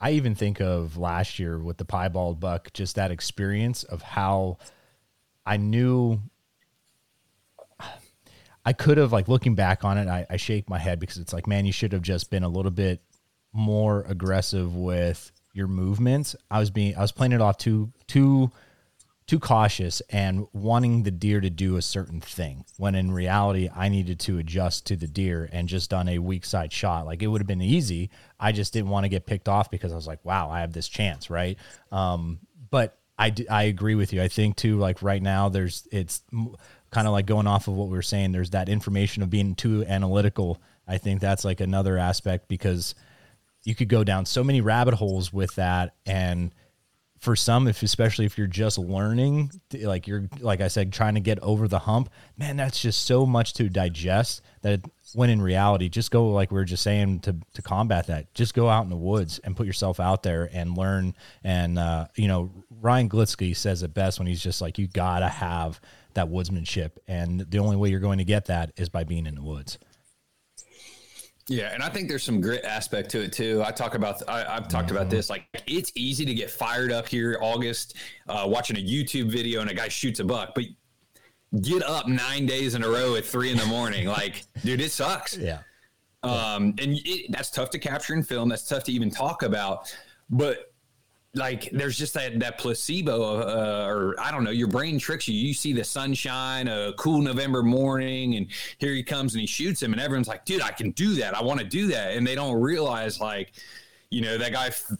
i 0.00 0.12
even 0.12 0.34
think 0.34 0.60
of 0.60 0.96
last 0.96 1.38
year 1.38 1.58
with 1.58 1.76
the 1.76 1.84
piebald 1.84 2.40
buck 2.40 2.72
just 2.72 2.96
that 2.96 3.10
experience 3.10 3.82
of 3.84 4.00
how 4.00 4.56
i 5.44 5.56
knew 5.56 6.18
I 8.64 8.72
could 8.72 8.98
have 8.98 9.12
like 9.12 9.28
looking 9.28 9.54
back 9.54 9.84
on 9.84 9.98
it, 9.98 10.08
I, 10.08 10.26
I 10.28 10.36
shake 10.36 10.68
my 10.68 10.78
head 10.78 11.00
because 11.00 11.18
it's 11.18 11.32
like, 11.32 11.46
man, 11.46 11.64
you 11.64 11.72
should 11.72 11.92
have 11.92 12.02
just 12.02 12.30
been 12.30 12.42
a 12.42 12.48
little 12.48 12.70
bit 12.70 13.02
more 13.52 14.04
aggressive 14.08 14.74
with 14.74 15.32
your 15.52 15.66
movements. 15.66 16.36
I 16.50 16.58
was 16.58 16.70
being 16.70 16.96
I 16.96 17.00
was 17.00 17.12
playing 17.12 17.32
it 17.32 17.40
off 17.40 17.58
too 17.58 17.92
too 18.06 18.50
too 19.26 19.38
cautious 19.38 20.02
and 20.10 20.46
wanting 20.52 21.04
the 21.04 21.10
deer 21.10 21.40
to 21.40 21.50
do 21.50 21.76
a 21.76 21.82
certain 21.82 22.20
thing 22.20 22.64
when 22.78 22.96
in 22.96 23.12
reality 23.12 23.70
I 23.74 23.88
needed 23.88 24.18
to 24.20 24.38
adjust 24.38 24.86
to 24.86 24.96
the 24.96 25.06
deer 25.06 25.48
and 25.52 25.68
just 25.68 25.88
done 25.90 26.08
a 26.08 26.18
weak 26.18 26.44
side 26.44 26.72
shot. 26.72 27.06
Like 27.06 27.22
it 27.22 27.28
would 27.28 27.40
have 27.40 27.46
been 27.46 27.62
easy. 27.62 28.10
I 28.40 28.50
just 28.50 28.72
didn't 28.72 28.90
want 28.90 29.04
to 29.04 29.08
get 29.08 29.26
picked 29.26 29.48
off 29.48 29.70
because 29.70 29.92
I 29.92 29.96
was 29.96 30.06
like, 30.06 30.24
wow, 30.24 30.50
I 30.50 30.60
have 30.60 30.72
this 30.72 30.88
chance, 30.88 31.30
right? 31.30 31.56
Um, 31.92 32.40
but 32.70 32.98
I, 33.20 33.32
I 33.48 33.64
agree 33.64 33.94
with 33.94 34.12
you. 34.12 34.20
I 34.22 34.28
think 34.28 34.56
too, 34.56 34.78
like 34.78 35.02
right 35.02 35.22
now, 35.22 35.48
there's 35.48 35.86
it's 35.92 36.22
kind 36.90 37.06
of 37.06 37.12
like 37.12 37.26
going 37.26 37.46
off 37.46 37.68
of 37.68 37.74
what 37.74 37.88
we 37.88 37.94
were 37.94 38.02
saying, 38.02 38.32
there's 38.32 38.50
that 38.50 38.68
information 38.68 39.22
of 39.22 39.30
being 39.30 39.54
too 39.54 39.84
analytical. 39.86 40.60
I 40.86 40.98
think 40.98 41.20
that's 41.20 41.44
like 41.44 41.60
another 41.60 41.98
aspect 41.98 42.48
because 42.48 42.94
you 43.64 43.74
could 43.74 43.88
go 43.88 44.04
down 44.04 44.26
so 44.26 44.42
many 44.42 44.60
rabbit 44.60 44.94
holes 44.94 45.32
with 45.32 45.54
that. 45.56 45.94
And 46.06 46.52
for 47.20 47.36
some, 47.36 47.68
if 47.68 47.82
especially 47.82 48.24
if 48.24 48.38
you're 48.38 48.46
just 48.46 48.78
learning, 48.78 49.52
like 49.74 50.08
you're 50.08 50.28
like 50.40 50.62
I 50.62 50.68
said, 50.68 50.92
trying 50.92 51.14
to 51.14 51.20
get 51.20 51.38
over 51.40 51.68
the 51.68 51.80
hump, 51.80 52.10
man, 52.38 52.56
that's 52.56 52.80
just 52.80 53.04
so 53.04 53.26
much 53.26 53.52
to 53.54 53.68
digest 53.68 54.40
that 54.62 54.80
when 55.14 55.28
in 55.28 55.42
reality, 55.42 55.90
just 55.90 56.10
go 56.10 56.30
like 56.30 56.50
we 56.50 56.56
were 56.56 56.64
just 56.64 56.82
saying 56.82 57.20
to 57.20 57.36
to 57.52 57.62
combat 57.62 58.06
that. 58.06 58.32
Just 58.34 58.54
go 58.54 58.70
out 58.70 58.84
in 58.84 58.90
the 58.90 58.96
woods 58.96 59.38
and 59.40 59.54
put 59.54 59.66
yourself 59.66 60.00
out 60.00 60.22
there 60.22 60.48
and 60.50 60.76
learn. 60.76 61.14
And 61.44 61.78
uh, 61.78 62.06
you 62.16 62.26
know, 62.26 62.50
Ryan 62.80 63.10
Glitzky 63.10 63.54
says 63.54 63.82
it 63.82 63.92
best 63.92 64.18
when 64.18 64.26
he's 64.26 64.42
just 64.42 64.62
like, 64.62 64.78
you 64.78 64.88
gotta 64.88 65.28
have 65.28 65.78
that 66.14 66.28
woodsmanship. 66.28 66.92
And 67.06 67.40
the 67.40 67.58
only 67.58 67.76
way 67.76 67.90
you're 67.90 68.00
going 68.00 68.18
to 68.18 68.24
get 68.24 68.46
that 68.46 68.72
is 68.76 68.88
by 68.88 69.04
being 69.04 69.26
in 69.26 69.34
the 69.34 69.42
woods. 69.42 69.78
Yeah, 71.48 71.74
and 71.74 71.82
I 71.82 71.88
think 71.88 72.08
there's 72.08 72.22
some 72.22 72.40
grit 72.40 72.64
aspect 72.64 73.10
to 73.10 73.22
it 73.22 73.32
too. 73.32 73.60
I 73.66 73.72
talk 73.72 73.96
about 73.96 74.22
I, 74.28 74.54
have 74.54 74.68
talked 74.68 74.86
mm-hmm. 74.86 74.96
about 74.96 75.10
this. 75.10 75.28
Like 75.28 75.46
it's 75.66 75.90
easy 75.96 76.24
to 76.24 76.32
get 76.32 76.48
fired 76.48 76.92
up 76.92 77.08
here 77.08 77.38
August, 77.40 77.96
uh, 78.28 78.44
watching 78.46 78.76
a 78.76 78.80
YouTube 78.80 79.32
video 79.32 79.60
and 79.60 79.68
a 79.68 79.74
guy 79.74 79.88
shoots 79.88 80.20
a 80.20 80.24
buck, 80.24 80.52
but 80.54 80.64
get 81.60 81.82
up 81.82 82.06
nine 82.06 82.46
days 82.46 82.76
in 82.76 82.84
a 82.84 82.88
row 82.88 83.16
at 83.16 83.24
three 83.24 83.50
in 83.50 83.56
the 83.56 83.66
morning, 83.66 84.06
like 84.20 84.44
dude, 84.64 84.80
it 84.80 84.92
sucks. 84.92 85.36
Yeah. 85.36 85.58
Um, 86.22 86.74
and 86.78 87.00
it, 87.04 87.32
that's 87.32 87.50
tough 87.50 87.70
to 87.70 87.80
capture 87.80 88.14
in 88.14 88.22
film. 88.22 88.48
That's 88.48 88.68
tough 88.68 88.84
to 88.84 88.92
even 88.92 89.10
talk 89.10 89.42
about. 89.42 89.92
But 90.28 90.69
like 91.34 91.70
there's 91.70 91.96
just 91.96 92.14
that 92.14 92.40
that 92.40 92.58
placebo 92.58 93.40
uh, 93.40 93.86
or 93.86 94.18
I 94.18 94.32
don't 94.32 94.42
know 94.42 94.50
your 94.50 94.66
brain 94.66 94.98
tricks 94.98 95.28
you 95.28 95.34
you 95.34 95.54
see 95.54 95.72
the 95.72 95.84
sunshine 95.84 96.66
a 96.66 96.92
cool 96.96 97.22
November 97.22 97.62
morning 97.62 98.34
and 98.34 98.48
here 98.78 98.92
he 98.92 99.04
comes 99.04 99.34
and 99.34 99.40
he 99.40 99.46
shoots 99.46 99.80
him 99.80 99.92
and 99.92 100.02
everyone's 100.02 100.26
like 100.26 100.44
dude 100.44 100.60
I 100.60 100.72
can 100.72 100.90
do 100.90 101.14
that 101.16 101.36
I 101.36 101.42
want 101.42 101.60
to 101.60 101.66
do 101.66 101.86
that 101.88 102.16
and 102.16 102.26
they 102.26 102.34
don't 102.34 102.60
realize 102.60 103.20
like 103.20 103.52
you 104.10 104.22
know 104.22 104.36
that 104.38 104.52
guy 104.52 104.66
f- 104.66 104.90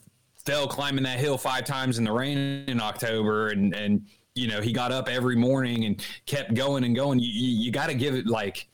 fell 0.44 0.66
climbing 0.66 1.04
that 1.04 1.18
hill 1.18 1.36
five 1.36 1.64
times 1.64 1.98
in 1.98 2.04
the 2.04 2.12
rain 2.12 2.64
in 2.66 2.80
October, 2.80 3.48
and 3.48 3.74
and 3.74 4.06
you 4.34 4.48
know 4.48 4.60
he 4.60 4.72
got 4.72 4.92
up 4.92 5.08
every 5.08 5.36
morning 5.36 5.84
and 5.84 6.04
kept 6.26 6.54
going 6.54 6.84
and 6.84 6.94
going. 6.94 7.18
You 7.18 7.30
you, 7.30 7.64
you 7.64 7.72
got 7.72 7.88
to 7.88 7.94
give 7.94 8.14
it 8.14 8.26
like 8.26 8.68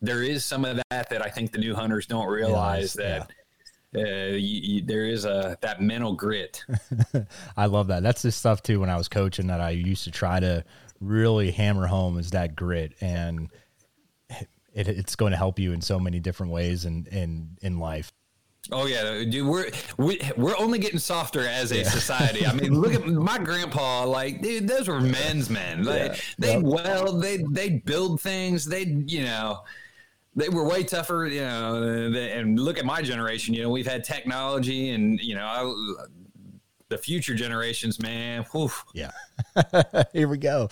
there 0.00 0.22
is 0.22 0.44
some 0.44 0.64
of 0.64 0.80
that 0.90 1.08
that 1.10 1.24
I 1.24 1.28
think 1.28 1.52
the 1.52 1.58
new 1.58 1.74
hunters 1.74 2.06
don't 2.06 2.26
realize 2.26 2.96
yeah, 2.98 3.08
that. 3.08 3.30
Yeah. 3.30 3.35
Uh, 3.96 4.34
you, 4.34 4.38
you, 4.38 4.82
there 4.82 5.06
is 5.06 5.24
a 5.24 5.56
that 5.62 5.80
mental 5.80 6.14
grit. 6.14 6.64
I 7.56 7.66
love 7.66 7.86
that. 7.88 8.02
That's 8.02 8.22
the 8.22 8.32
stuff 8.32 8.62
too. 8.62 8.80
When 8.80 8.90
I 8.90 8.96
was 8.96 9.08
coaching, 9.08 9.46
that 9.46 9.60
I 9.60 9.70
used 9.70 10.04
to 10.04 10.10
try 10.10 10.40
to 10.40 10.64
really 11.00 11.50
hammer 11.50 11.86
home 11.86 12.18
is 12.18 12.30
that 12.32 12.56
grit, 12.56 12.94
and 13.00 13.50
it, 14.76 14.88
it's 14.88 15.16
going 15.16 15.30
to 15.30 15.38
help 15.38 15.58
you 15.58 15.72
in 15.72 15.80
so 15.80 15.98
many 15.98 16.20
different 16.20 16.52
ways 16.52 16.84
and 16.84 17.08
in, 17.08 17.56
in 17.62 17.78
life. 17.78 18.12
Oh 18.72 18.86
yeah, 18.86 19.22
dude, 19.24 19.46
we're 19.46 19.70
we, 19.96 20.20
are 20.20 20.32
we 20.36 20.50
are 20.50 20.58
only 20.58 20.80
getting 20.80 20.98
softer 20.98 21.46
as 21.46 21.70
a 21.70 21.78
yeah. 21.78 21.88
society. 21.88 22.44
I 22.44 22.52
mean, 22.52 22.74
look 22.80 22.94
at 22.94 23.06
my 23.06 23.38
grandpa. 23.38 24.04
Like, 24.04 24.42
dude, 24.42 24.66
those 24.66 24.88
were 24.88 25.00
men's 25.00 25.48
men. 25.48 25.84
Like, 25.84 26.12
yeah. 26.12 26.20
They 26.38 26.52
yep. 26.54 26.62
well, 26.62 27.12
they 27.12 27.44
they 27.48 27.70
build 27.70 28.20
things. 28.20 28.64
They 28.64 28.82
you 28.82 29.22
know, 29.22 29.60
they 30.36 30.48
were 30.48 30.64
way 30.64 30.84
tougher. 30.84 31.26
You 31.26 31.40
know, 31.40 31.82
and 31.82 32.60
look 32.60 32.78
at 32.78 32.84
my 32.84 33.02
generation. 33.02 33.54
You 33.54 33.62
know, 33.62 33.70
we've 33.70 33.86
had 33.86 34.04
technology, 34.04 34.90
and 34.90 35.18
you 35.20 35.34
know, 35.34 35.44
I, 35.44 36.04
the 36.88 36.98
future 36.98 37.34
generations, 37.34 38.00
man. 38.00 38.44
Whew. 38.52 38.70
Yeah. 38.94 39.10
Here 40.12 40.28
we 40.28 40.38
go. 40.38 40.68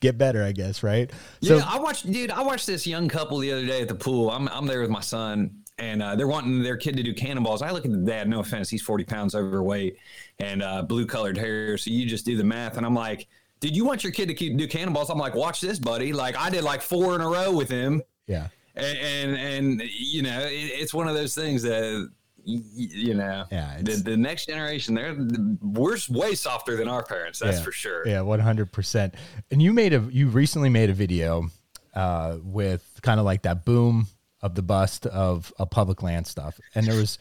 Get 0.00 0.16
better, 0.16 0.44
I 0.44 0.52
guess, 0.52 0.82
right? 0.82 1.10
So, 1.42 1.56
yeah, 1.56 1.64
I 1.66 1.78
watched, 1.80 2.10
dude. 2.10 2.30
I 2.30 2.42
watched 2.42 2.66
this 2.66 2.86
young 2.86 3.08
couple 3.08 3.38
the 3.38 3.52
other 3.52 3.66
day 3.66 3.82
at 3.82 3.88
the 3.88 3.94
pool. 3.94 4.30
I'm 4.30 4.48
I'm 4.48 4.66
there 4.66 4.80
with 4.80 4.90
my 4.90 5.00
son, 5.00 5.50
and 5.78 6.02
uh, 6.02 6.14
they're 6.14 6.28
wanting 6.28 6.62
their 6.62 6.76
kid 6.76 6.96
to 6.96 7.02
do 7.02 7.12
cannonballs. 7.12 7.62
I 7.62 7.72
look 7.72 7.84
at 7.84 7.90
the 7.90 7.98
dad. 7.98 8.28
No 8.28 8.40
offense, 8.40 8.70
he's 8.70 8.82
40 8.82 9.04
pounds 9.04 9.34
overweight 9.34 9.96
and 10.38 10.62
uh, 10.62 10.82
blue 10.82 11.04
colored 11.04 11.36
hair. 11.36 11.76
So 11.76 11.90
you 11.90 12.06
just 12.06 12.24
do 12.24 12.36
the 12.36 12.44
math, 12.44 12.76
and 12.76 12.86
I'm 12.86 12.94
like, 12.94 13.26
did 13.60 13.76
you 13.76 13.84
want 13.84 14.04
your 14.04 14.12
kid 14.12 14.28
to 14.28 14.34
keep 14.34 14.56
do 14.56 14.68
cannonballs? 14.68 15.10
I'm 15.10 15.18
like, 15.18 15.34
watch 15.34 15.60
this, 15.60 15.78
buddy. 15.78 16.12
Like 16.12 16.36
I 16.36 16.48
did 16.48 16.62
like 16.62 16.80
four 16.80 17.14
in 17.16 17.20
a 17.20 17.28
row 17.28 17.52
with 17.52 17.68
him. 17.68 18.02
Yeah. 18.26 18.48
And 18.78 18.98
and, 18.98 19.36
and 19.36 19.82
you 19.90 20.22
know, 20.22 20.40
it, 20.40 20.50
it's 20.50 20.94
one 20.94 21.08
of 21.08 21.14
those 21.14 21.34
things 21.34 21.62
that 21.62 22.10
you 22.44 23.14
know, 23.14 23.44
yeah, 23.52 23.78
the, 23.82 23.92
the 23.96 24.16
next 24.16 24.46
generation, 24.46 24.94
they're 24.94 25.14
we're 25.60 25.98
way 26.08 26.34
softer 26.34 26.76
than 26.76 26.88
our 26.88 27.04
parents. 27.04 27.40
That's 27.40 27.58
yeah, 27.58 27.64
for 27.64 27.72
sure. 27.72 28.08
Yeah, 28.08 28.22
one 28.22 28.40
hundred 28.40 28.72
percent. 28.72 29.14
And 29.50 29.60
you 29.60 29.72
made 29.72 29.92
a 29.92 30.00
you 30.10 30.28
recently 30.28 30.70
made 30.70 30.88
a 30.88 30.94
video 30.94 31.50
uh, 31.94 32.38
with 32.42 33.00
kind 33.02 33.20
of 33.20 33.26
like 33.26 33.42
that 33.42 33.64
boom 33.64 34.06
of 34.40 34.54
the 34.54 34.62
bust 34.62 35.04
of 35.06 35.52
a 35.58 35.66
public 35.66 36.02
land 36.02 36.26
stuff, 36.26 36.58
and 36.74 36.86
there 36.86 36.96
was, 36.96 37.18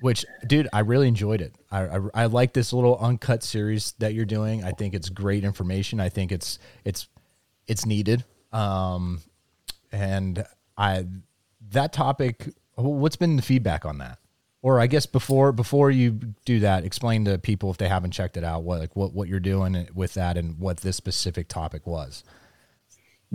which 0.00 0.24
dude, 0.46 0.68
I 0.72 0.80
really 0.80 1.08
enjoyed 1.08 1.40
it. 1.40 1.54
I, 1.70 1.82
I 1.82 2.00
I 2.14 2.26
like 2.26 2.54
this 2.54 2.72
little 2.72 2.96
uncut 2.98 3.42
series 3.42 3.92
that 3.98 4.14
you're 4.14 4.24
doing. 4.24 4.64
I 4.64 4.70
think 4.70 4.94
it's 4.94 5.10
great 5.10 5.44
information. 5.44 6.00
I 6.00 6.08
think 6.08 6.32
it's 6.32 6.58
it's 6.84 7.08
it's 7.66 7.84
needed. 7.84 8.24
Um, 8.52 9.20
and 9.90 10.46
I 10.82 11.06
that 11.70 11.92
topic. 11.92 12.48
What's 12.74 13.16
been 13.16 13.36
the 13.36 13.42
feedback 13.42 13.84
on 13.84 13.98
that? 13.98 14.18
or 14.62 14.78
I 14.78 14.86
guess 14.86 15.06
before 15.06 15.52
before 15.52 15.90
you 15.90 16.12
do 16.44 16.60
that, 16.60 16.84
explain 16.84 17.24
to 17.26 17.36
people 17.36 17.70
if 17.70 17.78
they 17.78 17.88
haven't 17.88 18.12
checked 18.12 18.36
it 18.36 18.44
out 18.44 18.62
what 18.62 18.78
like 18.80 18.96
what 18.96 19.12
what 19.12 19.28
you're 19.28 19.40
doing 19.40 19.88
with 19.94 20.14
that 20.14 20.38
and 20.38 20.58
what 20.58 20.78
this 20.78 20.96
specific 20.96 21.48
topic 21.48 21.86
was. 21.86 22.24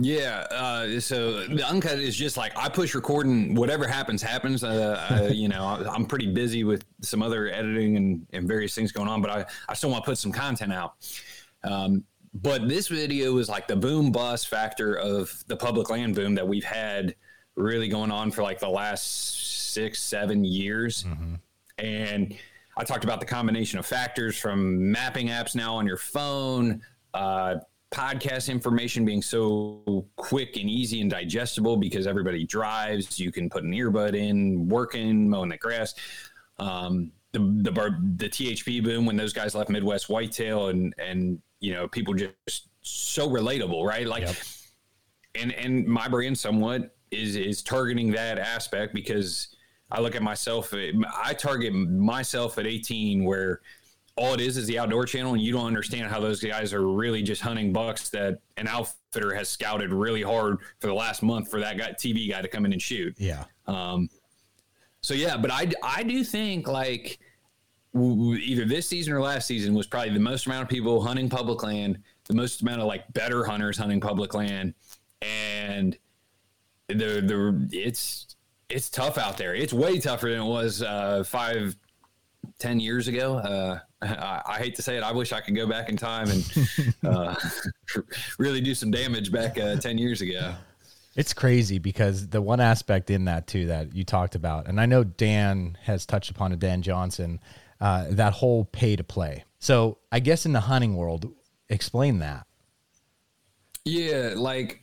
Yeah, 0.00 0.46
uh, 0.52 1.00
so 1.00 1.44
the 1.48 1.66
uncut 1.68 1.98
is 1.98 2.16
just 2.16 2.36
like 2.36 2.52
I 2.56 2.68
push 2.68 2.94
record 2.94 3.26
and 3.26 3.56
whatever 3.56 3.86
happens 3.86 4.22
happens. 4.22 4.62
Uh, 4.62 5.06
I, 5.10 5.26
you 5.28 5.48
know, 5.48 5.84
I'm 5.90 6.06
pretty 6.06 6.32
busy 6.32 6.62
with 6.62 6.84
some 7.02 7.20
other 7.20 7.50
editing 7.50 7.96
and, 7.96 8.26
and 8.32 8.46
various 8.46 8.76
things 8.76 8.92
going 8.92 9.08
on, 9.08 9.20
but 9.20 9.30
I, 9.30 9.44
I 9.68 9.74
still 9.74 9.90
want 9.90 10.04
to 10.04 10.08
put 10.08 10.18
some 10.18 10.30
content 10.30 10.72
out. 10.72 10.94
Um, 11.64 12.04
but 12.32 12.68
this 12.68 12.86
video 12.86 13.32
was 13.32 13.48
like 13.48 13.66
the 13.66 13.74
boom 13.74 14.12
bust 14.12 14.46
factor 14.46 14.94
of 14.94 15.42
the 15.48 15.56
public 15.56 15.90
land 15.90 16.14
boom 16.14 16.36
that 16.36 16.46
we've 16.46 16.62
had 16.62 17.16
really 17.58 17.88
going 17.88 18.10
on 18.10 18.30
for 18.30 18.42
like 18.42 18.60
the 18.60 18.68
last 18.68 19.72
six, 19.72 20.00
seven 20.00 20.44
years. 20.44 21.04
Mm-hmm. 21.04 21.34
And 21.78 22.36
I 22.76 22.84
talked 22.84 23.04
about 23.04 23.20
the 23.20 23.26
combination 23.26 23.78
of 23.78 23.86
factors 23.86 24.38
from 24.38 24.90
mapping 24.90 25.28
apps 25.28 25.54
now 25.54 25.74
on 25.74 25.86
your 25.86 25.96
phone, 25.96 26.82
uh, 27.14 27.56
podcast 27.90 28.50
information 28.50 29.04
being 29.04 29.22
so 29.22 30.06
quick 30.16 30.56
and 30.56 30.68
easy 30.68 31.00
and 31.00 31.10
digestible 31.10 31.76
because 31.76 32.06
everybody 32.06 32.44
drives. 32.44 33.18
You 33.18 33.32
can 33.32 33.48
put 33.48 33.64
an 33.64 33.72
earbud 33.72 34.14
in, 34.14 34.68
working, 34.68 35.28
mowing 35.28 35.48
the 35.48 35.56
grass. 35.56 35.94
Um, 36.58 37.12
the 37.32 37.40
the 37.40 37.70
the 38.16 38.28
THP 38.28 38.82
boom 38.82 39.06
when 39.06 39.16
those 39.16 39.32
guys 39.32 39.54
left 39.54 39.70
Midwest 39.70 40.08
Whitetail 40.08 40.68
and 40.68 40.94
and 40.98 41.40
you 41.60 41.74
know 41.74 41.88
people 41.88 42.14
just 42.14 42.68
so 42.82 43.28
relatable, 43.28 43.84
right? 43.84 44.06
Like, 44.06 44.22
yep. 44.22 44.36
and 45.34 45.52
and 45.52 45.86
my 45.86 46.08
brand 46.08 46.38
somewhat 46.38 46.96
is 47.10 47.36
is 47.36 47.62
targeting 47.62 48.10
that 48.12 48.38
aspect 48.38 48.94
because 48.94 49.56
I 49.90 50.00
look 50.00 50.14
at 50.14 50.22
myself, 50.22 50.74
I 50.74 51.32
target 51.34 51.72
myself 51.72 52.58
at 52.58 52.66
18, 52.66 53.24
where 53.24 53.60
all 54.16 54.34
it 54.34 54.40
is 54.40 54.56
is 54.56 54.66
the 54.66 54.78
outdoor 54.78 55.06
channel, 55.06 55.32
and 55.32 55.40
you 55.40 55.52
don't 55.52 55.66
understand 55.66 56.10
how 56.10 56.20
those 56.20 56.42
guys 56.42 56.74
are 56.74 56.86
really 56.86 57.22
just 57.22 57.40
hunting 57.40 57.72
bucks 57.72 58.10
that 58.10 58.40
an 58.56 58.68
outfitter 58.68 59.34
has 59.34 59.48
scouted 59.48 59.92
really 59.92 60.22
hard 60.22 60.58
for 60.80 60.88
the 60.88 60.94
last 60.94 61.22
month 61.22 61.50
for 61.50 61.60
that 61.60 61.78
guy, 61.78 61.92
TV 61.92 62.28
guy 62.28 62.42
to 62.42 62.48
come 62.48 62.66
in 62.66 62.72
and 62.72 62.82
shoot. 62.82 63.14
Yeah. 63.16 63.44
Um, 63.66 64.10
so 65.00 65.14
yeah, 65.14 65.36
but 65.36 65.50
I, 65.50 65.70
I 65.82 66.02
do 66.02 66.24
think 66.24 66.66
like 66.68 67.18
either 67.96 68.64
this 68.64 68.88
season 68.88 69.14
or 69.14 69.22
last 69.22 69.46
season 69.46 69.72
was 69.72 69.86
probably 69.86 70.12
the 70.12 70.20
most 70.20 70.46
amount 70.46 70.64
of 70.64 70.68
people 70.68 71.00
hunting 71.00 71.30
public 71.30 71.62
land, 71.62 71.98
the 72.24 72.34
most 72.34 72.60
amount 72.60 72.80
of 72.80 72.86
like 72.86 73.10
better 73.12 73.44
hunters 73.44 73.78
hunting 73.78 74.00
public 74.00 74.34
land, 74.34 74.74
and 75.22 75.96
the 76.88 77.20
the 77.20 77.68
it's 77.72 78.36
it's 78.68 78.90
tough 78.90 79.18
out 79.18 79.38
there. 79.38 79.54
It's 79.54 79.72
way 79.72 79.98
tougher 79.98 80.30
than 80.30 80.40
it 80.40 80.48
was 80.48 80.82
uh, 80.82 81.24
five, 81.24 81.76
ten 82.58 82.80
years 82.80 83.08
ago. 83.08 83.36
Uh, 83.36 83.78
I, 84.02 84.42
I, 84.46 84.58
hate 84.58 84.74
to 84.76 84.82
say 84.82 84.96
it. 84.96 85.02
I 85.02 85.12
wish 85.12 85.32
I 85.32 85.40
could 85.40 85.56
go 85.56 85.66
back 85.66 85.88
in 85.88 85.96
time 85.96 86.28
and 86.30 86.94
uh, 87.04 87.34
really 88.38 88.60
do 88.60 88.74
some 88.74 88.90
damage 88.90 89.32
back 89.32 89.58
uh, 89.58 89.76
ten 89.76 89.98
years 89.98 90.20
ago. 90.20 90.54
It's 91.16 91.34
crazy 91.34 91.78
because 91.78 92.28
the 92.28 92.40
one 92.40 92.60
aspect 92.60 93.10
in 93.10 93.24
that 93.24 93.46
too 93.46 93.66
that 93.66 93.94
you 93.94 94.04
talked 94.04 94.34
about, 94.34 94.68
and 94.68 94.80
I 94.80 94.86
know 94.86 95.04
Dan 95.04 95.76
has 95.82 96.06
touched 96.06 96.30
upon 96.30 96.52
it. 96.52 96.60
Dan 96.60 96.80
Johnson, 96.80 97.40
uh, 97.80 98.06
that 98.10 98.34
whole 98.34 98.64
pay 98.64 98.96
to 98.96 99.04
play. 99.04 99.44
So 99.58 99.98
I 100.12 100.20
guess 100.20 100.46
in 100.46 100.52
the 100.52 100.60
hunting 100.60 100.94
world, 100.94 101.28
explain 101.68 102.20
that. 102.20 102.46
Yeah, 103.84 104.34
like 104.36 104.82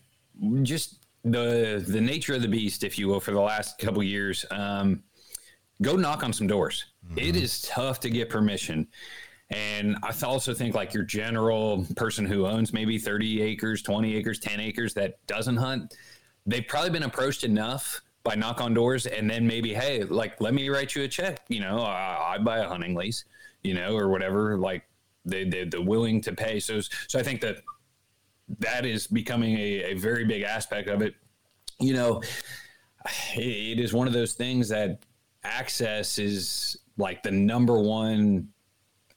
just 0.63 1.04
the 1.25 1.83
the 1.85 1.99
nature 1.99 2.35
of 2.35 2.41
the 2.41 2.47
beast, 2.47 2.83
if 2.83 2.97
you 2.97 3.07
will, 3.07 3.19
for 3.19 3.31
the 3.31 3.41
last 3.41 3.77
couple 3.79 4.01
years. 4.03 4.45
Um, 4.51 5.03
go 5.81 5.95
knock 5.95 6.23
on 6.23 6.31
some 6.31 6.47
doors. 6.47 6.85
Mm-hmm. 7.07 7.19
It 7.19 7.35
is 7.35 7.61
tough 7.63 7.99
to 8.01 8.09
get 8.09 8.29
permission. 8.29 8.87
And 9.51 9.97
I 10.01 10.13
also 10.23 10.53
think 10.53 10.73
like 10.73 10.93
your 10.93 11.03
general 11.03 11.85
person 11.95 12.25
who 12.25 12.47
owns 12.47 12.73
maybe 12.73 12.97
30 12.97 13.41
acres, 13.41 13.81
20 13.81 14.15
acres, 14.15 14.39
10 14.39 14.59
acres 14.59 14.93
that 14.95 15.25
doesn't 15.27 15.57
hunt, 15.57 15.93
they've 16.45 16.67
probably 16.67 16.89
been 16.89 17.03
approached 17.03 17.43
enough 17.43 18.01
by 18.23 18.33
knock 18.33 18.59
on 18.59 18.73
doors 18.73 19.05
and 19.05 19.29
then 19.29 19.45
maybe, 19.45 19.73
hey, 19.73 20.03
like, 20.03 20.41
let 20.41 20.55
me 20.55 20.69
write 20.69 20.95
you 20.95 21.03
a 21.03 21.07
check. 21.07 21.41
You 21.47 21.59
know, 21.59 21.81
I, 21.81 22.35
I 22.35 22.37
buy 22.39 22.59
a 22.59 22.67
hunting 22.67 22.95
lease, 22.95 23.25
you 23.61 23.75
know, 23.75 23.95
or 23.95 24.09
whatever. 24.09 24.57
Like 24.57 24.83
they, 25.25 25.43
they, 25.43 25.65
they're 25.65 25.81
willing 25.81 26.21
to 26.21 26.33
pay. 26.33 26.59
So, 26.59 26.81
so 27.07 27.19
I 27.19 27.23
think 27.23 27.41
that 27.41 27.57
that 28.59 28.85
is 28.85 29.07
becoming 29.07 29.57
a, 29.57 29.83
a 29.83 29.93
very 29.95 30.25
big 30.25 30.43
aspect 30.43 30.89
of 30.89 31.01
it. 31.01 31.15
You 31.79 31.93
know, 31.93 32.21
it 33.35 33.79
is 33.79 33.93
one 33.93 34.07
of 34.07 34.13
those 34.13 34.33
things 34.33 34.69
that 34.69 35.03
access 35.43 36.19
is 36.19 36.77
like 36.97 37.23
the 37.23 37.31
number 37.31 37.79
one 37.79 38.49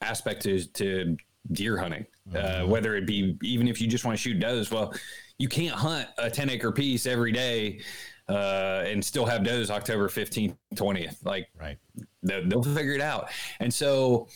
aspect 0.01 0.43
to, 0.43 0.65
to 0.65 1.17
deer 1.53 1.77
hunting. 1.77 2.07
Uh, 2.31 2.37
mm-hmm. 2.37 2.65
Uh, 2.65 2.67
whether 2.67 2.95
it 2.97 3.07
be 3.07 3.39
even 3.43 3.69
if 3.69 3.81
you 3.81 3.87
just 3.87 4.05
want 4.05 4.17
to 4.17 4.23
shoot 4.23 4.39
does, 4.39 4.71
well, 4.71 4.93
you 5.39 5.49
can't 5.49 5.75
hunt 5.75 6.09
a 6.19 6.29
10 6.29 6.51
acre 6.51 6.73
piece 6.73 7.07
every 7.07 7.33
day 7.33 7.81
uh, 8.29 8.83
and 8.87 9.03
still 9.03 9.25
have 9.25 9.45
does 9.45 9.71
October 9.71 10.09
15th, 10.09 10.57
20th. 10.75 11.25
Like, 11.25 11.49
right. 11.59 11.79
They'll, 12.23 12.47
they'll 12.47 12.63
figure 12.63 12.93
it 12.93 13.01
out. 13.01 13.31
And 13.61 13.73
so, 13.73 14.29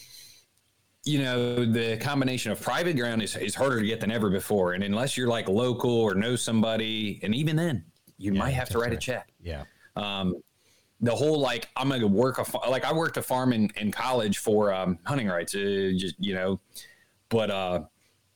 you 1.05 1.19
know, 1.19 1.65
the 1.65 1.97
combination 1.99 2.53
of 2.53 2.61
private 2.61 2.97
ground 2.97 3.23
is, 3.23 3.37
is 3.37 3.55
harder 3.55 3.81
to 3.81 3.87
get 3.87 4.01
than 4.01 4.11
ever 4.11 4.31
before. 4.31 4.73
And 4.73 4.85
unless 4.85 5.17
you're 5.17 5.29
like 5.29 5.49
local 5.49 5.91
or 5.91 6.15
know 6.15 6.37
somebody, 6.37 7.21
and 7.23 7.35
even 7.35 7.57
then, 7.57 7.85
you 8.19 8.33
yeah, 8.33 8.39
might 8.39 8.51
have 8.51 8.69
to 8.71 8.79
write 8.79 8.91
right. 8.91 8.95
a 8.95 9.01
check. 9.01 9.33
Yeah. 9.41 9.65
Um, 9.97 10.37
the 11.01 11.15
whole 11.15 11.41
like 11.41 11.69
I'm 11.77 11.89
gonna 11.89 12.07
work 12.07 12.39
a 12.39 12.69
like 12.71 12.85
I 12.85 12.93
worked 12.93 13.17
a 13.17 13.23
farm 13.23 13.53
in, 13.53 13.69
in 13.77 13.91
college 13.91 14.39
for 14.39 14.73
um, 14.73 14.99
hunting 15.05 15.27
rights, 15.27 15.55
uh, 15.55 15.91
just 15.97 16.15
you 16.19 16.35
know, 16.35 16.61
but 17.29 17.51
uh, 17.51 17.81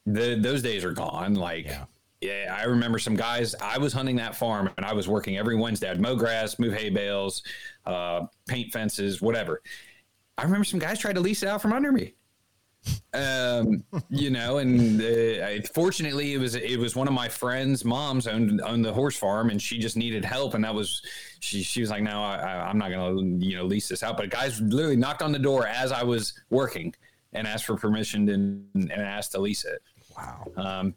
the 0.04 0.34
those 0.34 0.62
days 0.62 0.84
are 0.84 0.92
gone. 0.92 1.34
Like, 1.34 1.66
yeah. 1.66 1.84
yeah. 2.20 2.56
I 2.58 2.64
remember 2.64 2.98
some 2.98 3.14
guys. 3.14 3.54
I 3.62 3.78
was 3.78 3.92
hunting 3.92 4.16
that 4.16 4.34
farm 4.34 4.68
and 4.76 4.84
I 4.84 4.92
was 4.92 5.06
working 5.06 5.38
every 5.38 5.54
Wednesday. 5.54 5.88
I'd 5.88 6.00
mow 6.00 6.16
grass, 6.16 6.58
move 6.58 6.74
hay 6.74 6.90
bales, 6.90 7.44
uh, 7.86 8.26
paint 8.48 8.72
fences, 8.72 9.22
whatever 9.22 9.62
I 10.38 10.42
remember 10.42 10.64
some 10.64 10.80
guys 10.80 10.98
tried 10.98 11.14
to 11.14 11.20
lease 11.20 11.42
it 11.42 11.48
out 11.48 11.62
from 11.62 11.72
under 11.72 11.92
me. 11.92 12.14
Um, 13.14 13.82
you 14.10 14.30
know, 14.30 14.58
and 14.58 15.00
uh, 15.00 15.66
fortunately, 15.74 16.34
it 16.34 16.38
was 16.38 16.54
it 16.54 16.78
was 16.78 16.94
one 16.94 17.08
of 17.08 17.14
my 17.14 17.28
friends' 17.28 17.84
moms 17.84 18.26
owned 18.26 18.60
owned 18.60 18.84
the 18.84 18.92
horse 18.92 19.16
farm, 19.16 19.50
and 19.50 19.60
she 19.60 19.78
just 19.78 19.96
needed 19.96 20.24
help, 20.24 20.54
and 20.54 20.64
that 20.64 20.74
was 20.74 21.02
she. 21.40 21.62
She 21.62 21.80
was 21.80 21.90
like, 21.90 22.02
"No, 22.02 22.22
I, 22.22 22.68
I'm 22.68 22.78
not 22.78 22.90
gonna 22.90 23.20
you 23.38 23.56
know 23.56 23.64
lease 23.64 23.88
this 23.88 24.02
out." 24.02 24.16
But 24.16 24.30
guys 24.30 24.60
literally 24.60 24.96
knocked 24.96 25.22
on 25.22 25.32
the 25.32 25.38
door 25.38 25.66
as 25.66 25.92
I 25.92 26.02
was 26.02 26.34
working 26.50 26.94
and 27.32 27.46
asked 27.46 27.64
for 27.64 27.76
permission 27.76 28.28
and 28.28 28.66
and 28.74 28.92
asked 28.92 29.32
to 29.32 29.40
lease 29.40 29.64
it. 29.64 29.80
Wow. 30.16 30.46
Um, 30.56 30.94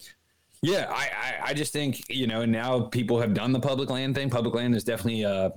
yeah, 0.62 0.88
I, 0.90 0.94
I, 0.94 1.50
I 1.50 1.54
just 1.54 1.72
think 1.72 2.04
you 2.10 2.28
know 2.28 2.44
now 2.46 2.82
people 2.82 3.20
have 3.22 3.34
done 3.34 3.54
the 3.54 3.60
public 3.60 3.90
land 3.90 4.16
thing. 4.16 4.30
Public 4.30 4.56
land 4.56 4.76
is 4.76 4.84
definitely 4.84 5.24
uh, 5.24 5.52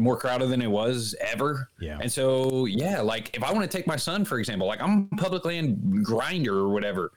more 0.00 0.16
crowded 0.16 0.48
than 0.48 0.62
it 0.62 0.70
was 0.70 1.14
ever. 1.20 1.68
Yeah. 1.80 1.98
And 2.00 2.10
so 2.10 2.64
yeah, 2.64 3.00
like 3.00 3.36
if 3.36 3.44
I 3.44 3.52
want 3.52 3.70
to 3.70 3.76
take 3.76 3.86
my 3.86 3.96
son 3.96 4.24
for 4.24 4.38
example, 4.38 4.66
like 4.66 4.80
I'm 4.80 5.08
public 5.10 5.44
land 5.44 6.04
grinder 6.04 6.56
or 6.56 6.70
whatever, 6.70 7.12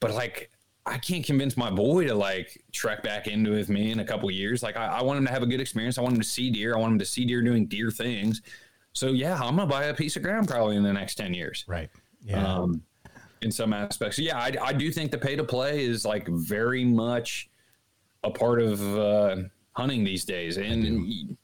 but 0.00 0.12
like 0.12 0.50
I 0.86 0.98
can't 0.98 1.24
convince 1.24 1.56
my 1.56 1.70
boy 1.70 2.06
to 2.06 2.14
like 2.14 2.62
trek 2.72 3.02
back 3.02 3.26
into 3.26 3.52
with 3.52 3.68
me 3.68 3.90
in 3.90 4.00
a 4.00 4.04
couple 4.04 4.30
years. 4.30 4.62
Like 4.62 4.76
I, 4.76 4.86
I 4.86 5.02
want 5.02 5.18
him 5.18 5.26
to 5.26 5.32
have 5.32 5.42
a 5.42 5.46
good 5.46 5.60
experience. 5.60 5.98
I 5.98 6.02
want 6.02 6.14
him 6.14 6.20
to 6.20 6.26
see 6.26 6.50
deer. 6.50 6.74
I 6.74 6.78
want 6.78 6.92
him 6.92 6.98
to 6.98 7.04
see 7.04 7.24
deer 7.24 7.42
doing 7.42 7.66
deer 7.66 7.90
things. 7.90 8.42
So 8.92 9.08
yeah, 9.08 9.34
I'm 9.34 9.56
gonna 9.56 9.66
buy 9.66 9.84
a 9.84 9.94
piece 9.94 10.16
of 10.16 10.22
ground 10.22 10.48
probably 10.48 10.76
in 10.76 10.82
the 10.82 10.92
next 10.92 11.16
ten 11.16 11.34
years. 11.34 11.64
Right. 11.66 11.90
Yeah. 12.22 12.46
Um, 12.46 12.82
in 13.42 13.50
some 13.50 13.74
aspects, 13.74 14.18
yeah, 14.18 14.38
I, 14.38 14.52
I 14.62 14.72
do 14.72 14.90
think 14.90 15.10
the 15.10 15.18
pay 15.18 15.36
to 15.36 15.44
play 15.44 15.84
is 15.84 16.06
like 16.06 16.26
very 16.28 16.84
much 16.84 17.50
a 18.22 18.30
part 18.30 18.60
of 18.62 18.80
uh, 18.98 19.36
hunting 19.72 20.04
these 20.04 20.24
days, 20.24 20.56
and 20.56 21.36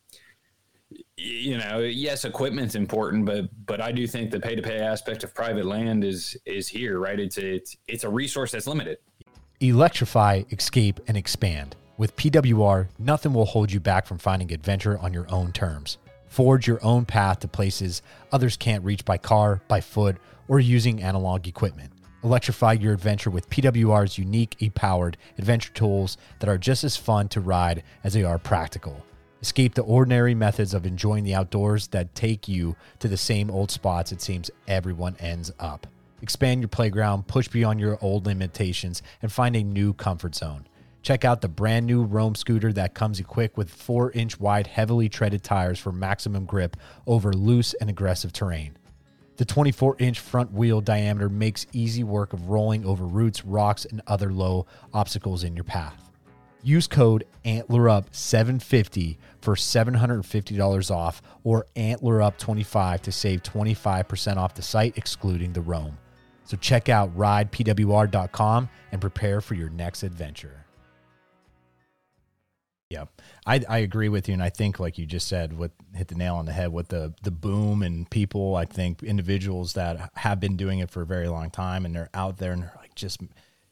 you 1.21 1.59
know, 1.59 1.81
yes, 1.81 2.25
equipment's 2.25 2.75
important, 2.75 3.27
but 3.27 3.51
but 3.67 3.81
I 3.81 3.93
do 3.93 4.07
think 4.07 4.31
the 4.31 4.41
pay 4.41 4.55
to 4.55 4.63
pay 4.63 4.79
aspect 4.79 5.23
of 5.23 5.35
private 5.35 5.67
land 5.67 6.03
is 6.03 6.37
is 6.47 6.67
here, 6.67 6.99
right? 6.99 7.19
It's 7.21 7.37
a, 7.37 7.55
it's 7.57 7.77
it's 7.89 8.05
a 8.05 8.09
resource 8.09 8.53
that's 8.53 8.67
limited. 8.67 8.99
Electrify, 9.61 10.45
escape, 10.51 11.01
and 11.07 11.17
expand. 11.17 11.77
With 11.99 12.17
PWR, 12.17 12.89
nothing 12.99 13.35
will 13.35 13.45
hold 13.45 13.71
you 13.71 13.79
back 13.79 14.07
from 14.07 14.17
finding 14.17 14.51
adventure 14.53 14.99
on 14.99 15.13
your 15.13 15.31
own 15.31 15.53
terms. 15.53 15.99
Forge 16.29 16.67
your 16.67 16.83
own 16.83 17.05
path 17.05 17.41
to 17.41 17.49
places 17.49 18.01
others 18.33 18.57
can't 18.57 18.85
reach 18.85 19.05
by 19.05 19.19
car, 19.19 19.61
by 19.69 19.83
foot, 19.83 20.17
or 20.49 20.61
using 20.61 21.03
analog 21.03 21.47
equipment. 21.47 21.93
Electrify 22.25 22.73
your 22.73 22.95
adventure 22.95 23.31
with 23.31 23.51
PWR's 23.51 24.17
unique 24.17 24.57
e 24.61 24.71
powered 24.71 25.19
adventure 25.37 25.73
tools 25.73 26.17
that 26.39 26.49
are 26.49 26.59
just 26.59 26.85
as 26.85 26.97
fun 26.97 27.29
to 27.29 27.41
ride 27.41 27.83
as 28.03 28.15
they 28.15 28.25
are 28.25 28.39
practical. 28.39 29.05
Escape 29.43 29.75
the 29.75 29.83
ordinary 29.83 30.35
methods 30.35 30.75
of 30.75 30.85
enjoying 30.85 31.25
the 31.25 31.35
outdoors 31.35 31.89
that 31.89 32.15
take 32.15 32.47
you 32.47 32.77
to 32.99 33.09
the 33.09 33.17
same 33.17 33.51
old 33.51 33.71
spots 33.71 34.13
it 34.13 34.21
seems 34.21 34.51
everyone 34.69 35.17
ends 35.19 35.51
up. 35.59 35.87
Expand 36.21 36.61
your 36.61 36.69
playground, 36.69 37.27
push 37.27 37.49
beyond 37.49 37.81
your 37.81 37.99
old 38.03 38.27
limitations, 38.27 39.03
and 39.23 39.33
find 39.33 39.57
a 39.57 39.63
new 39.63 39.95
comfort 39.95 40.35
zone. 40.35 40.67
Check 41.03 41.25
out 41.25 41.41
the 41.41 41.49
brand 41.49 41.87
new 41.87 42.03
Roam 42.05 42.35
scooter 42.35 42.71
that 42.75 42.93
comes 42.93 43.19
equipped 43.19 43.57
with 43.57 43.71
4 43.71 44.13
inch 44.13 44.39
wide, 44.39 44.67
heavily 44.67 45.09
treaded 45.09 45.43
tires 45.43 45.79
for 45.79 45.93
maximum 45.93 46.45
grip 46.45 46.77
over 47.07 47.33
loose 47.33 47.73
and 47.81 47.89
aggressive 47.89 48.35
terrain. 48.35 48.77
The 49.39 49.47
24 49.47 49.97
inch 49.99 50.21
front 50.21 50.53
wheel 50.53 50.83
diameter 50.83 51.31
makes 51.31 51.67
easy 51.73 52.05
work 52.05 52.35
of 52.35 52.51
rolling 52.51 52.85
over 52.85 53.07
roots, 53.07 53.43
rocks, 53.43 53.87
and 53.87 54.03
other 54.07 54.31
low 54.31 54.67
obstacles 54.93 55.45
in 55.45 55.57
your 55.57 55.65
path. 55.65 56.10
Use 56.63 56.87
code 56.87 57.25
AntlerUp750 57.45 59.17
for 59.41 59.55
$750 59.55 60.91
off 60.91 61.23
or 61.43 61.67
AntlerUp25 61.77 63.01
to 63.01 63.13
save 63.13 63.43
25% 63.43 64.37
off 64.37 64.55
the 64.55 64.63
site, 64.63 64.99
excluding 64.99 65.53
the 65.53 65.63
Roam. 65.63 65.99
So 66.45 66.57
check 66.57 66.89
out 66.89 67.17
ridepwr.com 67.17 68.69
and 68.93 69.01
prepare 69.01 69.41
for 69.41 69.55
your 69.55 69.71
next 69.71 70.03
adventure. 70.03 70.67
Yeah, 72.91 73.05
I, 73.47 73.61
I 73.69 73.79
agree 73.79 74.09
with 74.09 74.27
you, 74.27 74.35
and 74.35 74.43
I 74.43 74.51
think 74.51 74.81
like 74.81 74.99
you 74.99 75.07
just 75.07 75.29
said, 75.29 75.57
what 75.57 75.71
hit 75.95 76.09
the 76.09 76.17
nail 76.17 76.35
on 76.35 76.47
the 76.47 76.53
head 76.53 76.73
with 76.73 76.89
the 76.89 77.15
the 77.23 77.31
boom 77.31 77.85
and 77.85 78.11
people. 78.11 78.57
I 78.57 78.65
think 78.65 79.05
individuals 79.05 79.75
that 79.75 80.11
have 80.17 80.41
been 80.41 80.57
doing 80.57 80.81
it 80.81 80.91
for 80.91 81.03
a 81.03 81.07
very 81.07 81.29
long 81.29 81.51
time, 81.51 81.87
and 81.87 81.95
they're 81.95 82.11
out 82.15 82.39
there 82.39 82.51
and 82.51 82.63
they're 82.65 82.75
like 82.79 82.97
just, 82.97 83.21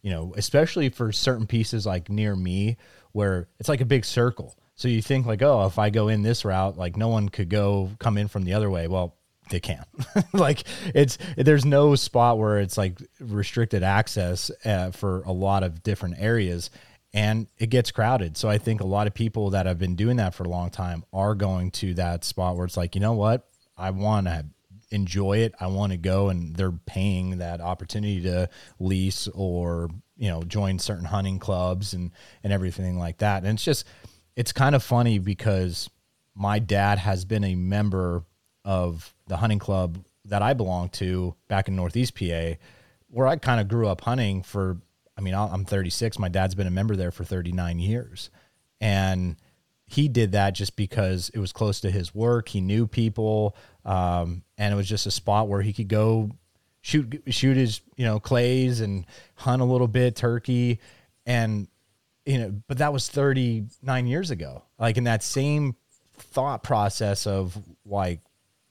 you 0.02 0.10
know, 0.10 0.34
especially 0.36 0.88
for 0.88 1.12
certain 1.12 1.46
pieces 1.46 1.86
like 1.86 2.08
near 2.08 2.36
me 2.36 2.76
where 3.12 3.48
it's 3.58 3.68
like 3.68 3.80
a 3.80 3.86
big 3.86 4.04
circle. 4.04 4.56
So 4.74 4.86
you 4.86 5.02
think 5.02 5.26
like, 5.26 5.42
oh, 5.42 5.66
if 5.66 5.78
I 5.78 5.90
go 5.90 6.08
in 6.08 6.22
this 6.22 6.44
route, 6.44 6.76
like 6.76 6.96
no 6.96 7.08
one 7.08 7.28
could 7.28 7.48
go 7.48 7.90
come 7.98 8.16
in 8.16 8.28
from 8.28 8.44
the 8.44 8.54
other 8.54 8.70
way. 8.70 8.86
Well, 8.86 9.16
they 9.50 9.60
can. 9.60 9.84
like 10.32 10.64
it's 10.94 11.18
there's 11.36 11.64
no 11.64 11.94
spot 11.94 12.38
where 12.38 12.58
it's 12.58 12.78
like 12.78 13.00
restricted 13.18 13.82
access 13.82 14.50
uh, 14.64 14.90
for 14.90 15.22
a 15.22 15.32
lot 15.32 15.62
of 15.62 15.82
different 15.82 16.16
areas 16.18 16.70
and 17.14 17.46
it 17.58 17.70
gets 17.70 17.90
crowded. 17.90 18.36
So 18.36 18.48
I 18.48 18.58
think 18.58 18.80
a 18.80 18.86
lot 18.86 19.06
of 19.06 19.14
people 19.14 19.50
that 19.50 19.66
have 19.66 19.78
been 19.78 19.96
doing 19.96 20.16
that 20.18 20.34
for 20.34 20.44
a 20.44 20.48
long 20.48 20.70
time 20.70 21.04
are 21.12 21.34
going 21.34 21.70
to 21.72 21.94
that 21.94 22.24
spot 22.24 22.56
where 22.56 22.66
it's 22.66 22.76
like, 22.76 22.94
you 22.94 23.00
know 23.00 23.14
what? 23.14 23.48
I 23.76 23.90
want 23.90 24.26
to 24.26 24.44
enjoy 24.90 25.38
it. 25.38 25.54
I 25.60 25.66
want 25.68 25.92
to 25.92 25.98
go 25.98 26.28
and 26.28 26.56
they're 26.56 26.72
paying 26.72 27.38
that 27.38 27.60
opportunity 27.60 28.22
to 28.22 28.48
lease 28.78 29.28
or, 29.28 29.90
you 30.16 30.28
know, 30.28 30.42
join 30.42 30.78
certain 30.78 31.04
hunting 31.04 31.38
clubs 31.38 31.94
and 31.94 32.10
and 32.42 32.52
everything 32.52 32.98
like 32.98 33.18
that. 33.18 33.44
And 33.44 33.54
it's 33.54 33.64
just 33.64 33.86
it's 34.36 34.52
kind 34.52 34.74
of 34.74 34.82
funny 34.82 35.18
because 35.18 35.90
my 36.34 36.58
dad 36.58 36.98
has 36.98 37.24
been 37.24 37.44
a 37.44 37.56
member 37.56 38.24
of 38.64 39.14
the 39.26 39.36
hunting 39.36 39.58
club 39.58 39.98
that 40.26 40.42
I 40.42 40.52
belong 40.52 40.90
to 40.90 41.34
back 41.48 41.68
in 41.68 41.76
Northeast 41.76 42.14
PA, 42.14 42.52
where 43.08 43.26
I 43.26 43.36
kind 43.36 43.60
of 43.60 43.68
grew 43.68 43.88
up 43.88 44.02
hunting 44.02 44.42
for, 44.42 44.78
I 45.16 45.20
mean, 45.20 45.34
I'm 45.34 45.64
36. 45.64 46.18
My 46.18 46.28
dad's 46.28 46.54
been 46.54 46.66
a 46.66 46.70
member 46.70 46.94
there 46.94 47.10
for 47.10 47.24
39 47.24 47.78
years. 47.78 48.30
And 48.80 49.36
he 49.86 50.06
did 50.06 50.32
that 50.32 50.54
just 50.54 50.76
because 50.76 51.30
it 51.32 51.38
was 51.38 51.52
close 51.52 51.80
to 51.80 51.90
his 51.90 52.14
work. 52.14 52.50
He 52.50 52.60
knew 52.60 52.86
people. 52.86 53.56
Um, 53.88 54.42
and 54.58 54.72
it 54.72 54.76
was 54.76 54.86
just 54.86 55.06
a 55.06 55.10
spot 55.10 55.48
where 55.48 55.62
he 55.62 55.72
could 55.72 55.88
go 55.88 56.30
shoot, 56.82 57.22
shoot 57.28 57.56
his, 57.56 57.80
you 57.96 58.04
know, 58.04 58.20
clays 58.20 58.80
and 58.80 59.06
hunt 59.34 59.62
a 59.62 59.64
little 59.64 59.88
bit, 59.88 60.14
turkey. 60.14 60.78
And, 61.24 61.68
you 62.26 62.38
know, 62.38 62.54
but 62.68 62.78
that 62.78 62.92
was 62.92 63.08
39 63.08 64.06
years 64.06 64.30
ago. 64.30 64.62
Like 64.78 64.98
in 64.98 65.04
that 65.04 65.22
same 65.22 65.74
thought 66.18 66.62
process 66.62 67.26
of 67.26 67.56
like, 67.86 68.20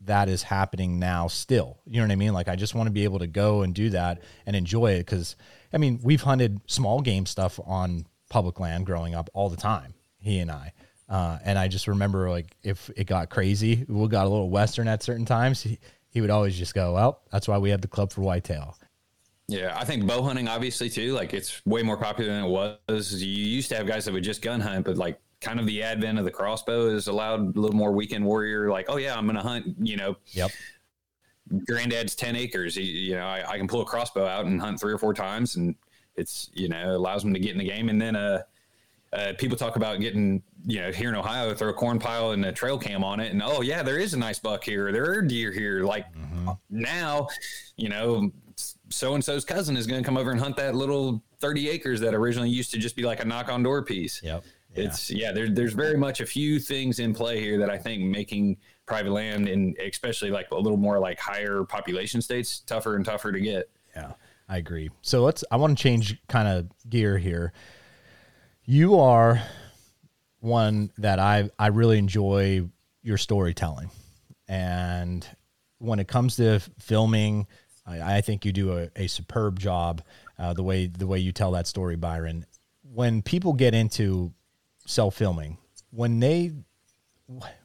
that 0.02 0.30
is 0.30 0.44
happening 0.44 1.00
now 1.00 1.28
still. 1.28 1.80
You 1.88 1.98
know 1.98 2.04
what 2.04 2.12
I 2.12 2.18
mean? 2.18 2.34
Like 2.34 2.48
I 2.48 2.56
just 2.56 2.76
want 2.76 2.86
to 2.86 2.94
be 2.94 3.04
able 3.04 3.18
to 3.18 3.28
go 3.28 3.64
and 3.64 3.74
do 3.74 3.90
that 3.90 4.22
and 4.46 4.56
enjoy 4.56 4.92
it 4.92 5.08
cuz 5.08 5.36
I 5.74 5.80
mean, 5.80 6.00
we've 6.04 6.22
hunted 6.22 6.62
small 6.68 7.02
game 7.02 7.26
stuff 7.26 7.60
on 7.66 8.06
public 8.30 8.60
land 8.60 8.86
growing 8.86 9.16
up 9.16 9.32
all 9.34 9.50
the 9.50 9.58
time, 9.58 9.96
he 10.20 10.38
and 10.38 10.52
I. 10.52 10.74
Uh, 11.10 11.40
and 11.44 11.58
I 11.58 11.68
just 11.68 11.88
remember 11.88 12.30
like 12.30 12.56
if 12.64 12.90
it 12.96 13.06
got 13.06 13.30
crazy, 13.30 13.86
we 13.88 14.08
got 14.08 14.26
a 14.26 14.30
little 14.30 14.50
western 14.50 14.88
at 14.88 15.04
certain 15.04 15.26
times, 15.26 15.62
he, 15.62 15.80
he 16.10 16.22
would 16.22 16.30
always 16.30 16.58
just 16.58 16.74
go, 16.74 16.94
"Well, 16.94 17.22
that's 17.32 17.48
why 17.48 17.58
we 17.58 17.70
have 17.70 17.82
the 17.82 17.88
club 17.88 18.12
for 18.12 18.22
whitetail." 18.22 18.78
Yeah, 19.48 19.78
I 19.80 19.86
think 19.86 20.06
bow 20.06 20.22
hunting 20.22 20.50
obviously 20.50 20.90
too. 20.90 21.14
Like 21.14 21.34
it's 21.34 21.66
way 21.66 21.82
more 21.82 21.96
popular 21.96 22.34
than 22.34 22.44
it 22.44 22.50
was. 22.50 23.14
You 23.24 23.46
used 23.46 23.70
to 23.70 23.78
have 23.78 23.88
guys 23.88 24.04
that 24.06 24.14
would 24.14 24.24
just 24.24 24.42
gun 24.42 24.60
hunt, 24.60 24.86
but 24.86 24.98
like 24.98 25.22
kind 25.42 25.60
of 25.60 25.66
the 25.66 25.84
advent 25.84 26.18
of 26.18 26.26
the 26.26 26.32
crossbow 26.32 26.92
has 26.92 27.08
allowed 27.08 27.56
a 27.56 27.60
little 27.60 27.76
more 27.76 27.92
weekend 27.92 28.26
warrior 28.26 28.70
like 28.70 28.86
oh 28.90 28.98
yeah 28.98 29.16
i'm 29.16 29.28
gonna 29.28 29.42
hunt 29.42 29.76
you 29.80 29.96
know 29.96 30.16
yep 30.32 30.50
granddad's 31.66 32.16
10 32.16 32.36
acres 32.36 32.76
he, 32.76 32.84
you 32.84 33.16
know 33.16 33.26
I, 33.26 33.52
I, 33.52 33.58
can 33.58 33.68
pull 33.68 33.82
a 33.82 33.86
crossbow 33.86 34.26
out 34.26 34.46
and 34.46 34.60
hunt 34.60 34.80
three 34.80 34.92
or 34.92 34.98
four 34.98 35.14
times 35.14 35.56
and 35.56 35.76
it's 36.16 36.50
you 36.54 36.68
know 36.68 36.96
allows 36.96 37.24
them 37.24 37.34
to 37.34 37.40
get 37.40 37.52
in 37.52 37.60
the 37.60 37.66
game 37.66 37.90
and 37.90 38.02
then 38.02 38.16
uh, 38.16 38.42
uh 39.14 39.34
people 39.38 39.58
talk 39.58 39.76
about 39.76 40.00
getting 40.00 40.42
you 40.66 40.82
know 40.82 40.92
here 40.92 41.10
in 41.10 41.16
ohio 41.16 41.54
throw 41.54 41.70
a 41.70 41.74
corn 41.74 42.00
pile 42.00 42.32
and 42.32 42.46
a 42.46 42.52
trail 42.52 42.78
cam 42.78 43.04
on 43.04 43.20
it 43.20 43.32
and 43.32 43.42
oh 43.44 43.62
yeah 43.62 43.82
there 43.84 43.98
is 43.98 44.14
a 44.14 44.18
nice 44.18 44.40
buck 44.40 44.64
here 44.64 44.92
there 44.92 45.10
are 45.10 45.22
deer 45.22 45.52
here 45.52 45.84
like 45.84 46.12
mm-hmm. 46.14 46.52
now 46.70 47.28
you 47.78 47.90
know 47.90 48.32
so 48.90 49.14
and 49.14 49.24
so's 49.24 49.46
cousin 49.46 49.78
is 49.78 49.88
going 49.88 50.02
to 50.02 50.06
come 50.06 50.18
over 50.18 50.32
and 50.32 50.40
hunt 50.40 50.56
that 50.58 50.76
little 50.76 51.22
30 51.40 51.70
acres 51.70 52.00
that 52.00 52.14
originally 52.14 52.50
used 52.50 52.72
to 52.72 52.78
just 52.78 52.96
be 52.96 53.04
like 53.04 53.22
a 53.22 53.26
knock 53.26 53.50
on 53.50 53.64
door 53.64 53.84
piece 53.84 54.22
yep 54.24 54.44
it's 54.78 55.10
yeah, 55.10 55.32
there, 55.32 55.50
there's 55.50 55.74
very 55.74 55.98
much 55.98 56.22
a 56.22 56.26
few 56.26 56.60
things 56.60 57.00
in 57.00 57.14
play 57.14 57.42
here 57.42 57.58
that 57.60 57.70
I 57.70 57.78
think 57.78 58.04
making 58.04 58.58
private 58.86 59.12
land 59.12 59.48
and 59.48 59.78
especially 59.80 60.32
like 60.32 60.52
a 60.52 60.56
little 60.56 60.78
more 60.78 61.00
like 61.00 61.20
higher 61.20 61.64
population 61.64 62.22
states 62.22 62.60
tougher 62.60 62.96
and 62.96 63.04
tougher 63.04 63.32
to 63.32 63.40
get. 63.40 63.70
Yeah, 63.96 64.14
I 64.48 64.58
agree. 64.58 64.90
So 65.02 65.24
let's 65.24 65.44
I 65.52 65.58
want 65.58 65.78
to 65.78 65.82
change 65.82 66.22
kind 66.28 66.48
of 66.48 66.68
gear 66.90 67.18
here. 67.18 67.54
You 68.68 69.00
are 69.00 69.42
one 70.40 70.92
that 70.98 71.18
I 71.20 71.50
I 71.58 71.68
really 71.68 71.98
enjoy 71.98 72.68
your 73.02 73.18
storytelling. 73.18 73.90
And 74.48 75.26
when 75.80 76.00
it 76.00 76.08
comes 76.08 76.36
to 76.36 76.60
filming, 76.78 77.48
I, 77.86 78.18
I 78.18 78.22
think 78.22 78.46
you 78.46 78.52
do 78.52 78.78
a, 78.78 78.90
a 78.96 79.08
superb 79.08 79.60
job. 79.60 80.04
Uh, 80.38 80.54
the 80.54 80.64
way 80.64 80.88
the 80.88 81.08
way 81.08 81.18
you 81.18 81.32
tell 81.32 81.52
that 81.52 81.66
story, 81.66 81.96
Byron. 81.96 82.46
When 82.84 83.22
people 83.22 83.54
get 83.54 83.74
into 83.74 84.34
self 84.86 85.16
filming 85.16 85.58
when 85.92 86.20
they 86.20 86.52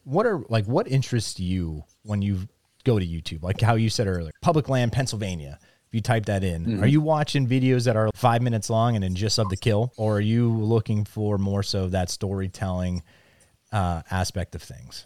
what 0.04 0.26
are 0.26 0.42
like 0.48 0.64
what 0.66 0.88
interests 0.88 1.38
you 1.38 1.84
when 2.02 2.22
you 2.22 2.48
go 2.84 2.98
to 2.98 3.06
YouTube, 3.06 3.42
like 3.42 3.60
how 3.60 3.74
you 3.74 3.90
said 3.90 4.06
earlier, 4.06 4.32
public 4.40 4.68
land, 4.68 4.92
Pennsylvania. 4.92 5.58
If 5.92 5.96
you 5.96 6.00
type 6.00 6.24
that 6.24 6.42
in, 6.42 6.64
mm-hmm. 6.64 6.82
are 6.82 6.86
you 6.86 7.02
watching 7.02 7.46
videos 7.46 7.84
that 7.84 7.96
are 7.96 8.08
five 8.14 8.40
minutes 8.40 8.70
long 8.70 8.94
and 8.94 9.04
then 9.04 9.14
just 9.14 9.38
of 9.38 9.50
the 9.50 9.58
kill, 9.58 9.92
or 9.98 10.16
are 10.16 10.20
you 10.20 10.50
looking 10.50 11.04
for 11.04 11.36
more 11.36 11.62
so 11.62 11.86
that 11.88 12.08
storytelling 12.08 13.02
uh, 13.72 14.00
aspect 14.10 14.54
of 14.54 14.62
things? 14.62 15.04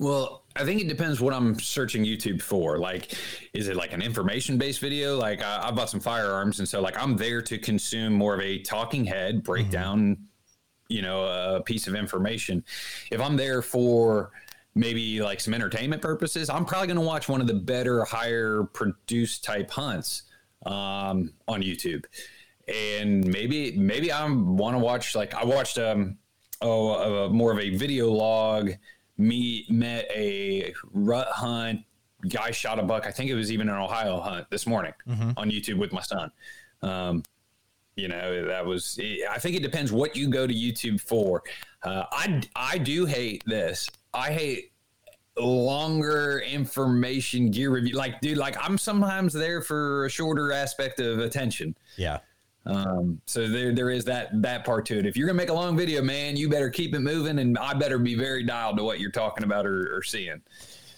Well, 0.00 0.44
I 0.56 0.64
think 0.64 0.80
it 0.80 0.88
depends 0.88 1.20
what 1.20 1.34
I'm 1.34 1.60
searching 1.60 2.02
YouTube 2.02 2.40
for. 2.40 2.78
Like, 2.78 3.14
is 3.52 3.68
it 3.68 3.76
like 3.76 3.92
an 3.92 4.00
information 4.00 4.56
based 4.56 4.80
video? 4.80 5.18
Like, 5.18 5.42
I, 5.42 5.68
I, 5.68 5.70
bought 5.70 5.90
some 5.90 6.00
firearms, 6.00 6.58
and 6.58 6.66
so 6.66 6.80
like 6.80 6.98
I'm 6.98 7.18
there 7.18 7.42
to 7.42 7.58
consume 7.58 8.14
more 8.14 8.32
of 8.32 8.40
a 8.40 8.58
talking 8.60 9.04
head 9.04 9.42
breakdown, 9.42 10.16
mm-hmm. 10.16 10.22
you 10.88 11.02
know, 11.02 11.26
a 11.26 11.60
piece 11.60 11.88
of 11.88 11.94
information. 11.94 12.64
If 13.10 13.20
I'm 13.20 13.36
there 13.36 13.60
for 13.60 14.32
maybe 14.74 15.20
like 15.20 15.40
some 15.40 15.54
entertainment 15.54 16.02
purposes, 16.02 16.48
I'm 16.48 16.64
probably 16.64 16.88
going 16.88 16.98
to 16.98 17.06
watch 17.06 17.28
one 17.28 17.40
of 17.40 17.46
the 17.46 17.54
better, 17.54 18.04
higher 18.04 18.64
produced 18.64 19.44
type 19.44 19.70
hunts 19.70 20.22
um, 20.66 21.32
on 21.48 21.62
YouTube. 21.62 22.04
And 22.68 23.26
maybe 23.26 23.76
maybe 23.76 24.12
I 24.12 24.28
want 24.30 24.74
to 24.76 24.78
watch 24.78 25.16
like 25.16 25.34
I 25.34 25.44
watched 25.44 25.78
um 25.78 26.16
oh 26.60 27.26
uh, 27.26 27.28
more 27.28 27.50
of 27.52 27.58
a 27.58 27.70
video 27.70 28.10
log. 28.10 28.72
Me 29.18 29.66
met 29.68 30.06
a 30.10 30.72
rut 30.92 31.28
hunt 31.28 31.80
guy 32.28 32.50
shot 32.50 32.78
a 32.78 32.82
buck. 32.82 33.06
I 33.06 33.10
think 33.10 33.30
it 33.30 33.34
was 33.34 33.52
even 33.52 33.68
an 33.68 33.74
Ohio 33.76 34.20
hunt 34.20 34.48
this 34.50 34.66
morning 34.66 34.92
mm-hmm. 35.08 35.32
on 35.36 35.50
YouTube 35.50 35.78
with 35.78 35.92
my 35.92 36.02
son. 36.02 36.30
Um, 36.82 37.22
you 37.96 38.08
know 38.08 38.46
that 38.46 38.64
was. 38.64 38.98
I 39.28 39.38
think 39.38 39.56
it 39.56 39.62
depends 39.62 39.92
what 39.92 40.16
you 40.16 40.28
go 40.28 40.46
to 40.46 40.54
YouTube 40.54 41.00
for. 41.00 41.42
Uh, 41.82 42.04
I 42.10 42.42
I 42.56 42.78
do 42.78 43.04
hate 43.06 43.42
this. 43.44 43.88
I 44.14 44.32
hate 44.32 44.72
longer 45.38 46.40
information 46.40 47.50
gear 47.50 47.70
review. 47.70 47.94
Like, 47.94 48.20
dude, 48.20 48.38
like 48.38 48.56
I'm 48.60 48.76
sometimes 48.78 49.32
there 49.32 49.62
for 49.62 50.06
a 50.06 50.10
shorter 50.10 50.52
aspect 50.52 51.00
of 51.00 51.18
attention. 51.18 51.76
Yeah. 51.96 52.18
Um, 52.64 53.20
so 53.26 53.48
there, 53.48 53.74
there 53.74 53.90
is 53.90 54.04
that 54.04 54.28
that 54.42 54.64
part 54.64 54.86
to 54.86 54.98
it. 54.98 55.06
If 55.06 55.16
you're 55.16 55.26
gonna 55.26 55.36
make 55.36 55.48
a 55.48 55.54
long 55.54 55.76
video, 55.76 56.02
man, 56.02 56.36
you 56.36 56.48
better 56.48 56.70
keep 56.70 56.94
it 56.94 57.00
moving, 57.00 57.40
and 57.40 57.58
I 57.58 57.74
better 57.74 57.98
be 57.98 58.14
very 58.14 58.44
dialed 58.44 58.76
to 58.76 58.84
what 58.84 59.00
you're 59.00 59.10
talking 59.10 59.44
about 59.44 59.66
or, 59.66 59.96
or 59.96 60.02
seeing. 60.02 60.40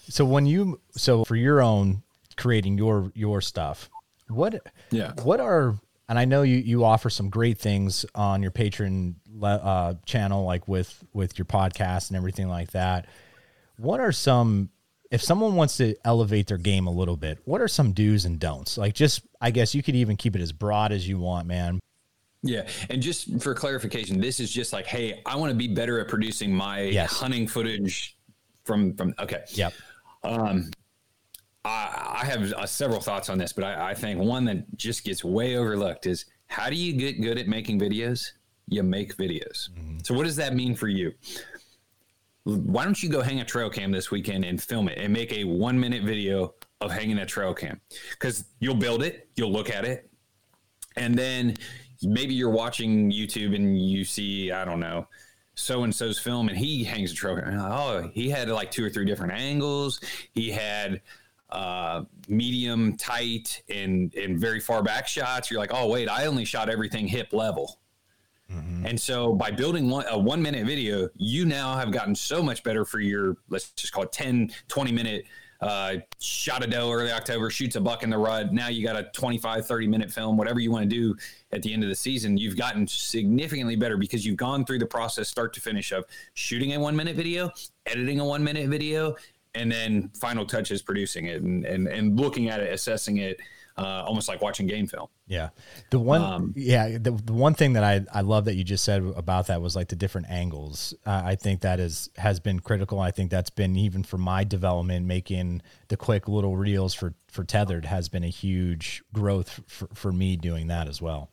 So 0.07 0.23
when 0.25 0.45
you, 0.45 0.79
so 0.91 1.25
for 1.25 1.35
your 1.35 1.61
own 1.61 2.03
creating 2.37 2.77
your 2.77 3.11
your 3.15 3.41
stuff, 3.41 3.89
what, 4.27 4.61
yeah, 4.91 5.13
what 5.23 5.39
are 5.39 5.79
and 6.07 6.19
I 6.19 6.25
know 6.25 6.43
you 6.43 6.57
you 6.57 6.83
offer 6.83 7.09
some 7.09 7.29
great 7.29 7.57
things 7.57 8.05
on 8.13 8.41
your 8.41 8.51
Patreon 8.51 9.15
uh, 9.41 9.95
channel, 10.05 10.45
like 10.45 10.67
with 10.67 11.03
with 11.13 11.37
your 11.37 11.45
podcast 11.45 12.09
and 12.09 12.17
everything 12.17 12.47
like 12.47 12.71
that. 12.71 13.07
What 13.77 13.99
are 13.99 14.11
some 14.11 14.69
if 15.11 15.21
someone 15.21 15.55
wants 15.55 15.77
to 15.77 15.95
elevate 16.03 16.47
their 16.47 16.57
game 16.57 16.87
a 16.87 16.91
little 16.91 17.17
bit, 17.17 17.39
what 17.45 17.61
are 17.61 17.67
some 17.67 17.93
do's 17.93 18.25
and 18.25 18.39
don'ts? 18.39 18.77
Like 18.77 18.93
just 18.93 19.21
I 19.41 19.51
guess 19.51 19.75
you 19.75 19.83
could 19.83 19.95
even 19.95 20.17
keep 20.17 20.35
it 20.35 20.41
as 20.41 20.51
broad 20.51 20.91
as 20.91 21.07
you 21.07 21.19
want, 21.19 21.47
man. 21.47 21.79
Yeah, 22.43 22.67
and 22.89 23.01
just 23.01 23.41
for 23.41 23.55
clarification, 23.55 24.21
this 24.21 24.39
is 24.39 24.51
just 24.51 24.71
like, 24.71 24.85
hey, 24.85 25.21
I 25.25 25.35
want 25.35 25.49
to 25.49 25.57
be 25.57 25.67
better 25.67 25.99
at 25.99 26.07
producing 26.07 26.53
my 26.53 26.81
yes. 26.81 27.11
hunting 27.11 27.47
footage 27.47 28.17
from 28.63 28.95
from. 28.95 29.15
Okay. 29.19 29.43
Yep. 29.49 29.73
Um, 30.23 30.71
I, 31.63 32.19
I 32.21 32.25
have 32.25 32.53
uh, 32.53 32.65
several 32.65 33.01
thoughts 33.01 33.29
on 33.29 33.37
this, 33.37 33.51
but 33.51 33.63
I, 33.63 33.91
I 33.91 33.93
think 33.95 34.19
one 34.19 34.45
that 34.45 34.77
just 34.77 35.03
gets 35.03 35.23
way 35.23 35.57
overlooked 35.57 36.05
is 36.05 36.25
how 36.47 36.69
do 36.69 36.75
you 36.75 36.93
get 36.93 37.21
good 37.21 37.37
at 37.37 37.47
making 37.47 37.79
videos? 37.79 38.31
You 38.67 38.83
make 38.83 39.15
videos. 39.15 39.69
Mm-hmm. 39.69 39.97
So 40.03 40.13
what 40.13 40.25
does 40.25 40.35
that 40.37 40.55
mean 40.55 40.75
for 40.75 40.87
you? 40.87 41.13
why 42.45 42.83
don't 42.83 43.01
you 43.01 43.09
go 43.09 43.21
hang 43.21 43.39
a 43.39 43.45
trail 43.45 43.69
cam 43.69 43.91
this 43.91 44.11
weekend 44.11 44.45
and 44.45 44.61
film 44.61 44.87
it 44.87 44.97
and 44.99 45.11
make 45.11 45.33
a 45.33 45.43
one 45.43 45.79
minute 45.79 46.03
video 46.03 46.53
of 46.79 46.91
hanging 46.91 47.17
a 47.17 47.25
trail 47.25 47.53
cam 47.53 47.81
because 48.11 48.45
you'll 48.59 48.75
build 48.75 49.01
it 49.01 49.27
you'll 49.35 49.51
look 49.51 49.69
at 49.69 49.83
it 49.83 50.09
and 50.95 51.17
then 51.17 51.55
maybe 52.03 52.35
you're 52.35 52.51
watching 52.51 53.11
youtube 53.11 53.55
and 53.55 53.79
you 53.81 54.05
see 54.05 54.51
i 54.51 54.63
don't 54.63 54.79
know 54.79 55.07
so 55.55 55.83
and 55.83 55.95
so's 55.95 56.19
film 56.19 56.47
and 56.47 56.57
he 56.57 56.83
hangs 56.83 57.11
a 57.11 57.15
trail 57.15 57.35
cam 57.35 57.59
oh 57.59 58.07
he 58.13 58.29
had 58.29 58.47
like 58.49 58.69
two 58.69 58.85
or 58.85 58.89
three 58.91 59.05
different 59.05 59.33
angles 59.33 59.99
he 60.33 60.51
had 60.51 61.01
uh, 61.51 62.03
medium 62.27 62.97
tight 62.97 63.63
and 63.69 64.13
and 64.15 64.37
very 64.37 64.59
far 64.59 64.83
back 64.83 65.07
shots 65.07 65.49
you're 65.49 65.59
like 65.59 65.71
oh 65.73 65.87
wait 65.87 66.09
i 66.09 66.25
only 66.25 66.45
shot 66.45 66.69
everything 66.69 67.07
hip 67.07 67.33
level 67.33 67.79
Mm-hmm. 68.51 68.85
And 68.85 68.99
so 68.99 69.33
by 69.33 69.51
building 69.51 69.89
one, 69.89 70.05
a 70.09 70.17
one 70.17 70.41
minute 70.41 70.65
video, 70.65 71.09
you 71.15 71.45
now 71.45 71.75
have 71.75 71.91
gotten 71.91 72.13
so 72.13 72.43
much 72.43 72.63
better 72.63 72.85
for 72.85 72.99
your, 72.99 73.37
let's 73.49 73.71
just 73.71 73.91
call 73.91 74.03
it 74.03 74.11
10, 74.11 74.51
20 74.67 74.91
minute 74.91 75.25
uh, 75.61 75.95
shot 76.19 76.63
a 76.63 76.67
doe 76.67 76.91
early 76.91 77.11
October, 77.11 77.49
shoots 77.49 77.75
a 77.75 77.81
buck 77.81 78.03
in 78.03 78.09
the 78.09 78.17
rut. 78.17 78.53
Now 78.53 78.67
you 78.67 78.85
got 78.85 78.97
a 78.97 79.09
25, 79.13 79.65
30 79.65 79.87
minute 79.87 80.11
film, 80.11 80.37
whatever 80.37 80.59
you 80.59 80.71
want 80.71 80.87
to 80.87 80.89
do 80.89 81.15
at 81.51 81.61
the 81.61 81.73
end 81.73 81.81
of 81.81 81.89
the 81.89 81.95
season. 81.95 82.37
You've 82.37 82.57
gotten 82.57 82.87
significantly 82.87 83.75
better 83.75 83.97
because 83.97 84.25
you've 84.25 84.37
gone 84.37 84.65
through 84.65 84.79
the 84.79 84.85
process 84.85 85.29
start 85.29 85.53
to 85.53 85.61
finish 85.61 85.91
of 85.91 86.05
shooting 86.33 86.73
a 86.73 86.79
one 86.79 86.95
minute 86.95 87.15
video, 87.15 87.51
editing 87.85 88.19
a 88.19 88.25
one 88.25 88.43
minute 88.43 88.69
video, 88.69 89.15
and 89.55 89.71
then 89.71 90.09
final 90.09 90.45
touches 90.45 90.81
producing 90.81 91.25
it 91.27 91.41
and, 91.41 91.65
and, 91.65 91.87
and 91.87 92.19
looking 92.19 92.49
at 92.49 92.59
it, 92.59 92.73
assessing 92.73 93.17
it, 93.17 93.39
uh, 93.77 94.03
almost 94.05 94.27
like 94.27 94.41
watching 94.41 94.67
game 94.67 94.87
film. 94.87 95.07
Yeah. 95.27 95.49
The 95.89 95.99
one, 95.99 96.21
um, 96.21 96.53
yeah, 96.55 96.97
the, 96.97 97.11
the 97.11 97.33
one 97.33 97.53
thing 97.53 97.73
that 97.73 97.83
I, 97.83 98.05
I 98.13 98.21
love 98.21 98.45
that 98.45 98.55
you 98.55 98.63
just 98.63 98.83
said 98.83 99.03
about 99.15 99.47
that 99.47 99.61
was 99.61 99.75
like 99.75 99.87
the 99.87 99.95
different 99.95 100.29
angles. 100.29 100.93
Uh, 101.05 101.21
I 101.25 101.35
think 101.35 101.61
that 101.61 101.79
is, 101.79 102.09
has 102.17 102.39
been 102.39 102.59
critical. 102.59 102.99
I 102.99 103.11
think 103.11 103.31
that's 103.31 103.49
been 103.49 103.75
even 103.75 104.03
for 104.03 104.17
my 104.17 104.43
development, 104.43 105.05
making 105.05 105.61
the 105.89 105.97
quick 105.97 106.27
little 106.27 106.55
reels 106.55 106.93
for, 106.93 107.13
for 107.27 107.43
tethered 107.43 107.85
has 107.85 108.09
been 108.09 108.23
a 108.23 108.29
huge 108.29 109.03
growth 109.13 109.61
for, 109.67 109.87
for 109.93 110.11
me 110.11 110.37
doing 110.37 110.67
that 110.67 110.87
as 110.87 111.01
well. 111.01 111.31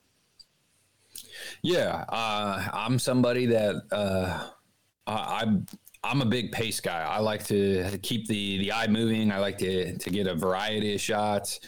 Yeah. 1.63 2.05
Uh, 2.09 2.69
I'm 2.73 2.99
somebody 2.99 3.47
that, 3.47 3.77
uh, 3.91 4.49
I, 5.07 5.47
I'm 6.05 6.21
a 6.21 6.27
big 6.27 6.51
pace 6.51 6.81
guy. 6.81 7.01
I 7.01 7.21
like 7.21 7.45
to 7.47 7.99
keep 8.03 8.27
the 8.27 8.59
the 8.59 8.73
eye 8.73 8.89
moving. 8.89 9.31
I 9.31 9.39
like 9.39 9.59
to 9.59 9.97
to 9.97 10.11
get 10.11 10.27
a 10.27 10.35
variety 10.35 10.95
of 10.95 11.01
shots. 11.01 11.61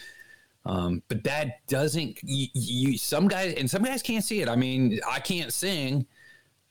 Um, 0.67 1.03
but 1.09 1.23
that 1.25 1.67
doesn't 1.67 2.19
you, 2.23 2.49
you, 2.55 2.99
some 2.99 3.29
guys 3.29 3.55
and 3.55 3.71
some 3.71 3.83
guys 3.83 4.03
can't 4.03 4.25
see 4.25 4.41
it. 4.41 4.49
I 4.49 4.57
mean, 4.57 5.01
I 5.09 5.21
can't 5.21 5.53
sing. 5.53 6.07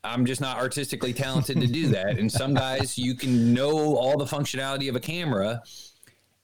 I'm 0.03 0.25
just 0.25 0.41
not 0.41 0.57
artistically 0.57 1.13
talented 1.13 1.61
to 1.61 1.67
do 1.67 1.87
that. 1.89 2.17
And 2.17 2.31
some 2.31 2.53
guys 2.53 2.97
you 2.97 3.15
can 3.15 3.53
know 3.53 3.95
all 3.95 4.17
the 4.17 4.25
functionality 4.25 4.89
of 4.89 4.95
a 4.95 4.99
camera 4.99 5.61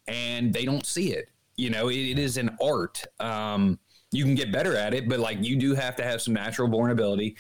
and 0.08 0.54
they 0.54 0.66
don't 0.66 0.86
see 0.86 1.12
it. 1.12 1.30
You 1.56 1.70
know, 1.70 1.90
it, 1.90 1.98
it 1.98 2.20
is 2.20 2.38
an 2.38 2.56
art. 2.62 3.06
Um, 3.20 3.80
you 4.12 4.24
can 4.24 4.36
get 4.36 4.52
better 4.52 4.76
at 4.76 4.94
it, 4.94 5.08
but 5.10 5.20
like 5.20 5.38
you 5.42 5.56
do 5.56 5.76
have 5.76 5.96
to 5.98 6.04
have 6.04 6.22
some 6.22 6.34
natural 6.34 6.68
born 6.68 6.92
ability. 6.92 7.36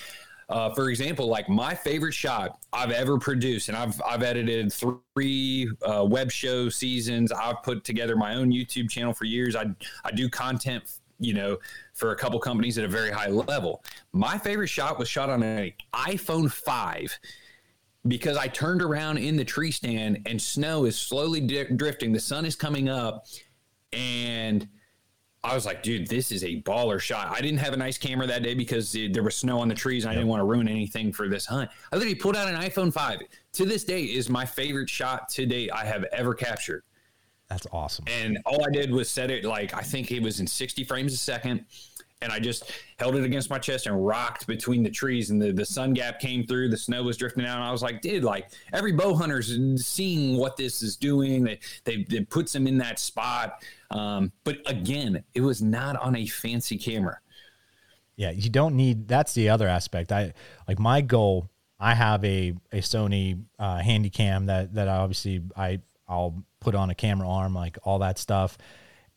Uh, 0.50 0.74
for 0.74 0.90
example, 0.90 1.28
like 1.28 1.48
my 1.48 1.76
favorite 1.76 2.14
shot 2.14 2.58
I've 2.74 2.90
ever 2.90 3.20
produced, 3.20 3.70
and 3.70 3.78
I've 3.78 4.02
I've 4.02 4.24
edited 4.24 4.74
three 4.74 5.70
uh, 5.86 6.06
web 6.10 6.32
show 6.32 6.70
seasons. 6.70 7.32
I've 7.32 7.62
put 7.62 7.84
together 7.84 8.16
my 8.16 8.36
own 8.36 8.52
YouTube 8.52 8.90
channel 8.90 9.14
for 9.14 9.26
years. 9.26 9.56
I 9.56 9.68
I 10.04 10.12
do 10.12 10.28
content, 10.28 10.84
you 11.20 11.36
know, 11.36 11.58
for 11.94 12.12
a 12.12 12.16
couple 12.16 12.40
companies 12.40 12.80
at 12.80 12.84
a 12.84 12.88
very 12.88 13.12
high 13.12 13.30
level. 13.30 13.84
My 14.12 14.40
favorite 14.40 14.70
shot 14.70 14.98
was 14.98 15.08
shot 15.08 15.30
on 15.30 15.44
an 15.44 15.72
iPhone 15.94 16.52
five 16.52 17.18
because 18.08 18.36
I 18.36 18.48
turned 18.48 18.82
around 18.82 19.18
in 19.20 19.36
the 19.36 19.46
tree 19.46 19.72
stand 19.72 20.24
and 20.26 20.42
snow 20.42 20.86
is 20.86 20.98
slowly 20.98 21.42
di- 21.42 21.66
drifting. 21.76 22.12
The 22.12 22.20
sun 22.20 22.44
is 22.46 22.56
coming 22.56 22.90
up, 22.90 23.28
and 23.94 24.68
I 25.44 25.56
was 25.56 25.66
like, 25.66 25.84
dude, 25.84 26.08
this 26.08 26.32
is 26.34 26.44
a 26.44 26.62
baller 26.64 27.00
shot. 27.00 27.30
I 27.30 27.40
didn't 27.40 27.60
have 27.60 27.74
a 27.74 27.78
nice 27.78 27.98
camera 27.98 28.28
that 28.28 28.44
day 28.44 28.54
because 28.54 28.92
there 28.92 29.24
was 29.24 29.38
snow 29.38 29.60
on 29.60 29.70
the 29.70 29.76
trees 29.76 30.04
and 30.04 30.12
I 30.12 30.14
didn't 30.14 30.28
want 30.28 30.42
to 30.42 30.46
ruin 30.46 30.68
anything 30.68 31.14
for 31.14 31.30
this 31.30 31.46
hunt. 31.46 31.70
I 31.94 31.96
literally 31.96 32.16
pulled 32.16 32.36
out 32.36 32.54
an 32.54 32.60
iPhone 32.60 32.92
5. 32.92 33.20
To 33.54 33.66
this 33.66 33.86
day 33.86 34.04
is 34.04 34.30
my 34.30 34.46
favorite 34.46 34.90
shot 34.90 35.30
to 35.30 35.46
date 35.46 35.72
I 35.74 35.86
have 35.86 36.04
ever 36.12 36.34
captured. 36.34 36.84
That's 37.48 37.66
awesome. 37.72 38.06
And 38.08 38.38
all 38.46 38.64
I 38.66 38.70
did 38.70 38.92
was 38.92 39.10
set 39.10 39.32
it 39.32 39.46
like 39.46 39.74
I 39.74 39.82
think 39.82 40.12
it 40.12 40.22
was 40.22 40.42
in 40.42 40.46
60 40.46 40.84
frames 40.84 41.14
a 41.14 41.18
second 41.18 41.66
and 42.22 42.32
I 42.32 42.40
just 42.40 42.72
held 42.98 43.16
it 43.16 43.24
against 43.24 43.50
my 43.50 43.60
chest 43.60 43.88
and 43.88 44.06
rocked 44.06 44.46
between 44.46 44.84
the 44.84 44.90
trees. 44.90 45.30
And 45.30 45.42
the, 45.42 45.54
the 45.54 45.66
sun 45.66 45.94
gap 45.94 46.20
came 46.20 46.46
through, 46.46 46.70
the 46.70 46.78
snow 46.78 47.04
was 47.04 47.18
drifting 47.18 47.46
out. 47.46 47.56
And 47.56 47.64
I 47.64 47.72
was 47.72 47.82
like, 47.82 48.02
dude, 48.02 48.24
like 48.24 48.50
every 48.74 48.92
bow 48.92 49.16
hunter's 49.16 49.58
seeing 49.86 50.38
what 50.38 50.58
this 50.58 50.82
is 50.82 50.98
doing. 50.98 51.44
They, 51.44 51.60
they, 51.86 52.06
it 52.10 52.30
puts 52.30 52.52
them 52.52 52.68
in 52.68 52.78
that 52.80 53.00
spot. 53.00 53.64
Um, 53.92 54.32
but 54.44 54.58
again, 54.66 55.24
it 55.34 55.42
was 55.42 55.62
not 55.62 55.96
on 55.96 56.16
a 56.16 56.26
fancy 56.26 56.78
camera. 56.78 57.20
Yeah, 58.18 58.32
you 58.32 58.50
don't 58.50 58.76
need. 58.76 59.08
That's 59.08 59.34
the 59.34 59.48
other 59.48 59.70
aspect. 59.70 60.12
I 60.12 60.34
like 60.68 60.78
my 60.78 61.00
goal. 61.00 61.50
I 61.80 61.94
have 61.96 62.26
a 62.26 62.54
a 62.74 62.80
Sony 62.80 63.42
uh, 63.58 63.80
Handycam 63.80 64.48
that 64.48 64.74
that 64.74 64.90
I 64.90 64.98
obviously 64.98 65.42
I 65.56 65.80
I'll 66.06 66.44
put 66.60 66.76
on 66.76 66.90
a 66.90 66.96
camera 66.96 67.30
arm, 67.30 67.54
like 67.54 67.78
all 67.84 68.00
that 68.00 68.18
stuff. 68.18 68.58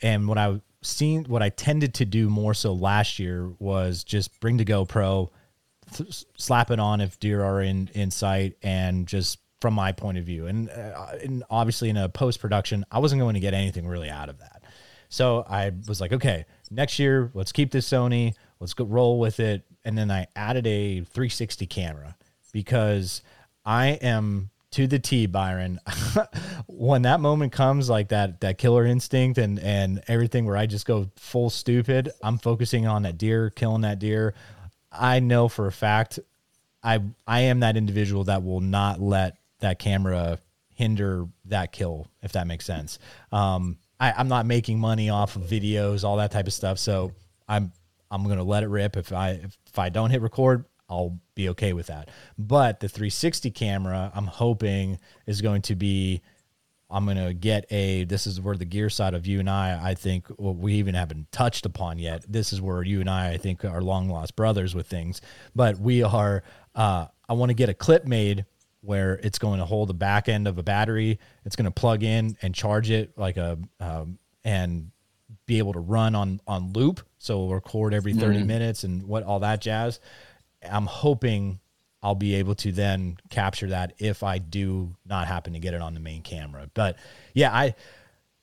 And 0.03 0.29
what 0.29 0.39
I 0.39 0.61
seen 0.83 1.25
what 1.25 1.43
I 1.43 1.49
tended 1.49 1.95
to 1.95 2.05
do 2.05 2.29
more 2.29 2.55
so 2.55 2.73
last 2.73 3.19
year 3.19 3.51
was 3.59 4.05
just 4.05 4.39
bring 4.41 4.57
the 4.57 4.65
GoPro, 4.65 5.31
th- 5.95 6.25
slap 6.37 6.71
it 6.71 6.79
on 6.79 7.01
if 7.01 7.19
deer 7.19 7.43
are 7.43 7.63
in 7.63 7.91
in 7.95 8.11
sight, 8.11 8.57
and 8.63 9.07
just 9.07 9.39
from 9.63 9.75
my 9.75 9.93
point 9.93 10.19
of 10.19 10.25
view. 10.25 10.49
And, 10.49 10.69
uh, 10.69 11.13
and 11.23 11.45
obviously, 11.49 11.89
in 11.89 11.97
a 11.97 12.09
post 12.09 12.41
production, 12.41 12.85
I 12.91 12.99
wasn't 12.99 13.21
going 13.21 13.35
to 13.35 13.41
get 13.41 13.55
anything 13.55 13.87
really 13.87 14.11
out 14.11 14.29
of 14.29 14.41
that. 14.41 14.65
So 15.09 15.45
I 15.49 15.71
was 15.87 16.01
like, 16.01 16.13
okay, 16.13 16.47
next 16.71 16.99
year, 16.99 17.31
let's 17.35 17.53
keep 17.53 17.71
this 17.71 17.89
Sony, 17.89 18.35
let's 18.61 18.75
go 18.75 18.85
roll 18.85 19.21
with 19.21 19.41
it. 19.41 19.63
And 19.85 19.97
then 19.97 20.11
I 20.11 20.27
added 20.35 20.67
a 20.67 21.01
360 21.01 21.67
camera 21.67 22.17
because 22.53 23.23
I 23.65 23.89
am 23.89 24.51
to 24.73 24.87
the 24.87 24.99
T, 24.99 25.27
Byron. 25.27 25.81
when 26.67 27.03
that 27.03 27.21
moment 27.21 27.53
comes, 27.53 27.89
like 27.89 28.09
that 28.09 28.41
that 28.41 28.59
killer 28.59 28.85
instinct 28.85 29.39
and 29.39 29.59
and 29.59 30.03
everything, 30.09 30.45
where 30.45 30.57
I 30.57 30.67
just 30.67 30.87
go 30.87 31.11
full 31.17 31.51
stupid, 31.51 32.11
I'm 32.23 32.39
focusing 32.39 32.87
on 32.87 33.03
that 33.03 33.19
deer, 33.19 33.51
killing 33.51 33.83
that 33.83 33.99
deer. 33.99 34.35
I 34.91 35.21
know 35.21 35.49
for 35.49 35.67
a 35.67 35.73
fact, 35.73 36.19
I 36.83 37.01
I 37.27 37.41
am 37.43 37.61
that 37.61 37.77
individual 37.77 38.25
that 38.25 38.43
will 38.43 38.61
not 38.61 39.01
let 39.01 39.37
that 39.61 39.79
camera 39.79 40.39
hinder 40.75 41.27
that 41.47 41.73
kill, 41.73 42.09
if 42.23 42.33
that 42.33 42.47
makes 42.47 42.65
sense. 42.65 42.99
Um, 43.31 43.79
I, 44.01 44.13
I'm 44.13 44.29
not 44.29 44.47
making 44.47 44.81
money 44.81 45.11
off 45.11 45.37
of 45.37 45.43
videos, 45.43 46.03
all 46.03 46.17
that 46.17 46.33
type 46.33 46.47
of 46.47 46.53
stuff, 46.53 46.79
so 46.79 47.13
I'm 47.49 47.73
I'm 48.11 48.27
gonna 48.27 48.43
let 48.43 48.63
it 48.63 48.69
rip. 48.69 48.97
If 48.97 49.13
I 49.13 49.31
if, 49.31 49.57
if 49.67 49.79
I 49.79 49.89
don't 49.89 50.11
hit 50.11 50.23
record, 50.23 50.65
I'll 50.89 51.19
be 51.35 51.49
okay 51.51 51.73
with 51.73 51.87
that. 51.87 52.11
But 52.39 52.81
the 52.81 52.89
360 52.89 53.51
camera, 53.51 54.13
I'm 54.15 54.27
hoping 54.27 54.99
is 55.27 55.41
going 55.41 55.63
to 55.63 55.75
be. 55.75 56.23
I'm 56.91 57.07
gonna 57.07 57.33
get 57.33 57.65
a. 57.73 58.05
This 58.05 58.27
is 58.27 58.39
where 58.39 58.55
the 58.55 58.67
gear 58.67 58.91
side 58.91 59.15
of 59.15 59.27
you 59.27 59.41
and 59.41 59.49
I, 59.49 59.81
I 59.83 59.95
think, 59.95 60.27
well, 60.37 60.55
we 60.55 60.75
even 60.75 60.95
haven't 60.95 61.33
touched 61.33 61.65
upon 61.65 61.99
yet. 61.99 62.23
This 62.31 62.53
is 62.53 62.61
where 62.61 62.83
you 62.83 63.01
and 63.01 63.09
I, 63.09 63.31
I 63.31 63.37
think, 63.39 63.65
are 63.65 63.81
long 63.81 64.11
lost 64.11 64.37
brothers 64.37 64.75
with 64.75 64.87
things. 64.87 65.23
But 65.55 65.79
we 65.79 66.03
are. 66.03 66.43
Uh, 66.75 67.07
I 67.29 67.33
want 67.33 67.49
to 67.49 67.55
get 67.55 67.71
a 67.71 67.75
clip 67.75 68.05
made 68.05 68.45
where 68.83 69.15
it's 69.23 69.39
going 69.39 69.61
to 69.61 69.65
hold 69.65 69.89
the 69.89 69.95
back 69.95 70.29
end 70.29 70.47
of 70.47 70.59
a 70.59 70.63
battery. 70.63 71.19
It's 71.47 71.57
going 71.57 71.65
to 71.65 71.71
plug 71.71 72.03
in 72.03 72.37
and 72.43 72.55
charge 72.55 72.91
it 72.91 73.17
like 73.17 73.39
a 73.39 73.59
um, 73.81 74.19
and 74.45 74.91
be 75.47 75.59
able 75.59 75.73
to 75.73 75.81
run 75.81 76.15
on 76.15 76.41
on 76.47 76.73
loop. 76.73 77.01
So 77.19 77.39
we'll 77.39 77.55
record 77.55 77.95
every 77.95 78.13
30 78.13 78.39
mm-hmm. 78.39 78.47
minutes 78.47 78.85
and 78.85 79.05
what 79.05 79.23
all 79.23 79.41
that 79.41 79.61
jazz. 79.61 80.01
I'm 80.71 80.87
hoping 80.87 81.61
I'll 82.03 82.15
be 82.15 82.35
able 82.35 82.55
to 82.57 82.73
then 82.73 83.17
capture 83.31 83.69
that 83.69 83.95
if 83.99 84.23
I 84.23 84.39
do 84.39 84.95
not 85.07 85.29
happen 85.29 85.53
to 85.53 85.61
get 85.61 85.75
it 85.75 85.81
on 85.81 85.95
the 85.95 86.01
main 86.01 86.23
camera. 86.23 86.69
But 86.75 86.97
yeah, 87.35 87.55
I 87.55 87.75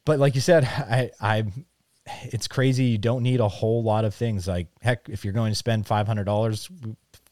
but 0.06 0.20
like 0.20 0.36
you 0.36 0.42
said, 0.42 0.64
I 0.66 1.12
I 1.20 1.44
it's 2.24 2.48
crazy. 2.48 2.86
You 2.86 2.98
don't 2.98 3.24
need 3.24 3.40
a 3.40 3.48
whole 3.48 3.84
lot 3.84 4.06
of 4.06 4.16
things. 4.16 4.48
Like 4.48 4.68
heck, 4.82 5.10
if 5.10 5.24
you're 5.24 5.34
going 5.34 5.52
to 5.52 5.58
spend 5.58 5.88
five 5.88 6.08
hundred 6.08 6.26
dollars, 6.26 6.70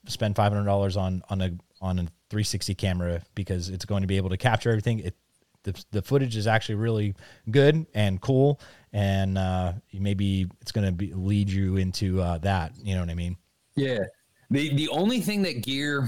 spend 0.07 0.35
five 0.35 0.51
hundred 0.51 0.65
dollars 0.65 0.97
on 0.97 1.23
on 1.29 1.41
a 1.41 1.51
on 1.79 1.99
a 1.99 2.07
360 2.29 2.75
camera 2.75 3.21
because 3.35 3.69
it's 3.69 3.85
going 3.85 4.01
to 4.01 4.07
be 4.07 4.17
able 4.17 4.29
to 4.29 4.37
capture 4.37 4.69
everything. 4.69 4.99
It 4.99 5.15
the, 5.63 5.83
the 5.91 6.01
footage 6.01 6.37
is 6.37 6.47
actually 6.47 6.75
really 6.75 7.13
good 7.51 7.85
and 7.93 8.21
cool, 8.21 8.61
and 8.93 9.37
uh, 9.37 9.73
maybe 9.93 10.47
it's 10.61 10.71
going 10.71 10.97
to 10.97 11.15
lead 11.17 11.49
you 11.49 11.75
into 11.75 12.21
uh, 12.21 12.37
that. 12.39 12.71
You 12.81 12.95
know 12.95 13.01
what 13.01 13.09
I 13.09 13.15
mean? 13.15 13.35
Yeah, 13.75 14.05
the 14.49 14.73
the 14.75 14.89
only 14.89 15.21
thing 15.21 15.41
that 15.43 15.61
gear 15.61 16.07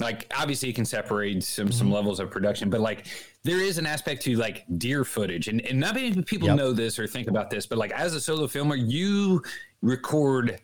like 0.00 0.32
obviously 0.36 0.68
you 0.68 0.74
can 0.74 0.84
separate 0.84 1.42
some 1.42 1.66
mm-hmm. 1.66 1.72
some 1.72 1.90
levels 1.90 2.20
of 2.20 2.30
production, 2.30 2.70
but 2.70 2.80
like 2.80 3.06
there 3.42 3.60
is 3.60 3.78
an 3.78 3.86
aspect 3.86 4.22
to 4.22 4.36
like 4.36 4.64
deer 4.78 5.04
footage, 5.04 5.48
and 5.48 5.60
and 5.66 5.78
not 5.78 5.94
many 5.94 6.22
people 6.22 6.48
yep. 6.48 6.56
know 6.56 6.72
this 6.72 6.98
or 6.98 7.06
think 7.06 7.28
about 7.28 7.50
this, 7.50 7.66
but 7.66 7.78
like 7.78 7.92
as 7.92 8.14
a 8.14 8.20
solo 8.20 8.46
filmer, 8.46 8.76
you 8.76 9.42
record 9.82 10.60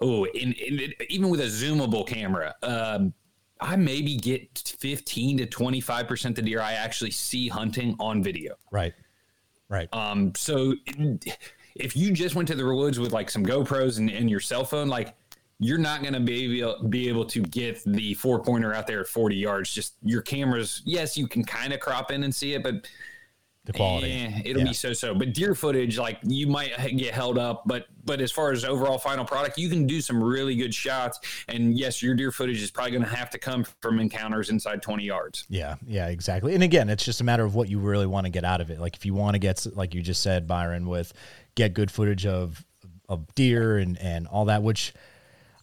oh, 0.00 0.24
in, 0.26 0.52
in 0.54 0.92
even 1.08 1.28
with 1.28 1.40
a 1.40 1.44
zoomable 1.44 2.06
camera. 2.06 2.54
Um, 2.62 3.12
I 3.58 3.74
maybe 3.74 4.16
get 4.16 4.74
15 4.78 5.38
to 5.38 5.46
25% 5.46 6.26
of 6.26 6.34
the 6.34 6.42
deer 6.42 6.60
I 6.60 6.74
actually 6.74 7.10
see 7.10 7.48
hunting 7.48 7.96
on 7.98 8.22
video. 8.22 8.56
Right. 8.70 8.92
Right. 9.70 9.88
Um, 9.94 10.34
so 10.34 10.74
if 11.74 11.96
you 11.96 12.12
just 12.12 12.34
went 12.34 12.48
to 12.48 12.54
the 12.54 12.66
woods 12.66 13.00
with 13.00 13.12
like 13.12 13.30
some 13.30 13.46
GoPros 13.46 13.96
and, 13.98 14.10
and 14.10 14.28
your 14.28 14.40
cell 14.40 14.62
phone, 14.62 14.88
like 14.88 15.14
you're 15.58 15.78
not 15.78 16.02
going 16.02 16.14
to 16.14 16.20
be 16.20 16.60
able, 16.60 16.88
be 16.88 17.08
able 17.08 17.24
to 17.24 17.40
get 17.40 17.82
the 17.84 18.14
four 18.14 18.42
pointer 18.42 18.74
out 18.74 18.86
there 18.86 19.00
at 19.00 19.06
40 19.06 19.36
yards. 19.36 19.72
Just 19.72 19.94
your 20.02 20.22
cameras, 20.22 20.82
yes, 20.84 21.16
you 21.16 21.26
can 21.26 21.44
kind 21.44 21.72
of 21.72 21.80
crop 21.80 22.10
in 22.10 22.24
and 22.24 22.34
see 22.34 22.54
it, 22.54 22.62
but 22.62 22.86
the 23.66 23.72
quality, 23.72 24.12
eh, 24.12 24.42
it'll 24.44 24.62
yeah. 24.62 24.68
be 24.68 24.74
so 24.74 24.92
so. 24.92 25.12
But 25.12 25.34
deer 25.34 25.52
footage, 25.52 25.98
like 25.98 26.20
you 26.22 26.46
might 26.46 26.70
get 26.96 27.12
held 27.12 27.36
up, 27.36 27.64
but 27.66 27.86
but 28.04 28.20
as 28.20 28.30
far 28.30 28.52
as 28.52 28.64
overall 28.64 28.96
final 28.96 29.24
product, 29.24 29.58
you 29.58 29.68
can 29.68 29.88
do 29.88 30.00
some 30.00 30.22
really 30.22 30.54
good 30.54 30.72
shots. 30.72 31.18
And 31.48 31.76
yes, 31.76 32.00
your 32.00 32.14
deer 32.14 32.30
footage 32.30 32.62
is 32.62 32.70
probably 32.70 32.92
going 32.92 33.02
to 33.02 33.08
have 33.08 33.28
to 33.30 33.38
come 33.38 33.64
from 33.82 33.98
encounters 33.98 34.50
inside 34.50 34.82
20 34.82 35.02
yards. 35.02 35.46
Yeah, 35.48 35.74
yeah, 35.84 36.06
exactly. 36.06 36.54
And 36.54 36.62
again, 36.62 36.88
it's 36.88 37.04
just 37.04 37.20
a 37.20 37.24
matter 37.24 37.44
of 37.44 37.56
what 37.56 37.68
you 37.68 37.80
really 37.80 38.06
want 38.06 38.26
to 38.26 38.30
get 38.30 38.44
out 38.44 38.60
of 38.60 38.70
it. 38.70 38.78
Like 38.78 38.94
if 38.94 39.04
you 39.04 39.14
want 39.14 39.34
to 39.34 39.40
get, 39.40 39.66
like 39.74 39.94
you 39.94 40.00
just 40.02 40.22
said, 40.22 40.46
Byron, 40.46 40.86
with 40.86 41.12
get 41.56 41.74
good 41.74 41.90
footage 41.90 42.24
of 42.24 42.64
of 43.08 43.34
deer 43.34 43.78
and 43.78 43.98
and 43.98 44.28
all 44.28 44.44
that, 44.44 44.62
which 44.62 44.94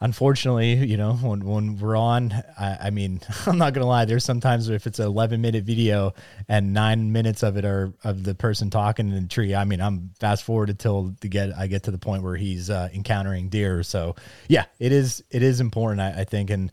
unfortunately, 0.01 0.73
you 0.73 0.97
know, 0.97 1.13
when, 1.13 1.45
when 1.45 1.77
we're 1.77 1.95
on, 1.95 2.31
I, 2.59 2.77
I, 2.83 2.89
mean, 2.89 3.21
I'm 3.45 3.57
not 3.57 3.73
gonna 3.73 3.87
lie. 3.87 4.05
There's 4.05 4.25
sometimes 4.25 4.69
if 4.69 4.87
it's 4.87 4.99
an 4.99 5.05
11 5.05 5.41
minute 5.41 5.63
video 5.63 6.13
and 6.47 6.73
nine 6.73 7.11
minutes 7.11 7.43
of 7.43 7.57
it 7.57 7.65
are 7.65 7.93
of 8.03 8.23
the 8.23 8.35
person 8.35 8.69
talking 8.69 9.09
in 9.09 9.23
the 9.23 9.27
tree. 9.27 9.55
I 9.55 9.63
mean, 9.63 9.81
I'm 9.81 10.11
fast 10.19 10.43
forward 10.43 10.69
until 10.69 11.15
to 11.21 11.27
get 11.27 11.51
I 11.57 11.67
get 11.67 11.83
to 11.83 11.91
the 11.91 11.97
point 11.97 12.23
where 12.23 12.35
he's 12.35 12.69
uh, 12.69 12.89
encountering 12.93 13.49
deer. 13.49 13.83
So 13.83 14.15
yeah, 14.47 14.65
it 14.79 14.91
is 14.91 15.23
it 15.29 15.43
is 15.43 15.59
important, 15.59 16.01
I, 16.01 16.21
I 16.21 16.23
think, 16.23 16.49
and 16.49 16.71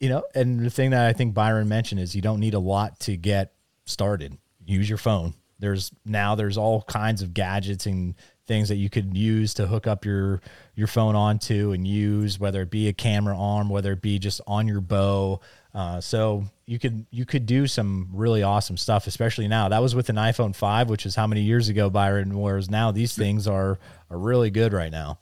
you 0.00 0.08
know, 0.08 0.24
and 0.34 0.60
the 0.60 0.70
thing 0.70 0.90
that 0.90 1.06
I 1.06 1.12
think 1.12 1.34
Byron 1.34 1.68
mentioned 1.68 2.00
is 2.00 2.14
you 2.14 2.22
don't 2.22 2.40
need 2.40 2.54
a 2.54 2.58
lot 2.58 3.00
to 3.00 3.16
get 3.16 3.52
started. 3.86 4.36
Use 4.64 4.88
your 4.88 4.98
phone. 4.98 5.34
There's 5.58 5.90
now 6.04 6.34
there's 6.34 6.58
all 6.58 6.82
kinds 6.82 7.22
of 7.22 7.32
gadgets 7.32 7.86
and 7.86 8.14
things 8.46 8.68
that 8.68 8.76
you 8.76 8.88
could 8.88 9.16
use 9.16 9.54
to 9.54 9.66
hook 9.66 9.86
up 9.86 10.04
your 10.04 10.40
your 10.74 10.86
phone 10.86 11.14
onto 11.14 11.72
and 11.72 11.86
use, 11.86 12.38
whether 12.38 12.62
it 12.62 12.70
be 12.70 12.88
a 12.88 12.92
camera 12.92 13.36
arm, 13.36 13.68
whether 13.68 13.92
it 13.92 14.02
be 14.02 14.18
just 14.18 14.40
on 14.46 14.66
your 14.68 14.80
bow. 14.80 15.40
Uh, 15.74 16.00
so 16.00 16.44
you 16.66 16.78
could 16.78 17.06
you 17.10 17.26
could 17.26 17.46
do 17.46 17.66
some 17.66 18.08
really 18.12 18.42
awesome 18.42 18.76
stuff, 18.76 19.06
especially 19.06 19.48
now. 19.48 19.68
That 19.68 19.82
was 19.82 19.94
with 19.94 20.08
an 20.08 20.16
iPhone 20.16 20.54
five, 20.54 20.88
which 20.88 21.06
is 21.06 21.14
how 21.14 21.26
many 21.26 21.42
years 21.42 21.68
ago, 21.68 21.90
Byron? 21.90 22.38
Whereas 22.38 22.70
now 22.70 22.92
these 22.92 23.14
things 23.14 23.46
are 23.46 23.78
are 24.10 24.18
really 24.18 24.50
good 24.50 24.72
right 24.72 24.92
now. 24.92 25.18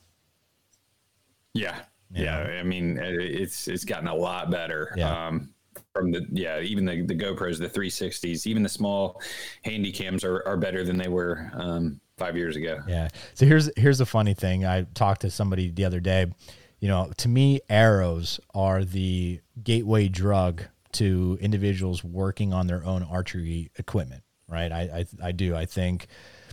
Yeah, 1.55 1.77
yeah. 2.13 2.49
yeah. 2.49 2.61
I 2.61 2.63
mean, 2.63 2.99
it's 2.99 3.69
it's 3.69 3.85
gotten 3.85 4.09
a 4.09 4.15
lot 4.15 4.51
better. 4.51 4.93
Yeah. 4.97 5.27
Um, 5.27 5.55
from 5.93 6.11
the 6.11 6.27
yeah, 6.31 6.61
even 6.61 6.85
the 6.85 7.03
the 7.03 7.15
GoPros, 7.15 7.59
the 7.59 7.69
360s, 7.69 8.47
even 8.47 8.63
the 8.63 8.69
small 8.69 9.21
handy 9.65 9.93
cams 9.93 10.25
are, 10.25 10.43
are 10.47 10.57
better 10.57 10.85
than 10.85 10.97
they 10.99 11.09
were 11.09 11.51
um, 11.55 12.01
five 12.19 12.37
years 12.37 12.57
ago. 12.57 12.81
Yeah. 12.87 13.09
So 13.35 13.47
here's 13.47 13.71
here's 13.77 14.01
a 14.01 14.07
funny 14.07 14.35
thing. 14.35 14.65
I 14.65 14.83
talked 14.95 15.23
to 15.23 15.31
somebody 15.31 15.71
the 15.71 15.85
other 15.85 16.01
day. 16.01 16.27
You 16.81 16.89
know, 16.89 17.11
to 17.19 17.29
me, 17.29 17.61
arrows 17.69 18.41
are 18.55 18.85
the 18.85 19.41
gateway 19.63 20.09
drug 20.09 20.65
to 20.93 21.39
individuals 21.41 22.05
working 22.05 22.53
on 22.53 22.67
their 22.67 22.85
own 22.85 23.03
archery 23.03 23.71
equipment. 23.77 24.23
Right. 24.49 24.71
I 24.71 25.07
I, 25.23 25.29
I 25.29 25.33
do. 25.33 25.57
I 25.57 25.67
think 25.67 26.07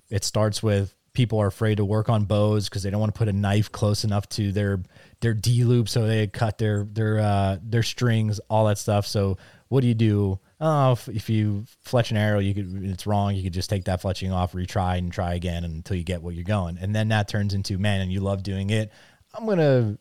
it 0.09 0.23
starts 0.23 0.63
with 0.63 0.95
people 1.13 1.39
are 1.39 1.47
afraid 1.47 1.75
to 1.77 1.85
work 1.85 2.09
on 2.09 2.23
bows 2.23 2.69
because 2.69 2.83
they 2.83 2.89
don't 2.89 2.99
want 2.99 3.13
to 3.13 3.17
put 3.17 3.27
a 3.27 3.33
knife 3.33 3.71
close 3.71 4.03
enough 4.03 4.27
to 4.29 4.51
their 4.51 4.81
their 5.19 5.33
D 5.33 5.63
loop 5.63 5.89
so 5.89 6.07
they 6.07 6.27
cut 6.27 6.57
their 6.57 6.85
their 6.85 7.19
uh, 7.19 7.57
their 7.61 7.83
strings, 7.83 8.39
all 8.49 8.65
that 8.67 8.77
stuff. 8.77 9.05
So 9.05 9.37
what 9.67 9.81
do 9.81 9.87
you 9.87 9.93
do? 9.93 10.39
Oh, 10.61 10.91
if, 10.93 11.09
if, 11.09 11.29
you 11.29 11.65
fletch 11.81 12.11
an 12.11 12.17
arrow, 12.17 12.39
you 12.39 12.53
could 12.53 12.83
it's 12.85 13.07
wrong. 13.07 13.35
You 13.35 13.43
could 13.43 13.53
just 13.53 13.69
take 13.69 13.85
that 13.85 14.01
fletching 14.01 14.31
off, 14.31 14.53
retry, 14.53 14.99
and 14.99 15.11
try 15.11 15.33
again 15.33 15.65
until 15.65 15.97
you 15.97 16.03
get 16.03 16.21
what 16.21 16.35
you're 16.35 16.43
going. 16.43 16.77
And 16.79 16.95
then 16.95 17.09
that 17.09 17.27
turns 17.27 17.53
into 17.53 17.77
man, 17.77 18.01
and 18.01 18.11
you 18.11 18.21
love 18.21 18.43
doing 18.43 18.69
it. 18.69 18.91
I'm 19.33 19.45
gonna 19.45 19.97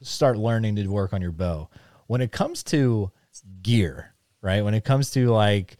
start 0.00 0.38
learning 0.38 0.76
to 0.76 0.86
work 0.86 1.12
on 1.12 1.20
your 1.20 1.32
bow. 1.32 1.68
When 2.06 2.20
it 2.20 2.32
comes 2.32 2.62
to 2.64 3.10
gear, 3.62 4.14
right? 4.40 4.62
When 4.62 4.74
it 4.74 4.84
comes 4.84 5.10
to 5.12 5.28
like 5.28 5.76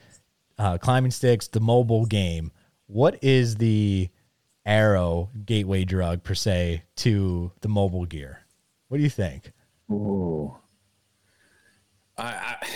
uh, 0.59 0.79
climbing 0.79 1.13
sticks, 1.13 1.49
the 1.49 1.61
mobile 1.61 2.05
game, 2.05 2.51
what 2.87 3.23
is 3.23 3.57
the 3.57 4.09
arrow 4.67 5.31
gateway 5.45 5.85
drug 5.85 6.23
per 6.23 6.35
se 6.35 6.83
to 6.97 7.53
the 7.61 7.69
mobile 7.69 8.05
gear? 8.05 8.41
What 8.89 8.99
do 8.99 9.05
you 9.05 9.11
think? 9.11 9.53
Ooh. 9.91 10.57
I, 12.17 12.25
I 12.25 12.67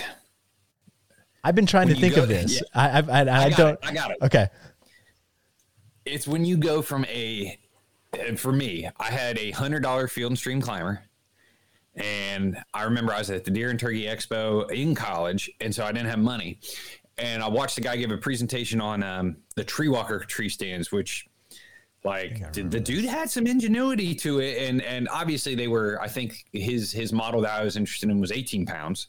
I've 1.43 1.55
been 1.55 1.65
trying 1.65 1.87
when 1.87 1.95
to 1.95 2.01
think 2.01 2.17
of 2.17 2.27
this. 2.27 2.55
Yeah. 2.55 2.61
I, 2.73 2.99
I, 2.99 3.21
I, 3.21 3.45
I 3.45 3.49
don't. 3.49 3.73
It, 3.73 3.79
I 3.83 3.93
got 3.93 4.11
it. 4.11 4.17
Okay. 4.21 4.47
It's 6.05 6.27
when 6.27 6.45
you 6.45 6.57
go 6.57 6.81
from 6.81 7.05
a, 7.05 7.57
for 8.35 8.51
me, 8.51 8.89
I 8.99 9.05
had 9.05 9.37
a 9.37 9.51
hundred 9.51 9.83
dollar 9.83 10.07
field 10.07 10.31
and 10.31 10.37
stream 10.37 10.61
climber, 10.61 11.03
and 11.95 12.57
I 12.73 12.83
remember 12.83 13.13
I 13.13 13.19
was 13.19 13.29
at 13.29 13.45
the 13.45 13.51
Deer 13.51 13.69
and 13.69 13.79
Turkey 13.79 14.05
Expo 14.05 14.69
in 14.71 14.95
college, 14.95 15.51
and 15.61 15.73
so 15.73 15.85
I 15.85 15.91
didn't 15.91 16.09
have 16.09 16.19
money, 16.19 16.59
and 17.17 17.43
I 17.43 17.47
watched 17.47 17.75
the 17.75 17.81
guy 17.81 17.95
give 17.95 18.11
a 18.11 18.17
presentation 18.17 18.81
on 18.81 19.03
um, 19.03 19.37
the 19.55 19.63
tree 19.63 19.89
walker 19.89 20.19
tree 20.19 20.49
stands, 20.49 20.91
which 20.91 21.27
like 22.03 22.53
the, 22.53 22.63
the 22.63 22.79
dude 22.79 23.05
had 23.05 23.29
some 23.29 23.45
ingenuity 23.45 24.15
to 24.15 24.39
it 24.39 24.69
and 24.69 24.81
and 24.83 25.09
obviously 25.09 25.53
they 25.53 25.67
were 25.67 25.99
i 26.01 26.07
think 26.07 26.45
his 26.53 26.93
his 26.93 27.11
model 27.11 27.41
that 27.41 27.51
i 27.51 27.61
was 27.61 27.75
interested 27.75 28.09
in 28.09 28.21
was 28.21 28.31
18 28.31 28.65
pounds 28.65 29.07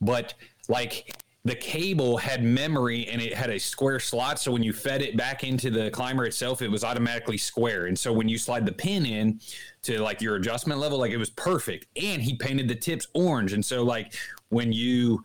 but 0.00 0.34
like 0.68 1.14
the 1.44 1.54
cable 1.56 2.16
had 2.16 2.44
memory 2.44 3.08
and 3.08 3.20
it 3.20 3.34
had 3.34 3.50
a 3.50 3.58
square 3.58 3.98
slot. 3.98 4.38
So 4.38 4.52
when 4.52 4.62
you 4.62 4.72
fed 4.72 5.02
it 5.02 5.16
back 5.16 5.42
into 5.42 5.70
the 5.70 5.90
climber 5.90 6.24
itself, 6.24 6.62
it 6.62 6.70
was 6.70 6.84
automatically 6.84 7.36
square. 7.36 7.86
And 7.86 7.98
so 7.98 8.12
when 8.12 8.28
you 8.28 8.38
slide 8.38 8.64
the 8.64 8.72
pin 8.72 9.04
in 9.04 9.40
to 9.82 10.00
like 10.00 10.22
your 10.22 10.36
adjustment 10.36 10.78
level, 10.78 10.98
like 10.98 11.10
it 11.10 11.16
was 11.16 11.30
perfect. 11.30 11.86
And 12.00 12.22
he 12.22 12.36
painted 12.36 12.68
the 12.68 12.76
tips 12.76 13.08
orange. 13.12 13.54
And 13.54 13.64
so 13.64 13.82
like 13.82 14.14
when 14.50 14.72
you 14.72 15.24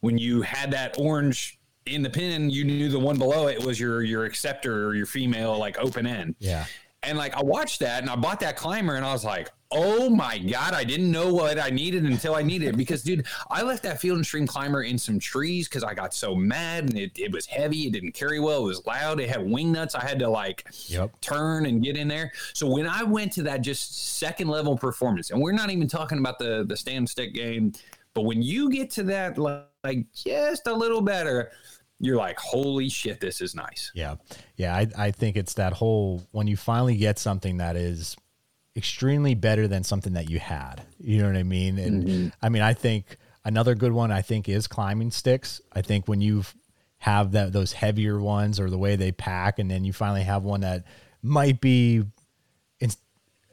when 0.00 0.18
you 0.18 0.42
had 0.42 0.70
that 0.72 0.98
orange 0.98 1.58
in 1.86 2.02
the 2.02 2.10
pin, 2.10 2.50
you 2.50 2.64
knew 2.64 2.90
the 2.90 2.98
one 2.98 3.16
below 3.16 3.48
it 3.48 3.64
was 3.64 3.80
your 3.80 4.02
your 4.02 4.24
acceptor 4.24 4.86
or 4.86 4.94
your 4.94 5.06
female 5.06 5.56
like 5.58 5.78
open 5.78 6.06
end. 6.06 6.34
Yeah. 6.38 6.66
And 7.02 7.16
like 7.16 7.34
I 7.34 7.42
watched 7.42 7.80
that 7.80 8.02
and 8.02 8.10
I 8.10 8.16
bought 8.16 8.40
that 8.40 8.58
climber 8.58 8.96
and 8.96 9.06
I 9.06 9.12
was 9.12 9.24
like, 9.24 9.48
oh 9.70 10.08
my 10.08 10.38
God, 10.38 10.74
I 10.74 10.84
didn't 10.84 11.10
know 11.10 11.32
what 11.32 11.58
I 11.58 11.70
needed 11.70 12.04
until 12.04 12.34
I 12.34 12.42
needed 12.42 12.68
it. 12.68 12.76
Because 12.76 13.02
dude, 13.02 13.26
I 13.50 13.62
left 13.62 13.82
that 13.82 14.00
field 14.00 14.16
and 14.16 14.26
stream 14.26 14.46
climber 14.46 14.82
in 14.82 14.98
some 14.98 15.18
trees 15.18 15.68
because 15.68 15.82
I 15.82 15.94
got 15.94 16.14
so 16.14 16.34
mad 16.34 16.84
and 16.84 16.98
it, 16.98 17.18
it 17.18 17.32
was 17.32 17.46
heavy, 17.46 17.86
it 17.86 17.92
didn't 17.92 18.12
carry 18.12 18.40
well, 18.40 18.64
it 18.64 18.68
was 18.68 18.86
loud, 18.86 19.20
it 19.20 19.28
had 19.28 19.48
wing 19.48 19.72
nuts. 19.72 19.94
I 19.94 20.04
had 20.04 20.18
to 20.20 20.28
like 20.28 20.64
Yep. 20.88 21.20
turn 21.20 21.66
and 21.66 21.82
get 21.82 21.96
in 21.96 22.08
there. 22.08 22.32
So 22.52 22.68
when 22.68 22.86
I 22.86 23.02
went 23.02 23.32
to 23.34 23.42
that 23.44 23.62
just 23.62 24.16
second 24.18 24.48
level 24.48 24.76
performance, 24.76 25.30
and 25.30 25.40
we're 25.40 25.52
not 25.52 25.70
even 25.70 25.88
talking 25.88 26.18
about 26.18 26.38
the 26.38 26.64
the 26.66 26.76
stand 26.76 27.08
stick 27.08 27.34
game, 27.34 27.72
but 28.14 28.22
when 28.22 28.42
you 28.42 28.70
get 28.70 28.90
to 28.92 29.02
that 29.04 29.38
like, 29.38 29.66
like 29.84 30.06
just 30.12 30.66
a 30.66 30.72
little 30.72 31.00
better, 31.00 31.50
you're 32.00 32.16
like, 32.16 32.38
holy 32.38 32.88
shit, 32.88 33.20
this 33.20 33.40
is 33.40 33.54
nice. 33.54 33.90
Yeah. 33.94 34.16
Yeah. 34.56 34.74
I, 34.76 34.86
I 34.98 35.10
think 35.10 35.36
it's 35.36 35.54
that 35.54 35.72
whole 35.72 36.26
when 36.32 36.46
you 36.46 36.56
finally 36.56 36.96
get 36.96 37.18
something 37.18 37.58
that 37.58 37.76
is 37.76 38.16
extremely 38.76 39.34
better 39.34 39.66
than 39.66 39.82
something 39.82 40.12
that 40.12 40.28
you 40.28 40.38
had. 40.38 40.82
You 41.00 41.18
know 41.18 41.26
what 41.26 41.36
I 41.36 41.42
mean? 41.42 41.78
And 41.78 42.04
mm-hmm. 42.04 42.28
I 42.42 42.48
mean, 42.48 42.62
I 42.62 42.74
think 42.74 43.16
another 43.44 43.74
good 43.74 43.92
one 43.92 44.12
I 44.12 44.22
think 44.22 44.48
is 44.48 44.66
climbing 44.66 45.10
sticks. 45.10 45.60
I 45.72 45.82
think 45.82 46.06
when 46.06 46.20
you 46.20 46.44
have 46.98 47.32
that 47.32 47.52
those 47.52 47.72
heavier 47.72 48.20
ones 48.20 48.60
or 48.60 48.68
the 48.68 48.78
way 48.78 48.96
they 48.96 49.12
pack, 49.12 49.58
and 49.58 49.70
then 49.70 49.84
you 49.84 49.92
finally 49.92 50.24
have 50.24 50.42
one 50.42 50.60
that 50.60 50.84
might 51.22 51.60
be 51.60 52.04
it's 52.80 52.98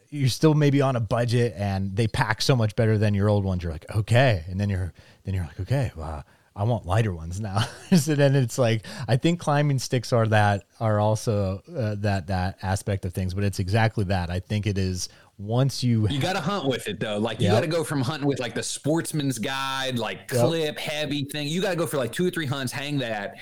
you're 0.09 0.29
still 0.29 0.53
maybe 0.53 0.81
on 0.81 0.95
a 0.95 0.99
budget 0.99 1.53
and 1.55 1.95
they 1.95 2.07
pack 2.07 2.41
so 2.41 2.55
much 2.55 2.75
better 2.75 2.97
than 2.97 3.13
your 3.13 3.29
old 3.29 3.43
ones. 3.45 3.63
You're 3.63 3.71
like, 3.71 3.85
okay. 3.95 4.43
And 4.49 4.59
then 4.59 4.69
you're 4.69 4.93
then 5.23 5.33
you're 5.33 5.45
like, 5.45 5.59
okay, 5.61 5.91
wow. 5.95 6.23
I 6.55 6.63
want 6.63 6.85
lighter 6.85 7.13
ones 7.13 7.39
now. 7.39 7.65
so 7.97 8.15
then 8.15 8.35
it's 8.35 8.57
like 8.57 8.85
I 9.07 9.17
think 9.17 9.39
climbing 9.39 9.79
sticks 9.79 10.13
are 10.13 10.27
that 10.27 10.65
are 10.79 10.99
also 10.99 11.61
uh, 11.75 11.95
that 11.99 12.27
that 12.27 12.57
aspect 12.61 13.05
of 13.05 13.13
things, 13.13 13.33
but 13.33 13.43
it's 13.43 13.59
exactly 13.59 14.03
that. 14.05 14.29
I 14.29 14.39
think 14.39 14.67
it 14.67 14.77
is 14.77 15.09
once 15.39 15.83
you 15.83 16.07
You 16.09 16.19
got 16.19 16.33
to 16.33 16.39
hunt 16.41 16.67
with 16.67 16.87
it 16.87 16.99
though. 16.99 17.17
Like 17.17 17.39
you 17.39 17.45
Yep. 17.47 17.53
got 17.55 17.61
to 17.61 17.67
go 17.67 17.83
from 17.83 18.01
hunting 18.01 18.27
with 18.27 18.39
like 18.39 18.53
the 18.53 18.61
sportsman's 18.63 19.39
guide, 19.39 19.97
like 19.97 20.31
Yep. 20.31 20.45
clip 20.45 20.79
heavy 20.79 21.23
thing. 21.25 21.47
You 21.47 21.61
got 21.61 21.71
to 21.71 21.75
go 21.75 21.87
for 21.87 21.97
like 21.97 22.11
two 22.11 22.27
or 22.27 22.29
three 22.29 22.45
hunts, 22.45 22.71
hang 22.71 22.99
that. 22.99 23.37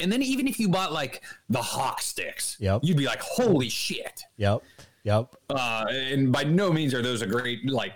And 0.00 0.10
then 0.10 0.22
even 0.22 0.48
if 0.48 0.58
you 0.58 0.68
bought 0.68 0.92
like 0.92 1.22
the 1.50 1.62
hawk 1.62 2.00
sticks, 2.00 2.56
Yep. 2.60 2.80
you'd 2.82 2.96
be 2.96 3.04
like, 3.06 3.20
holy 3.20 3.68
shit. 3.68 4.22
Yep. 4.38 4.62
Yep. 5.04 5.36
Uh, 5.50 5.84
and 5.90 6.32
by 6.32 6.44
no 6.44 6.72
means 6.72 6.94
are 6.94 7.02
those 7.02 7.20
a 7.20 7.26
great 7.26 7.70
like 7.70 7.92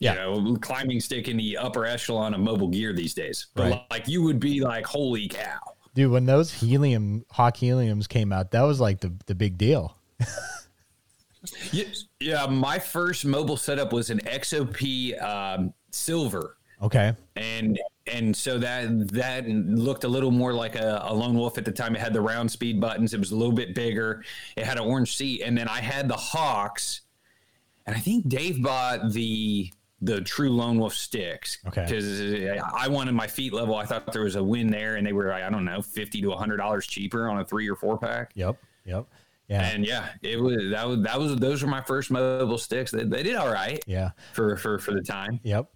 Yeah. 0.00 0.14
you 0.28 0.42
know 0.42 0.56
climbing 0.56 0.98
stick 1.00 1.28
in 1.28 1.36
the 1.36 1.56
upper 1.56 1.86
echelon 1.86 2.34
of 2.34 2.40
mobile 2.40 2.68
gear 2.68 2.92
these 2.92 3.14
days. 3.14 3.46
But 3.54 3.70
Right. 3.70 3.82
like 3.90 4.08
you 4.08 4.22
would 4.22 4.40
be 4.40 4.60
like, 4.60 4.84
holy 4.86 5.28
cow. 5.28 5.58
Dude, 5.94 6.10
when 6.10 6.24
those 6.26 6.52
helium 6.52 7.24
hawk 7.30 7.56
heliums 7.56 8.08
came 8.08 8.32
out, 8.32 8.50
that 8.52 8.62
was 8.62 8.80
like 8.80 9.00
the, 9.00 9.12
the 9.26 9.34
big 9.34 9.56
deal. 9.58 9.96
Yeah, 11.72 11.84
yeah, 12.20 12.46
my 12.46 12.78
first 12.78 13.24
mobile 13.24 13.56
setup 13.56 13.94
was 13.94 14.10
an 14.10 14.18
XOP 14.20 15.20
um, 15.22 15.72
silver. 15.90 16.58
Okay. 16.82 17.14
and 17.36 17.78
and 18.06 18.36
so 18.36 18.58
that 18.58 19.08
that 19.12 19.48
looked 19.48 20.04
a 20.04 20.08
little 20.08 20.30
more 20.30 20.52
like 20.52 20.76
a, 20.76 21.00
a 21.04 21.14
lone 21.14 21.34
wolf 21.34 21.56
at 21.56 21.64
the 21.64 21.72
time. 21.72 21.94
It 21.94 22.00
had 22.00 22.12
the 22.12 22.20
round 22.20 22.50
speed 22.50 22.78
buttons. 22.78 23.14
It 23.14 23.20
was 23.20 23.30
a 23.30 23.36
little 23.36 23.54
bit 23.54 23.74
bigger. 23.74 24.22
It 24.56 24.66
had 24.66 24.76
an 24.78 24.84
orange 24.84 25.16
seat, 25.16 25.40
and 25.42 25.56
then 25.56 25.66
I 25.68 25.80
had 25.80 26.08
the 26.08 26.16
Hawks, 26.16 27.00
and 27.86 27.96
I 27.96 28.00
think 28.00 28.28
Dave 28.28 28.62
bought 28.62 29.12
the 29.12 29.72
the 30.02 30.20
true 30.20 30.50
lone 30.50 30.78
wolf 30.78 30.94
sticks 30.94 31.58
Okay. 31.66 31.84
because 31.84 32.62
I 32.74 32.88
wanted 32.88 33.12
my 33.12 33.26
feet 33.26 33.52
level. 33.52 33.74
I 33.74 33.84
thought 33.84 34.12
there 34.12 34.22
was 34.22 34.36
a 34.36 34.42
win 34.42 34.70
there, 34.70 34.96
and 34.96 35.06
they 35.06 35.12
were 35.12 35.32
I 35.32 35.48
don't 35.50 35.64
know 35.64 35.82
fifty 35.82 36.20
to 36.22 36.30
hundred 36.32 36.56
dollars 36.56 36.86
cheaper 36.86 37.28
on 37.28 37.38
a 37.40 37.44
three 37.44 37.68
or 37.68 37.76
four 37.76 37.98
pack. 37.98 38.32
Yep. 38.34 38.56
Yep. 38.84 39.06
Yeah. 39.48 39.66
And 39.66 39.84
yeah, 39.84 40.10
it 40.22 40.40
was 40.40 40.70
that 40.70 40.86
was 40.86 41.02
that 41.02 41.18
was 41.18 41.36
those 41.36 41.62
were 41.62 41.68
my 41.68 41.82
first 41.82 42.10
mobile 42.10 42.56
sticks. 42.58 42.90
They, 42.92 43.04
they 43.04 43.22
did 43.22 43.36
all 43.36 43.52
right 43.52 43.82
yeah. 43.86 44.10
for 44.32 44.56
for 44.56 44.78
for 44.78 44.92
the 44.92 45.02
time. 45.02 45.40
Yep. 45.42 45.68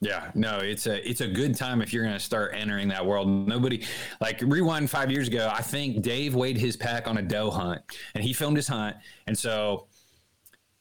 Yeah, 0.00 0.30
no, 0.34 0.58
it's 0.58 0.86
a 0.86 1.08
it's 1.08 1.22
a 1.22 1.28
good 1.28 1.56
time 1.56 1.80
if 1.80 1.92
you're 1.92 2.02
going 2.02 2.16
to 2.16 2.20
start 2.20 2.52
entering 2.54 2.88
that 2.88 3.06
world. 3.06 3.28
Nobody 3.28 3.86
like 4.20 4.42
rewind 4.42 4.90
five 4.90 5.10
years 5.10 5.28
ago. 5.28 5.50
I 5.50 5.62
think 5.62 6.02
Dave 6.02 6.34
weighed 6.34 6.58
his 6.58 6.76
pack 6.76 7.08
on 7.08 7.16
a 7.16 7.22
doe 7.22 7.50
hunt, 7.50 7.80
and 8.14 8.22
he 8.22 8.34
filmed 8.34 8.56
his 8.58 8.68
hunt, 8.68 8.96
and 9.26 9.38
so 9.38 9.86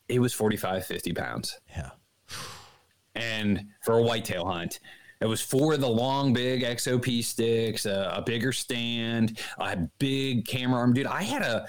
it 0.09 0.19
was 0.19 0.33
45, 0.33 0.85
50 0.85 1.13
pounds. 1.13 1.57
Yeah. 1.69 1.91
And 3.15 3.67
for 3.81 3.97
a 3.99 4.01
whitetail 4.01 4.45
hunt, 4.45 4.79
it 5.21 5.25
was 5.25 5.41
four 5.41 5.73
of 5.73 5.81
the 5.81 5.89
long, 5.89 6.33
big 6.33 6.63
XOP 6.63 7.23
sticks, 7.23 7.85
a, 7.85 8.13
a 8.15 8.21
bigger 8.21 8.51
stand, 8.51 9.39
a 9.57 9.77
big 9.99 10.45
camera 10.45 10.79
arm. 10.79 10.93
Dude, 10.93 11.07
I 11.07 11.23
had 11.23 11.41
a. 11.41 11.65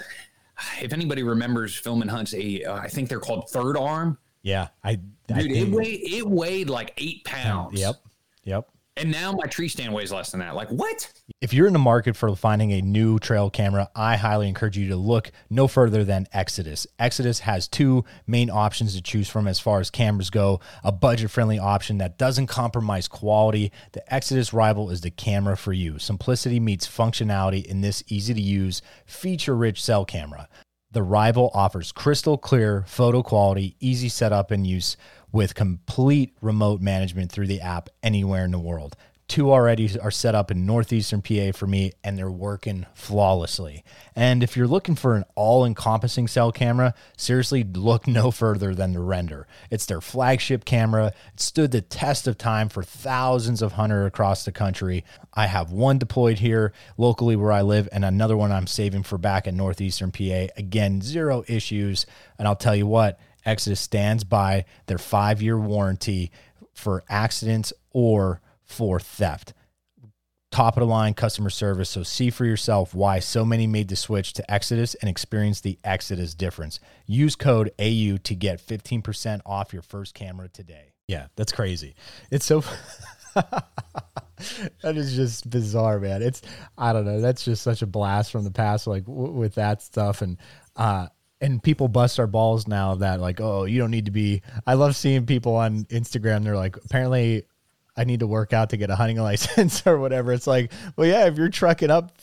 If 0.81 0.93
anybody 0.93 1.23
remembers 1.23 1.75
filming 1.75 2.07
hunts, 2.07 2.33
a 2.33 2.63
uh, 2.63 2.75
I 2.75 2.87
think 2.87 3.09
they're 3.09 3.19
called 3.19 3.49
third 3.49 3.77
arm. 3.77 4.17
Yeah. 4.41 4.69
I, 4.83 4.99
I 5.33 5.41
Dude, 5.41 5.51
it 5.51 5.69
weighed 5.69 6.01
it 6.03 6.27
weighed 6.27 6.69
like 6.69 6.93
eight 6.97 7.23
pounds. 7.25 7.79
Yep. 7.79 7.95
Yep. 8.43 8.69
And 8.97 9.11
now 9.11 9.33
my 9.33 9.45
tree 9.47 9.67
stand 9.67 9.93
weighs 9.93 10.13
less 10.13 10.31
than 10.31 10.39
that. 10.39 10.55
Like 10.55 10.69
what? 10.69 11.11
If 11.41 11.53
you're 11.53 11.67
in 11.67 11.73
the 11.73 11.79
market 11.79 12.15
for 12.15 12.33
finding 12.33 12.71
a 12.71 12.81
new 12.81 13.19
trail 13.19 13.49
camera, 13.49 13.89
I 13.93 14.15
highly 14.15 14.47
encourage 14.47 14.77
you 14.77 14.87
to 14.87 14.95
look 14.95 15.31
no 15.49 15.67
further 15.67 16.05
than 16.05 16.27
Exodus. 16.31 16.87
Exodus 16.97 17.39
has 17.39 17.67
two 17.67 18.05
main 18.25 18.49
options 18.49 18.95
to 18.95 19.01
choose 19.01 19.27
from 19.27 19.49
as 19.49 19.59
far 19.59 19.81
as 19.81 19.89
cameras 19.89 20.29
go 20.29 20.61
a 20.81 20.93
budget 20.93 21.29
friendly 21.29 21.59
option 21.59 21.97
that 21.97 22.17
doesn't 22.17 22.47
compromise 22.47 23.09
quality. 23.09 23.73
The 23.91 24.13
Exodus 24.13 24.53
Rival 24.53 24.89
is 24.89 25.01
the 25.01 25.11
camera 25.11 25.57
for 25.57 25.73
you. 25.73 25.99
Simplicity 25.99 26.61
meets 26.61 26.87
functionality 26.87 27.65
in 27.65 27.81
this 27.81 28.01
easy 28.07 28.33
to 28.33 28.41
use, 28.41 28.81
feature 29.05 29.57
rich 29.57 29.83
cell 29.83 30.05
camera. 30.05 30.47
The 30.91 31.03
Rival 31.03 31.51
offers 31.53 31.91
crystal 31.91 32.37
clear 32.37 32.85
photo 32.87 33.21
quality, 33.21 33.75
easy 33.81 34.07
setup 34.07 34.51
and 34.51 34.65
use 34.65 34.95
with 35.35 35.53
complete 35.53 36.33
remote 36.39 36.79
management 36.79 37.29
through 37.29 37.45
the 37.45 37.59
app 37.59 37.89
anywhere 38.01 38.45
in 38.45 38.51
the 38.51 38.57
world. 38.57 38.95
Two 39.27 39.51
already 39.51 39.99
are 39.99 40.09
set 40.09 40.33
up 40.33 40.49
in 40.49 40.65
northeastern 40.65 41.21
PA 41.21 41.51
for 41.53 41.67
me, 41.67 41.91
and 42.05 42.17
they're 42.17 42.31
working 42.31 42.85
flawlessly. 42.93 43.83
And 44.15 44.41
if 44.43 44.55
you're 44.55 44.65
looking 44.65 44.95
for 44.95 45.13
an 45.15 45.25
all 45.35 45.65
encompassing 45.65 46.29
cell 46.29 46.53
camera, 46.53 46.93
seriously 47.17 47.65
look 47.65 48.07
no 48.07 48.31
further 48.31 48.73
than 48.73 48.93
the 48.93 49.01
Render. 49.01 49.45
It's 49.69 49.85
their 49.87 49.99
flagship 49.99 50.63
camera. 50.63 51.07
It 51.33 51.41
stood 51.41 51.71
the 51.71 51.81
test 51.81 52.27
of 52.27 52.37
time 52.37 52.69
for 52.69 52.81
thousands 52.81 53.61
of 53.61 53.73
hunters 53.73 54.07
across 54.07 54.45
the 54.45 54.53
country. 54.53 55.03
I 55.33 55.47
have 55.47 55.69
one 55.69 55.97
deployed 55.97 56.39
here 56.39 56.71
locally 56.97 57.35
where 57.35 57.51
I 57.51 57.61
live, 57.61 57.89
and 57.91 58.05
another 58.05 58.37
one 58.37 58.53
I'm 58.53 58.67
saving 58.67 59.03
for 59.03 59.17
back 59.17 59.47
in 59.47 59.57
northeastern 59.57 60.13
PA. 60.13 60.47
Again, 60.55 61.01
zero 61.01 61.43
issues. 61.49 62.05
And 62.39 62.47
I'll 62.47 62.55
tell 62.55 62.75
you 62.75 62.87
what, 62.87 63.19
Exodus 63.45 63.79
stands 63.79 64.23
by 64.23 64.65
their 64.87 64.97
five 64.97 65.41
year 65.41 65.59
warranty 65.59 66.31
for 66.73 67.03
accidents 67.09 67.71
or 67.91 68.41
for 68.63 68.99
theft. 68.99 69.53
Top 70.51 70.77
of 70.77 70.81
the 70.81 70.87
line 70.87 71.13
customer 71.13 71.49
service. 71.49 71.89
So 71.89 72.03
see 72.03 72.29
for 72.29 72.45
yourself 72.45 72.93
why 72.93 73.19
so 73.19 73.43
many 73.43 73.67
made 73.67 73.89
the 73.89 73.95
switch 73.95 74.33
to 74.33 74.51
Exodus 74.51 74.95
and 74.95 75.09
experience 75.09 75.61
the 75.61 75.77
Exodus 75.83 76.33
difference. 76.33 76.79
Use 77.05 77.35
code 77.35 77.71
AU 77.79 78.17
to 78.23 78.35
get 78.35 78.65
15% 78.65 79.41
off 79.45 79.73
your 79.73 79.81
first 79.81 80.13
camera 80.13 80.47
today. 80.47 80.93
Yeah, 81.07 81.27
that's 81.35 81.51
crazy. 81.51 81.95
It's 82.31 82.45
so. 82.45 82.63
that 84.81 84.97
is 84.97 85.15
just 85.15 85.49
bizarre, 85.49 85.99
man. 85.99 86.21
It's 86.21 86.41
I 86.77 86.93
don't 86.93 87.05
know. 87.05 87.21
That's 87.21 87.43
just 87.43 87.61
such 87.61 87.81
a 87.81 87.87
blast 87.87 88.31
from 88.31 88.43
the 88.43 88.51
past, 88.51 88.87
like 88.87 89.05
w- 89.05 89.31
with 89.31 89.55
that 89.55 89.81
stuff, 89.81 90.21
and 90.21 90.37
uh, 90.75 91.07
and 91.45 91.61
people 91.61 91.87
bust 91.87 92.19
our 92.19 92.25
balls 92.25 92.67
now 92.67 92.95
that 92.95 93.21
like, 93.21 93.39
oh, 93.39 93.65
you 93.65 93.77
don't 93.77 93.91
need 93.91 94.05
to 94.05 94.11
be. 94.11 94.41
I 94.65 94.73
love 94.73 94.95
seeing 94.95 95.27
people 95.27 95.55
on 95.55 95.83
Instagram. 95.85 96.43
They're 96.43 96.55
like, 96.55 96.75
apparently, 96.77 97.45
I 97.95 98.03
need 98.03 98.21
to 98.21 98.27
work 98.27 98.51
out 98.51 98.71
to 98.71 98.77
get 98.77 98.89
a 98.89 98.95
hunting 98.95 99.17
license 99.21 99.85
or 99.85 99.99
whatever. 99.99 100.33
It's 100.33 100.47
like, 100.47 100.71
well, 100.95 101.07
yeah, 101.07 101.27
if 101.27 101.37
you're 101.37 101.49
trucking 101.49 101.91
up 101.91 102.17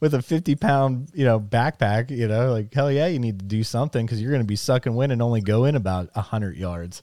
with 0.00 0.12
a 0.12 0.20
50 0.20 0.54
pound, 0.56 1.08
you 1.14 1.24
know, 1.24 1.40
backpack, 1.40 2.10
you 2.10 2.28
know, 2.28 2.52
like 2.52 2.74
hell 2.74 2.92
yeah, 2.92 3.06
you 3.06 3.18
need 3.18 3.38
to 3.38 3.46
do 3.46 3.64
something 3.64 4.04
because 4.04 4.20
you're 4.20 4.32
going 4.32 4.42
to 4.42 4.46
be 4.46 4.56
sucking 4.56 4.94
wind 4.94 5.12
and 5.12 5.22
only 5.22 5.40
go 5.40 5.64
in 5.64 5.74
about 5.74 6.10
a 6.14 6.20
hundred 6.20 6.58
yards. 6.58 7.02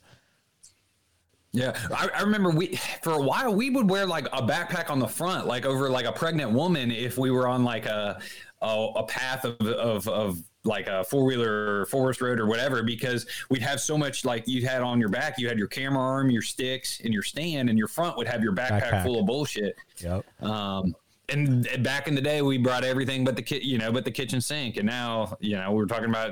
Yeah, 1.52 1.76
I, 1.92 2.10
I, 2.14 2.20
remember 2.20 2.50
we 2.50 2.78
for 3.02 3.14
a 3.14 3.22
while 3.22 3.54
we 3.54 3.70
would 3.70 3.88
wear 3.88 4.04
like 4.06 4.26
a 4.26 4.42
backpack 4.42 4.90
on 4.90 4.98
the 4.98 5.08
front, 5.08 5.46
like 5.46 5.64
over 5.64 5.88
like 5.88 6.04
a 6.04 6.12
pregnant 6.12 6.52
woman, 6.52 6.90
if 6.90 7.16
we 7.16 7.30
were 7.30 7.48
on 7.48 7.64
like 7.64 7.86
a 7.86 8.20
a, 8.60 8.88
a 8.96 9.02
path 9.04 9.44
of, 9.44 9.58
of 9.62 10.06
of 10.06 10.42
like 10.66 10.86
a 10.88 11.04
four 11.04 11.24
wheeler 11.24 11.80
or 11.80 11.86
forest 11.86 12.20
road 12.20 12.40
or 12.40 12.46
whatever, 12.46 12.82
because 12.82 13.26
we'd 13.50 13.62
have 13.62 13.80
so 13.80 13.96
much 13.96 14.24
like 14.24 14.46
you 14.46 14.66
had 14.66 14.82
on 14.82 15.00
your 15.00 15.08
back, 15.08 15.34
you 15.38 15.48
had 15.48 15.58
your 15.58 15.68
camera 15.68 16.02
arm, 16.02 16.30
your 16.30 16.42
sticks, 16.42 17.00
and 17.04 17.12
your 17.12 17.22
stand, 17.22 17.68
and 17.70 17.78
your 17.78 17.88
front 17.88 18.16
would 18.16 18.28
have 18.28 18.42
your 18.42 18.52
backpack, 18.52 18.82
backpack. 18.82 19.02
full 19.02 19.18
of 19.20 19.26
bullshit. 19.26 19.76
Yep. 19.98 20.42
Um, 20.42 20.94
and 21.28 21.68
back 21.82 22.06
in 22.06 22.14
the 22.14 22.20
day, 22.20 22.42
we 22.42 22.56
brought 22.56 22.84
everything 22.84 23.24
but 23.24 23.34
the 23.34 23.42
kit, 23.42 23.62
you 23.62 23.78
know, 23.78 23.90
but 23.90 24.04
the 24.04 24.10
kitchen 24.10 24.40
sink. 24.40 24.76
And 24.76 24.86
now, 24.86 25.36
you 25.40 25.56
know, 25.56 25.70
we 25.72 25.78
were 25.78 25.86
talking 25.86 26.08
about 26.08 26.30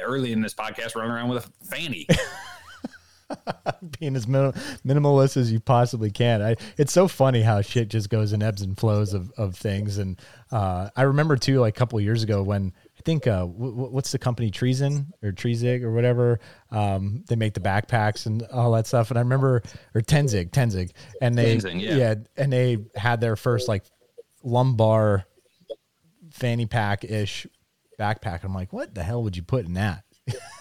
early 0.00 0.32
in 0.32 0.40
this 0.40 0.54
podcast, 0.54 0.94
running 0.94 1.10
around 1.10 1.28
with 1.28 1.46
a 1.46 1.66
fanny. 1.66 2.06
being 3.98 4.16
as 4.16 4.26
min- 4.26 4.52
minimalist 4.86 5.36
as 5.36 5.52
you 5.52 5.60
possibly 5.60 6.10
can. 6.10 6.42
I, 6.42 6.56
it's 6.78 6.92
so 6.92 7.08
funny 7.08 7.42
how 7.42 7.60
shit 7.60 7.88
just 7.88 8.10
goes 8.10 8.32
in 8.32 8.42
ebbs 8.42 8.62
and 8.62 8.78
flows 8.78 9.14
of, 9.14 9.30
of 9.36 9.56
things. 9.56 9.98
And 9.98 10.20
uh, 10.50 10.90
I 10.96 11.02
remember 11.02 11.36
too, 11.36 11.60
like 11.60 11.76
a 11.76 11.78
couple 11.78 12.00
years 12.00 12.22
ago 12.22 12.42
when 12.42 12.72
I 13.02 13.04
think 13.04 13.26
uh, 13.26 13.46
w- 13.46 13.90
what's 13.90 14.12
the 14.12 14.18
company 14.18 14.48
Treason 14.52 15.12
or 15.24 15.32
Treezig 15.32 15.82
or 15.82 15.90
whatever. 15.92 16.38
Um, 16.70 17.24
they 17.26 17.34
make 17.34 17.52
the 17.52 17.60
backpacks 17.60 18.26
and 18.26 18.44
all 18.44 18.70
that 18.72 18.86
stuff. 18.86 19.10
And 19.10 19.18
I 19.18 19.22
remember 19.22 19.60
or 19.92 20.02
Tenzig, 20.02 20.50
Tenzig, 20.50 20.92
and 21.20 21.36
they 21.36 21.56
Tenzing, 21.56 21.82
yeah. 21.82 21.96
yeah, 21.96 22.14
and 22.36 22.52
they 22.52 22.78
had 22.94 23.20
their 23.20 23.34
first 23.34 23.66
like 23.66 23.82
lumbar 24.44 25.24
fanny 26.30 26.66
pack 26.66 27.02
ish 27.02 27.44
backpack. 27.98 28.44
I'm 28.44 28.54
like, 28.54 28.72
what 28.72 28.94
the 28.94 29.02
hell 29.02 29.24
would 29.24 29.36
you 29.36 29.42
put 29.42 29.66
in 29.66 29.72
that? 29.72 30.04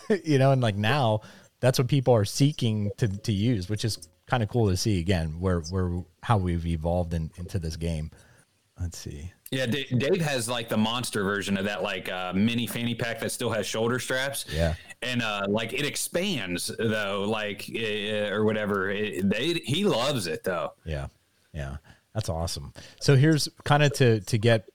you 0.25 0.39
know, 0.39 0.51
and 0.51 0.63
like 0.63 0.75
now 0.75 1.21
that's 1.59 1.77
what 1.77 1.87
people 1.87 2.15
are 2.15 2.25
seeking 2.25 2.89
to, 2.97 3.07
to 3.07 3.31
use, 3.31 3.69
which 3.69 3.85
is 3.85 4.09
kind 4.25 4.41
of 4.41 4.49
cool 4.49 4.67
to 4.67 4.77
see 4.77 4.99
again, 4.99 5.39
where, 5.39 5.59
where, 5.69 6.03
how 6.23 6.37
we've 6.39 6.65
evolved 6.65 7.13
in, 7.13 7.29
into 7.37 7.59
this 7.59 7.75
game. 7.75 8.09
Let's 8.79 8.97
see. 8.97 9.31
Yeah, 9.51 9.65
Dave 9.65 10.21
has 10.21 10.47
like 10.47 10.69
the 10.69 10.77
monster 10.77 11.23
version 11.23 11.57
of 11.57 11.65
that, 11.65 11.83
like 11.83 12.09
uh, 12.09 12.31
mini 12.33 12.65
fanny 12.67 12.95
pack 12.95 13.19
that 13.19 13.33
still 13.33 13.49
has 13.49 13.67
shoulder 13.67 13.99
straps. 13.99 14.45
Yeah, 14.49 14.75
and 15.01 15.21
uh, 15.21 15.45
like 15.49 15.73
it 15.73 15.85
expands 15.85 16.71
though, 16.79 17.25
like 17.27 17.69
uh, 17.75 18.33
or 18.33 18.45
whatever. 18.45 18.89
It, 18.89 19.29
they, 19.29 19.55
he 19.65 19.83
loves 19.83 20.25
it 20.25 20.45
though. 20.45 20.71
Yeah, 20.85 21.07
yeah, 21.53 21.77
that's 22.13 22.29
awesome. 22.29 22.73
So 23.01 23.17
here's 23.17 23.49
kind 23.65 23.83
of 23.83 23.91
to 23.95 24.21
to 24.21 24.37
get 24.37 24.69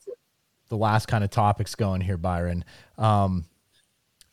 the 0.68 0.76
last 0.76 1.06
kind 1.06 1.24
of 1.24 1.30
topics 1.30 1.74
going 1.74 2.02
here, 2.02 2.18
Byron. 2.18 2.64
Um, 2.98 3.46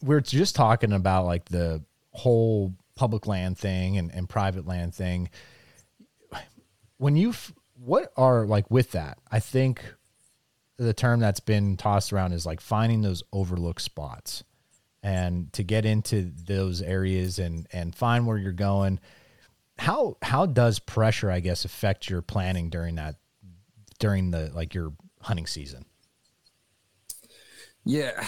we're 0.02 0.22
just 0.22 0.56
talking 0.56 0.92
about 0.92 1.26
like 1.26 1.46
the 1.46 1.84
whole 2.12 2.74
public 2.96 3.28
land 3.28 3.58
thing 3.58 3.98
and, 3.98 4.14
and 4.14 4.28
private 4.28 4.68
land 4.68 4.94
thing. 4.94 5.30
When 6.98 7.16
you, 7.16 7.34
what 7.76 8.12
are 8.16 8.46
like 8.46 8.70
with 8.70 8.92
that? 8.92 9.18
I 9.32 9.40
think 9.40 9.84
the 10.78 10.94
term 10.94 11.20
that's 11.20 11.40
been 11.40 11.78
tossed 11.78 12.12
around 12.12 12.34
is 12.34 12.46
like 12.46 12.60
finding 12.62 13.02
those 13.02 13.24
overlooked 13.32 13.82
spots 13.82 14.44
and 15.02 15.52
to 15.54 15.64
get 15.64 15.86
into 15.86 16.32
those 16.46 16.82
areas 16.82 17.40
and 17.40 17.68
and 17.72 17.96
find 17.96 18.26
where 18.26 18.38
you're 18.38 18.52
going 18.52 19.00
how 19.78 20.18
how 20.22 20.46
does 20.46 20.80
pressure 20.80 21.30
i 21.30 21.40
guess 21.40 21.66
affect 21.66 22.10
your 22.10 22.22
planning 22.22 22.70
during 22.70 22.96
that 22.96 23.16
during 24.00 24.32
the 24.32 24.50
like 24.54 24.74
your 24.74 24.94
hunting 25.22 25.46
season 25.46 25.86
yeah 27.86 28.26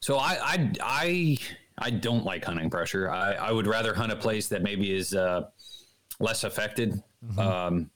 so 0.00 0.16
i 0.16 0.38
i 0.42 0.72
i 0.82 1.38
I 1.78 1.90
don't 1.90 2.24
like 2.24 2.44
hunting 2.44 2.70
pressure. 2.70 3.10
I, 3.10 3.32
I 3.32 3.50
would 3.50 3.66
rather 3.66 3.94
hunt 3.94 4.12
a 4.12 4.16
place 4.16 4.48
that 4.48 4.62
maybe 4.62 4.94
is 4.94 5.14
uh, 5.14 5.48
less 6.20 6.44
affected. 6.44 7.02
Mm-hmm. 7.24 7.38
Um, 7.38 7.90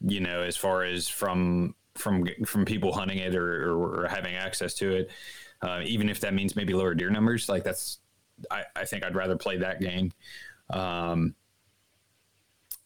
you 0.00 0.20
know, 0.20 0.42
as 0.42 0.56
far 0.56 0.84
as 0.84 1.08
from 1.08 1.74
from 1.96 2.26
from 2.44 2.64
people 2.64 2.92
hunting 2.92 3.18
it 3.18 3.34
or, 3.34 3.70
or, 3.70 4.04
or 4.04 4.08
having 4.08 4.34
access 4.34 4.74
to 4.74 4.96
it, 4.96 5.10
uh, 5.62 5.80
even 5.84 6.08
if 6.08 6.20
that 6.20 6.34
means 6.34 6.56
maybe 6.56 6.74
lower 6.74 6.94
deer 6.94 7.10
numbers. 7.10 7.48
Like 7.48 7.64
that's, 7.64 7.98
I, 8.50 8.64
I 8.74 8.84
think 8.84 9.04
I'd 9.04 9.14
rather 9.14 9.36
play 9.36 9.58
that 9.58 9.80
game. 9.80 10.12
Um, 10.70 11.34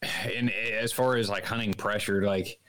and 0.01 0.51
as 0.51 0.91
far 0.91 1.15
as 1.15 1.29
like 1.29 1.45
hunting 1.45 1.73
pressure, 1.73 2.21
like 2.21 2.59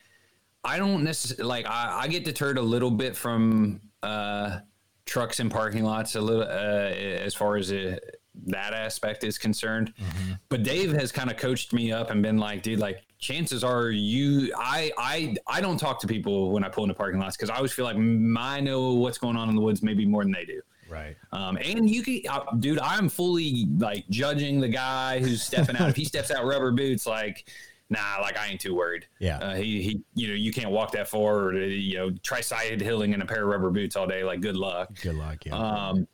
I 0.64 0.78
don't 0.78 1.04
necessarily 1.04 1.48
like 1.48 1.66
I, 1.66 2.00
I 2.02 2.08
get 2.08 2.24
deterred 2.24 2.58
a 2.58 2.62
little 2.62 2.90
bit 2.90 3.16
from 3.16 3.80
uh, 4.02 4.60
trucks 5.06 5.40
in 5.40 5.50
parking 5.50 5.84
lots 5.84 6.14
a 6.14 6.20
little 6.20 6.42
uh, 6.42 6.46
as 6.46 7.34
far 7.34 7.56
as 7.56 7.70
it, 7.70 8.20
that 8.46 8.72
aspect 8.72 9.24
is 9.24 9.38
concerned. 9.38 9.92
Mm-hmm. 9.98 10.32
But 10.48 10.62
Dave 10.62 10.92
has 10.92 11.12
kind 11.12 11.30
of 11.30 11.36
coached 11.36 11.72
me 11.72 11.92
up 11.92 12.10
and 12.10 12.22
been 12.22 12.38
like, 12.38 12.62
dude, 12.62 12.78
like 12.78 13.04
chances 13.20 13.62
are 13.62 13.90
you, 13.90 14.52
I, 14.56 14.90
I, 14.98 15.36
I 15.46 15.60
don't 15.60 15.76
talk 15.76 16.00
to 16.00 16.06
people 16.06 16.50
when 16.50 16.64
I 16.64 16.68
pull 16.68 16.84
into 16.84 16.94
parking 16.94 17.20
lots 17.20 17.36
because 17.36 17.50
I 17.50 17.56
always 17.56 17.72
feel 17.72 17.84
like 17.84 17.96
I 17.96 18.60
know 18.60 18.94
what's 18.94 19.18
going 19.18 19.36
on 19.36 19.48
in 19.48 19.54
the 19.54 19.62
woods 19.62 19.82
maybe 19.82 20.06
more 20.06 20.24
than 20.24 20.32
they 20.32 20.44
do. 20.44 20.60
Right. 20.88 21.16
Um, 21.32 21.56
and 21.56 21.88
you 21.88 22.02
can, 22.02 22.22
uh, 22.28 22.44
dude, 22.58 22.80
I'm 22.80 23.08
fully 23.08 23.66
like 23.78 24.08
judging 24.08 24.60
the 24.60 24.68
guy 24.68 25.20
who's 25.20 25.42
stepping 25.42 25.76
out. 25.76 25.88
if 25.90 25.96
he 25.96 26.04
steps 26.04 26.30
out 26.30 26.44
rubber 26.44 26.72
boots, 26.72 27.06
like 27.06 27.48
nah, 27.90 28.20
like 28.22 28.38
I 28.38 28.46
ain't 28.46 28.60
too 28.60 28.74
worried. 28.74 29.06
Yeah. 29.18 29.38
Uh, 29.38 29.54
he, 29.54 29.82
he, 29.82 30.00
you 30.14 30.28
know, 30.28 30.34
you 30.34 30.52
can't 30.52 30.70
walk 30.70 30.92
that 30.92 31.08
far 31.08 31.36
or, 31.36 31.60
you 31.60 31.96
know, 31.96 32.10
try 32.22 32.40
side 32.40 32.80
hilling 32.80 33.12
in 33.12 33.20
a 33.20 33.26
pair 33.26 33.42
of 33.42 33.48
rubber 33.48 33.70
boots 33.70 33.96
all 33.96 34.06
day. 34.06 34.24
Like, 34.24 34.40
good 34.40 34.56
luck. 34.56 34.88
Good 35.02 35.16
luck. 35.16 35.44
Yeah. 35.44 35.56
Um, 35.56 36.08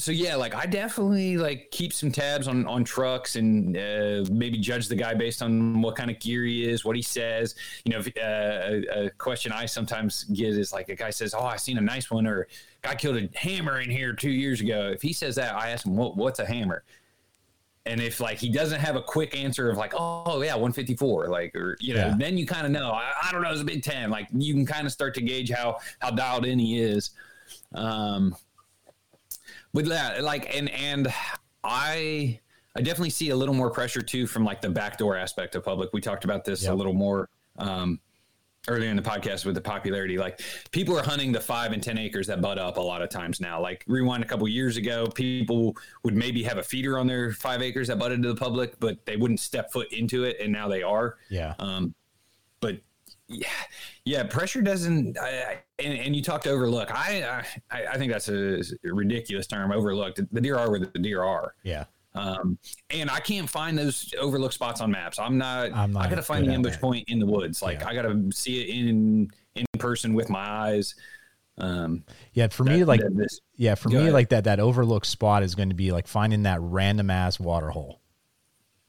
so 0.00 0.12
yeah, 0.12 0.36
like 0.36 0.54
I 0.54 0.66
definitely 0.66 1.36
like 1.36 1.70
keep 1.70 1.92
some 1.92 2.10
tabs 2.10 2.48
on 2.48 2.66
on 2.66 2.84
trucks 2.84 3.36
and 3.36 3.76
uh, 3.76 4.24
maybe 4.30 4.58
judge 4.58 4.88
the 4.88 4.96
guy 4.96 5.14
based 5.14 5.42
on 5.42 5.82
what 5.82 5.96
kind 5.96 6.10
of 6.10 6.18
gear 6.18 6.44
he 6.44 6.68
is, 6.68 6.84
what 6.84 6.96
he 6.96 7.02
says. 7.02 7.54
You 7.84 7.92
know, 7.92 7.98
if, 7.98 8.08
uh, 8.08 8.20
a, 8.20 9.06
a, 9.06 9.10
question 9.10 9.52
I 9.52 9.66
sometimes 9.66 10.24
get 10.24 10.56
is 10.56 10.72
like 10.72 10.88
a 10.88 10.96
guy 10.96 11.10
says, 11.10 11.34
"Oh, 11.34 11.44
I 11.44 11.56
seen 11.56 11.78
a 11.78 11.82
nice 11.82 12.10
one," 12.10 12.26
or 12.26 12.48
"Guy 12.82 12.94
killed 12.94 13.16
a 13.16 13.28
hammer 13.38 13.80
in 13.80 13.90
here 13.90 14.12
two 14.12 14.30
years 14.30 14.60
ago." 14.60 14.90
If 14.92 15.02
he 15.02 15.12
says 15.12 15.36
that, 15.36 15.54
I 15.54 15.70
ask 15.70 15.86
him, 15.86 15.96
what, 15.96 16.16
"What's 16.16 16.38
a 16.38 16.46
hammer?" 16.46 16.84
and 17.86 18.00
if 18.00 18.20
like 18.20 18.38
he 18.38 18.50
doesn't 18.50 18.80
have 18.80 18.94
a 18.94 19.02
quick 19.02 19.34
answer 19.34 19.70
of 19.70 19.78
like 19.78 19.94
oh 19.96 20.42
yeah 20.42 20.52
154 20.52 21.28
like 21.28 21.54
or 21.54 21.78
you 21.80 21.94
know 21.94 22.08
yeah. 22.08 22.14
then 22.18 22.36
you 22.36 22.46
kind 22.46 22.66
of 22.66 22.72
know 22.72 22.90
I, 22.90 23.10
I, 23.22 23.32
don't 23.32 23.42
know 23.42 23.50
it's 23.50 23.62
a 23.62 23.64
big 23.64 23.82
10 23.82 24.10
like 24.10 24.28
you 24.32 24.52
can 24.52 24.66
kind 24.66 24.86
of 24.86 24.92
start 24.92 25.14
to 25.14 25.22
gauge 25.22 25.50
how 25.50 25.78
how 25.98 26.10
dialed 26.10 26.44
in 26.44 26.58
he 26.58 26.78
is 26.78 27.12
um 27.74 28.36
with 29.72 29.86
that 29.86 30.22
like 30.22 30.54
and 30.54 30.70
and 30.70 31.12
i 31.64 32.38
i 32.76 32.80
definitely 32.80 33.10
see 33.10 33.30
a 33.30 33.36
little 33.36 33.54
more 33.54 33.70
pressure 33.70 34.02
too 34.02 34.26
from 34.26 34.44
like 34.44 34.60
the 34.60 34.70
backdoor 34.70 35.16
aspect 35.16 35.54
of 35.54 35.64
public. 35.64 35.90
We 35.92 36.00
talked 36.00 36.24
about 36.24 36.44
this 36.44 36.62
yep. 36.62 36.72
a 36.72 36.74
little 36.74 36.92
more 36.92 37.28
um 37.58 38.00
earlier 38.68 38.90
in 38.90 38.96
the 38.96 39.02
podcast 39.02 39.46
with 39.46 39.54
the 39.54 39.60
popularity. 39.60 40.18
Like 40.18 40.40
people 40.70 40.98
are 40.98 41.02
hunting 41.02 41.32
the 41.32 41.40
five 41.40 41.72
and 41.72 41.82
ten 41.82 41.96
acres 41.96 42.26
that 42.26 42.42
butt 42.42 42.58
up 42.58 42.76
a 42.76 42.80
lot 42.80 43.00
of 43.00 43.08
times 43.08 43.40
now. 43.40 43.60
Like 43.60 43.84
rewind 43.86 44.22
a 44.22 44.26
couple 44.26 44.46
years 44.48 44.76
ago 44.76 45.06
people 45.06 45.76
would 46.04 46.14
maybe 46.14 46.42
have 46.42 46.58
a 46.58 46.62
feeder 46.62 46.98
on 46.98 47.06
their 47.06 47.32
five 47.32 47.62
acres 47.62 47.88
that 47.88 47.98
butted 47.98 48.22
to 48.22 48.28
the 48.28 48.38
public 48.38 48.78
but 48.78 49.04
they 49.06 49.16
wouldn't 49.16 49.40
step 49.40 49.72
foot 49.72 49.92
into 49.92 50.24
it 50.24 50.36
and 50.40 50.52
now 50.52 50.68
they 50.68 50.82
are. 50.82 51.16
Yeah. 51.28 51.54
Um 51.58 51.94
but 52.60 52.80
yeah 53.30 53.48
yeah 54.04 54.22
pressure 54.24 54.60
doesn't 54.60 55.16
I, 55.18 55.60
and, 55.78 55.98
and 55.98 56.16
you 56.16 56.22
talked 56.22 56.46
overlook 56.46 56.90
I, 56.92 57.44
I 57.70 57.86
i 57.86 57.96
think 57.96 58.12
that's 58.12 58.28
a 58.28 58.60
ridiculous 58.82 59.46
term 59.46 59.72
overlooked 59.72 60.20
the 60.32 60.40
deer 60.40 60.58
are 60.58 60.68
where 60.70 60.80
the 60.80 60.98
deer 60.98 61.22
are 61.22 61.54
yeah 61.62 61.84
um, 62.14 62.58
and 62.90 63.08
I 63.08 63.20
can't 63.20 63.48
find 63.48 63.78
those 63.78 64.12
overlook 64.18 64.52
spots 64.52 64.80
on 64.80 64.90
maps. 64.90 65.18
I'm 65.18 65.38
not. 65.38 65.72
I'm 65.72 65.92
not 65.92 66.06
I 66.06 66.08
got 66.08 66.16
to 66.16 66.22
find 66.22 66.48
the 66.48 66.52
ambush 66.52 66.72
that. 66.72 66.80
point 66.80 67.08
in 67.08 67.20
the 67.20 67.26
woods. 67.26 67.62
Like 67.62 67.80
yeah. 67.80 67.88
I 67.88 67.94
got 67.94 68.02
to 68.02 68.32
see 68.32 68.60
it 68.60 68.68
in 68.68 69.30
in 69.54 69.64
person 69.78 70.14
with 70.14 70.28
my 70.28 70.40
eyes. 70.44 70.96
Um, 71.58 72.04
yeah, 72.32 72.48
for 72.48 72.64
that, 72.64 72.70
me, 72.70 72.84
like 72.84 73.02
this, 73.12 73.40
yeah, 73.56 73.74
for 73.74 73.90
me, 73.90 73.96
ahead. 73.96 74.12
like 74.12 74.30
that 74.30 74.44
that 74.44 74.60
overlook 74.60 75.04
spot 75.04 75.42
is 75.42 75.54
going 75.54 75.68
to 75.68 75.74
be 75.74 75.92
like 75.92 76.08
finding 76.08 76.44
that 76.44 76.60
random 76.60 77.10
ass 77.10 77.38
water 77.38 77.70
hole, 77.70 78.00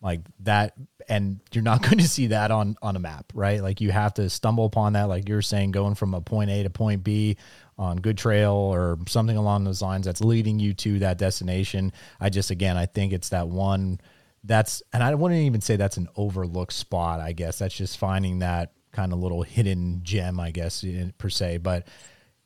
like 0.01 0.21
that, 0.39 0.73
and 1.11 1.41
you're 1.51 1.63
not 1.63 1.81
going 1.83 1.97
to 1.99 2.07
see 2.07 2.27
that 2.27 2.49
on 2.49 2.77
on 2.81 2.95
a 2.95 2.99
map, 2.99 3.31
right? 3.35 3.61
Like 3.61 3.81
you 3.81 3.91
have 3.91 4.15
to 4.15 4.29
stumble 4.29 4.65
upon 4.65 4.93
that, 4.93 5.03
like 5.03 5.29
you're 5.29 5.41
saying, 5.43 5.71
going 5.71 5.93
from 5.93 6.13
a 6.13 6.21
point 6.21 6.49
A 6.49 6.63
to 6.63 6.69
point 6.69 7.03
B 7.03 7.37
on 7.77 7.97
good 7.97 8.17
trail 8.17 8.53
or 8.53 8.97
something 9.07 9.37
along 9.37 9.65
those 9.65 9.81
lines 9.81 10.05
that's 10.05 10.21
leading 10.21 10.59
you 10.59 10.73
to 10.73 10.99
that 10.99 11.17
destination. 11.17 11.91
I 12.19 12.29
just 12.29 12.49
again 12.49 12.77
I 12.77 12.85
think 12.85 13.13
it's 13.13 13.29
that 13.29 13.47
one 13.47 13.99
that's 14.43 14.81
and 14.93 15.03
I 15.03 15.13
wouldn't 15.13 15.41
even 15.41 15.61
say 15.61 15.75
that's 15.75 15.97
an 15.97 16.07
overlooked 16.15 16.73
spot, 16.73 17.19
I 17.19 17.33
guess. 17.33 17.59
That's 17.59 17.75
just 17.75 17.97
finding 17.97 18.39
that 18.39 18.71
kind 18.91 19.13
of 19.13 19.19
little 19.19 19.43
hidden 19.43 20.01
gem, 20.03 20.39
I 20.39 20.51
guess, 20.51 20.83
per 21.17 21.29
se. 21.29 21.57
But 21.57 21.87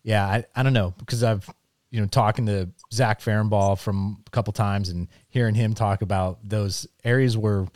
yeah, 0.03 0.25
I, 0.25 0.43
I 0.55 0.63
don't 0.63 0.73
know 0.73 0.93
because 0.97 1.23
I've 1.23 1.47
you 1.91 2.01
know 2.01 2.07
talking 2.07 2.47
to 2.47 2.69
Zach 2.91 3.21
Farrenball 3.21 3.77
from 3.79 4.23
a 4.25 4.29
couple 4.31 4.53
times 4.53 4.89
and 4.89 5.07
hearing 5.29 5.53
him 5.53 5.75
talk 5.75 6.01
about 6.01 6.39
those 6.43 6.87
areas 7.03 7.37
where 7.37 7.67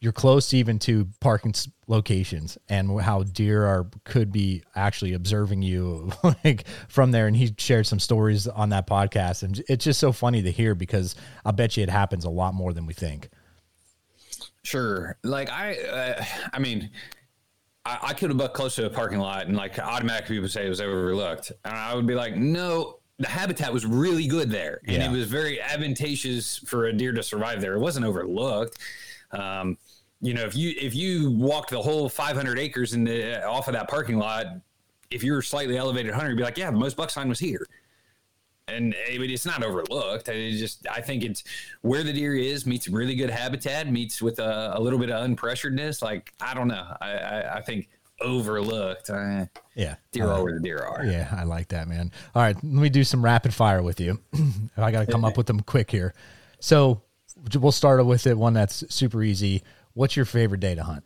you're 0.00 0.12
close 0.12 0.54
even 0.54 0.78
to 0.78 1.06
parking 1.20 1.52
locations 1.86 2.56
and 2.70 3.00
how 3.00 3.22
deer 3.22 3.66
are 3.66 3.86
could 4.04 4.32
be 4.32 4.62
actually 4.74 5.12
observing 5.12 5.60
you 5.62 6.10
like 6.44 6.64
from 6.88 7.10
there 7.10 7.26
and 7.26 7.36
he 7.36 7.54
shared 7.58 7.86
some 7.86 7.98
stories 8.00 8.46
on 8.48 8.70
that 8.70 8.86
podcast 8.86 9.42
and 9.42 9.62
it's 9.68 9.84
just 9.84 10.00
so 10.00 10.10
funny 10.10 10.42
to 10.42 10.50
hear 10.50 10.74
because 10.74 11.14
i 11.44 11.50
bet 11.50 11.76
you 11.76 11.82
it 11.82 11.90
happens 11.90 12.24
a 12.24 12.30
lot 12.30 12.54
more 12.54 12.72
than 12.72 12.86
we 12.86 12.94
think 12.94 13.28
Sure. 14.62 15.16
Like 15.24 15.50
I, 15.50 15.74
uh, 15.78 16.24
I 16.52 16.58
mean, 16.58 16.90
I, 17.86 17.98
I 18.02 18.12
could 18.14 18.28
have 18.28 18.36
bucked 18.36 18.54
close 18.54 18.74
to 18.76 18.84
a 18.86 18.90
parking 18.90 19.18
lot, 19.18 19.46
and 19.46 19.56
like 19.56 19.78
automatically 19.78 20.36
people 20.36 20.50
say 20.50 20.66
it 20.66 20.68
was 20.68 20.82
overlooked, 20.82 21.50
and 21.64 21.74
I 21.74 21.94
would 21.94 22.06
be 22.06 22.14
like, 22.14 22.36
no. 22.36 22.98
The 23.18 23.28
habitat 23.28 23.70
was 23.72 23.84
really 23.84 24.26
good 24.26 24.50
there, 24.50 24.80
and 24.86 24.96
Yeah. 24.96 25.10
it 25.10 25.12
was 25.12 25.26
very 25.26 25.60
advantageous 25.60 26.58
for 26.58 26.86
a 26.86 26.92
deer 26.92 27.12
to 27.12 27.22
survive 27.22 27.60
there. 27.60 27.74
It 27.74 27.80
wasn't 27.80 28.06
overlooked. 28.06 28.78
Um, 29.32 29.78
you 30.20 30.34
know, 30.34 30.44
if 30.44 30.54
you 30.54 30.74
if 30.78 30.94
you 30.94 31.30
walked 31.30 31.70
the 31.70 31.80
whole 31.80 32.08
500 32.08 32.58
acres 32.58 32.92
in 32.92 33.04
the 33.04 33.44
off 33.46 33.68
of 33.68 33.74
that 33.74 33.88
parking 33.88 34.18
lot, 34.18 34.46
if 35.10 35.24
you're 35.24 35.38
a 35.38 35.42
slightly 35.42 35.76
elevated 35.76 36.12
hunter, 36.12 36.30
you'd 36.30 36.36
be 36.36 36.42
like, 36.42 36.58
yeah, 36.58 36.70
the 36.70 36.76
most 36.76 36.96
buck 36.96 37.10
sign 37.10 37.28
was 37.28 37.38
here. 37.38 37.66
And 38.68 38.94
I 38.94 39.16
it's 39.18 39.44
not 39.46 39.64
overlooked. 39.64 40.28
It 40.28 40.56
just, 40.56 40.86
I 40.88 41.00
think 41.00 41.24
it's 41.24 41.42
where 41.82 42.04
the 42.04 42.12
deer 42.12 42.36
is 42.36 42.66
meets 42.66 42.86
really 42.86 43.16
good 43.16 43.30
habitat, 43.30 43.90
meets 43.90 44.22
with 44.22 44.38
a, 44.38 44.74
a 44.76 44.80
little 44.80 44.98
bit 44.98 45.10
of 45.10 45.28
unpressuredness. 45.28 46.02
Like, 46.02 46.32
I 46.40 46.54
don't 46.54 46.68
know. 46.68 46.94
I, 47.00 47.10
I, 47.10 47.56
I 47.56 47.62
think 47.62 47.88
overlooked. 48.20 49.10
Uh, 49.10 49.46
Yeah. 49.74 49.96
deer 50.12 50.26
Uh, 50.28 50.36
are 50.38 50.44
where 50.44 50.54
the 50.54 50.60
deer 50.60 50.78
are. 50.78 51.04
Yeah, 51.04 51.34
I 51.36 51.44
like 51.44 51.68
that, 51.68 51.88
man. 51.88 52.12
All 52.34 52.42
right, 52.42 52.54
let 52.54 52.64
me 52.64 52.88
do 52.88 53.02
some 53.02 53.24
rapid 53.24 53.52
fire 53.52 53.82
with 53.82 53.98
you. 54.00 54.20
I 54.76 54.92
got 54.92 55.06
to 55.06 55.10
come 55.10 55.24
up 55.24 55.36
with 55.36 55.46
them 55.46 55.60
quick 55.60 55.90
here. 55.90 56.14
So 56.60 57.02
we'll 57.56 57.72
start 57.72 58.04
with 58.04 58.26
it 58.26 58.36
one 58.36 58.54
that's 58.54 58.84
super 58.92 59.22
easy. 59.22 59.62
What's 59.94 60.16
your 60.16 60.24
favorite 60.24 60.60
day 60.60 60.74
to 60.74 60.82
hunt? 60.82 61.04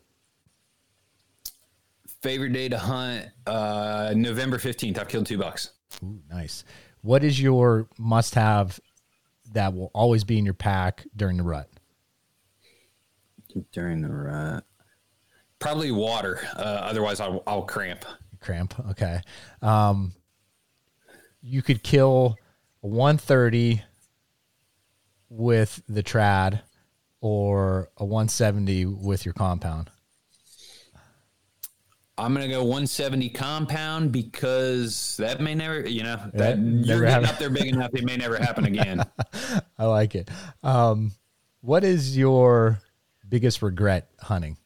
Favorite 2.22 2.52
day 2.52 2.68
to 2.68 2.78
hunt? 2.78 3.28
Uh, 3.46 4.12
November 4.16 4.58
15th. 4.58 4.98
I've 4.98 5.08
killed 5.08 5.26
two 5.26 5.38
bucks. 5.38 5.70
Ooh, 6.02 6.20
nice. 6.30 6.64
What 7.02 7.22
is 7.22 7.40
your 7.40 7.88
must 7.98 8.34
have 8.34 8.80
that 9.52 9.74
will 9.74 9.90
always 9.94 10.24
be 10.24 10.38
in 10.38 10.44
your 10.44 10.54
pack 10.54 11.06
during 11.14 11.36
the 11.36 11.42
rut? 11.42 11.68
During 13.72 14.00
the 14.00 14.08
rut. 14.08 14.64
Probably 15.58 15.92
water. 15.92 16.40
Uh, 16.56 16.60
otherwise, 16.60 17.20
I'll, 17.20 17.42
I'll 17.46 17.62
cramp. 17.62 18.04
Cramp. 18.40 18.74
Okay. 18.90 19.20
Um, 19.62 20.14
you 21.42 21.62
could 21.62 21.82
kill 21.82 22.36
a 22.82 22.86
130 22.86 23.82
with 25.34 25.82
the 25.88 26.02
trad 26.02 26.60
or 27.20 27.88
a 27.96 28.04
170 28.04 28.86
with 28.86 29.24
your 29.24 29.34
compound. 29.34 29.90
I'm 32.16 32.32
gonna 32.32 32.48
go 32.48 32.60
170 32.62 33.30
compound 33.30 34.12
because 34.12 35.16
that 35.16 35.40
may 35.40 35.54
never, 35.56 35.80
you 35.80 36.04
know, 36.04 36.16
that, 36.34 36.56
That 36.56 36.58
you're 36.58 37.00
getting 37.00 37.08
happen. 37.08 37.28
up 37.28 37.38
there 37.38 37.50
big 37.50 37.66
enough, 37.66 37.90
it 37.92 38.04
may 38.04 38.16
never 38.16 38.36
happen 38.36 38.66
again. 38.66 39.02
I 39.78 39.84
like 39.86 40.14
it. 40.14 40.30
Um, 40.62 41.10
what 41.60 41.82
is 41.82 42.16
your 42.16 42.78
biggest 43.28 43.62
regret 43.62 44.10
hunting? 44.20 44.56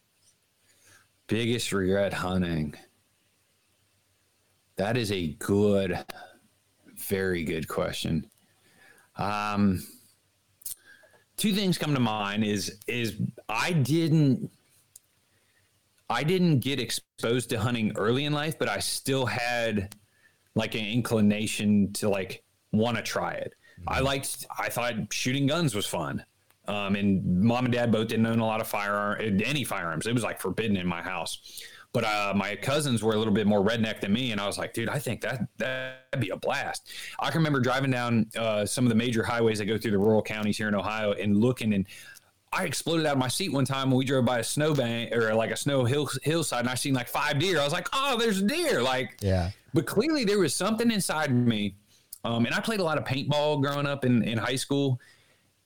Biggest 1.27 1.73
regret 1.73 2.13
hunting. 2.13 2.75
That 4.77 4.99
is 4.99 5.11
a 5.11 5.29
good, 5.39 5.99
very 7.09 7.45
good 7.45 7.67
question. 7.67 8.27
Um, 9.17 9.83
two 11.39 11.55
things 11.55 11.79
come 11.79 11.95
to 11.95 12.01
mind 12.01 12.45
is 12.45 12.77
is 12.87 13.17
I 13.49 13.73
didn't 13.73 14.51
I 16.11 16.23
didn't 16.25 16.61
get 16.61 16.81
exposed 16.81 17.51
to 17.51 17.61
hunting 17.61 17.93
early 17.97 18.25
in 18.25 18.33
life, 18.33 18.59
but 18.59 18.69
I 18.69 18.81
still 18.81 19.25
had 19.25 19.95
like 20.55 20.75
an 20.75 20.85
inclination 20.85 21.93
to 21.95 22.09
like 22.09 22.43
want 22.73 22.97
to 22.97 23.03
try 23.03 23.33
it. 23.33 23.55
I 23.87 24.01
liked 24.01 24.47
I 24.59 24.69
thought 24.69 25.13
shooting 25.13 25.47
guns 25.47 25.75
was 25.75 25.87
fun. 25.87 26.25
Um, 26.67 26.97
and 26.97 27.43
mom 27.43 27.65
and 27.65 27.73
dad 27.73 27.91
both 27.91 28.09
didn't 28.09 28.27
own 28.27 28.41
a 28.41 28.47
lot 28.47 28.61
of 28.61 28.67
firearm 28.67 29.41
any 29.43 29.65
firearms. 29.65 30.07
It 30.07 30.13
was 30.13 30.23
like 30.23 30.39
forbidden 30.39 30.77
in 30.77 30.87
my 30.87 31.01
house. 31.01 31.63
But 31.99 32.05
uh, 32.05 32.33
my 32.37 32.55
cousins 32.55 33.03
were 33.03 33.15
a 33.15 33.17
little 33.17 33.35
bit 33.35 33.45
more 33.45 33.61
redneck 33.61 34.01
than 34.01 34.13
me, 34.13 34.31
and 34.31 34.41
I 34.41 34.47
was 34.47 34.57
like, 34.57 34.73
dude, 34.73 34.89
I 34.89 35.01
think 35.01 35.21
that 35.23 35.49
that'd 35.57 36.21
be 36.21 36.31
a 36.31 36.37
blast. 36.37 36.93
I 37.19 37.33
can 37.33 37.39
remember 37.39 37.59
driving 37.59 37.91
down 37.91 38.31
uh, 38.39 38.65
some 38.67 38.85
of 38.85 38.89
the 38.89 38.95
major 38.95 39.25
highways 39.25 39.59
that 39.59 39.65
go 39.65 39.77
through 39.77 39.91
the 39.91 39.99
rural 39.99 40.23
counties 40.23 40.57
here 40.57 40.69
in 40.69 40.77
Ohio 40.77 41.11
and 41.15 41.37
looking, 41.39 41.75
and 41.75 41.87
I 42.53 42.67
exploded 42.67 43.05
out 43.05 43.15
of 43.15 43.19
my 43.19 43.27
seat 43.27 43.53
one 43.53 43.65
time 43.65 43.91
when 43.91 43.99
we 43.99 44.05
drove 44.05 44.25
by 44.25 44.39
a 44.39 44.45
snowbank 44.45 45.13
or 45.13 45.35
like 45.35 45.51
a 45.51 45.57
snow 45.57 45.85
hill 45.85 46.09
hillside, 46.23 46.61
and 46.61 46.69
I 46.69 46.77
seen 46.77 46.95
like 46.95 47.09
five 47.09 47.41
deer. 47.41 47.59
I 47.59 47.65
was 47.65 47.73
like, 47.73 47.89
oh, 47.93 48.17
there's 48.17 48.43
deer, 48.43 48.81
like. 48.81 49.17
Yeah. 49.21 49.51
But 49.75 49.87
clearly, 49.87 50.25
there 50.25 50.39
was 50.39 50.55
something 50.55 50.93
inside 50.93 51.35
me, 51.35 51.75
um, 52.23 52.47
and 52.47 52.55
I 52.55 52.61
played 52.61 52.79
a 52.79 52.85
lot 52.85 52.99
of 52.99 53.03
paintball 53.03 53.61
growing 53.61 53.89
up 53.89 54.05
in, 54.05 54.23
in 54.23 54.39
high 54.39 54.55
school. 54.55 55.01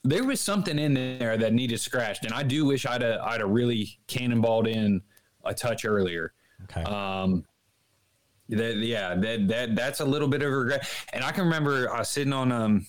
There 0.03 0.24
was 0.24 0.41
something 0.41 0.78
in 0.78 0.95
there 0.95 1.37
that 1.37 1.53
needed 1.53 1.78
scratched, 1.78 2.24
and 2.24 2.33
I 2.33 2.43
do 2.43 2.64
wish 2.64 2.87
I'd 2.87 3.03
a, 3.03 3.22
I'd 3.22 3.43
a 3.43 3.47
really 3.47 3.99
cannonballed 4.09 4.66
in 4.66 5.03
a 5.45 5.55
touch 5.55 5.84
earlier. 5.84 6.32
Okay. 6.64 6.82
Um, 6.82 7.45
that 8.49 8.76
yeah, 8.76 9.14
that 9.14 9.49
that 9.49 9.76
that's 9.76 10.01
a 10.01 10.05
little 10.05 10.28
bit 10.28 10.43
of 10.43 10.53
regret. 10.53 10.86
And 11.12 11.24
I 11.24 11.32
can 11.32 11.45
remember 11.45 11.93
I 11.93 12.01
was 12.01 12.09
sitting 12.09 12.32
on 12.32 12.53
um 12.53 12.86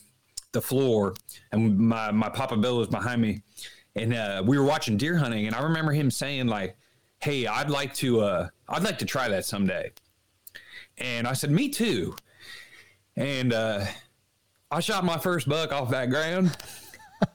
the 0.52 0.62
floor, 0.62 1.14
and 1.52 1.78
my 1.78 2.12
my 2.12 2.30
Papa 2.30 2.58
Bill 2.58 2.78
was 2.78 2.88
behind 2.88 3.22
me, 3.22 3.44
and 3.96 4.14
uh, 4.14 4.44
we 4.46 4.58
were 4.58 4.66
watching 4.66 4.98
deer 4.98 5.18
hunting, 5.18 5.48
and 5.48 5.56
I 5.56 5.62
remember 5.62 5.92
him 5.92 6.12
saying 6.12 6.48
like, 6.48 6.76
"Hey, 7.20 7.48
I'd 7.48 7.70
like 7.70 7.94
to 7.96 8.22
uh 8.22 8.50
I'd 8.68 8.84
like 8.84 9.00
to 9.00 9.06
try 9.06 9.30
that 9.30 9.46
someday." 9.46 9.92
And 10.98 11.28
I 11.28 11.34
said, 11.34 11.52
"Me 11.52 11.70
too." 11.70 12.16
And 13.16 13.54
uh, 13.54 13.86
I 14.72 14.80
shot 14.80 15.04
my 15.06 15.18
first 15.18 15.48
buck 15.48 15.72
off 15.72 15.90
that 15.92 16.10
ground. 16.10 16.58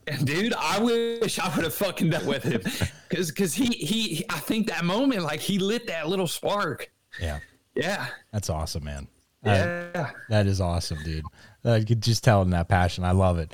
And 0.06 0.26
dude, 0.26 0.54
I 0.54 0.80
wish 0.80 1.38
I 1.38 1.54
would 1.54 1.64
have 1.64 1.74
fucking 1.74 2.10
done 2.10 2.26
with 2.26 2.42
him, 2.42 2.60
because 3.08 3.30
because 3.30 3.54
he 3.54 3.66
he 3.66 4.24
I 4.30 4.38
think 4.38 4.68
that 4.68 4.84
moment 4.84 5.22
like 5.22 5.40
he 5.40 5.58
lit 5.58 5.86
that 5.88 6.08
little 6.08 6.26
spark. 6.26 6.90
yeah. 7.20 7.40
Yeah, 7.74 8.06
That's 8.32 8.50
awesome, 8.50 8.82
man. 8.84 9.06
Uh, 9.46 9.50
yeah. 9.94 10.10
that 10.30 10.48
is 10.48 10.60
awesome, 10.60 10.98
dude. 11.04 11.24
Uh, 11.64 11.74
you 11.74 11.86
could 11.86 12.02
just 12.02 12.24
tell 12.24 12.42
in 12.42 12.50
that 12.50 12.66
passion. 12.68 13.04
I 13.04 13.12
love 13.12 13.38
it. 13.38 13.52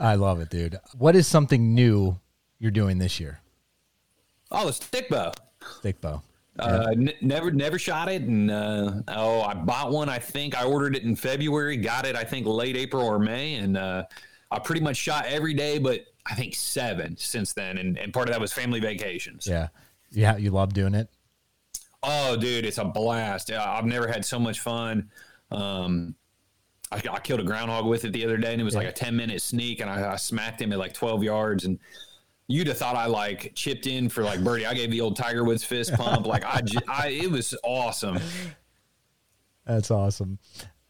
I 0.00 0.14
love 0.14 0.40
it, 0.40 0.48
dude. 0.48 0.78
What 0.96 1.14
is 1.14 1.26
something 1.26 1.74
new 1.74 2.18
you're 2.58 2.70
doing 2.70 2.96
this 2.96 3.20
year? 3.20 3.40
Oh, 4.50 4.66
the 4.68 4.72
stick 4.72 5.10
bow. 5.10 5.32
Stick 5.80 6.00
bow. 6.00 6.22
Uh, 6.58 6.86
n- 6.92 7.12
never, 7.20 7.50
never 7.50 7.78
shot 7.78 8.08
it, 8.08 8.22
and 8.22 8.50
uh, 8.50 8.92
oh, 9.08 9.42
I 9.42 9.52
bought 9.52 9.90
one. 9.92 10.08
I 10.08 10.18
think 10.18 10.56
I 10.56 10.64
ordered 10.64 10.96
it 10.96 11.02
in 11.02 11.14
February, 11.14 11.76
got 11.76 12.06
it. 12.06 12.16
I 12.16 12.24
think 12.24 12.46
late 12.46 12.74
April 12.76 13.04
or 13.06 13.18
May, 13.18 13.56
and 13.56 13.76
uh, 13.76 14.04
I 14.50 14.58
pretty 14.58 14.80
much 14.80 14.96
shot 14.96 15.26
every 15.26 15.54
day, 15.54 15.78
but 15.78 16.06
I 16.26 16.34
think 16.34 16.54
seven 16.54 17.16
since 17.16 17.52
then, 17.52 17.78
and, 17.78 17.98
and 17.98 18.12
part 18.12 18.28
of 18.28 18.34
that 18.34 18.40
was 18.40 18.52
family 18.52 18.80
vacations. 18.80 19.46
Yeah. 19.46 19.68
Yeah. 20.10 20.36
You 20.36 20.50
love 20.50 20.72
doing 20.72 20.94
it. 20.94 21.08
Oh, 22.02 22.36
dude, 22.36 22.64
it's 22.64 22.78
a 22.78 22.84
blast. 22.84 23.50
I've 23.50 23.84
never 23.84 24.06
had 24.06 24.24
so 24.24 24.38
much 24.38 24.60
fun. 24.60 25.10
Um, 25.50 26.14
I, 26.92 27.02
I 27.10 27.18
killed 27.18 27.40
a 27.40 27.44
groundhog 27.44 27.86
with 27.86 28.04
it 28.04 28.12
the 28.12 28.24
other 28.24 28.36
day, 28.36 28.52
and 28.52 28.60
it 28.60 28.64
was 28.64 28.74
like 28.76 28.86
a 28.86 28.92
ten 28.92 29.16
minute 29.16 29.42
sneak, 29.42 29.80
and 29.80 29.90
I, 29.90 30.12
I 30.12 30.16
smacked 30.16 30.62
him 30.62 30.72
at 30.72 30.78
like 30.78 30.94
twelve 30.94 31.22
yards, 31.22 31.64
and 31.64 31.78
you'd 32.46 32.68
have 32.68 32.78
thought 32.78 32.96
I 32.96 33.06
like 33.06 33.52
chipped 33.54 33.86
in 33.86 34.08
for 34.08 34.22
like 34.22 34.42
birdie. 34.42 34.64
I 34.64 34.74
gave 34.74 34.90
the 34.90 35.00
old 35.00 35.16
Tiger 35.16 35.44
Woods 35.44 35.64
fist 35.64 35.92
pump, 35.94 36.26
like 36.26 36.44
I, 36.46 36.60
j- 36.62 36.78
I, 36.88 37.08
it 37.08 37.30
was 37.30 37.54
awesome. 37.62 38.18
That's 39.66 39.90
awesome. 39.90 40.38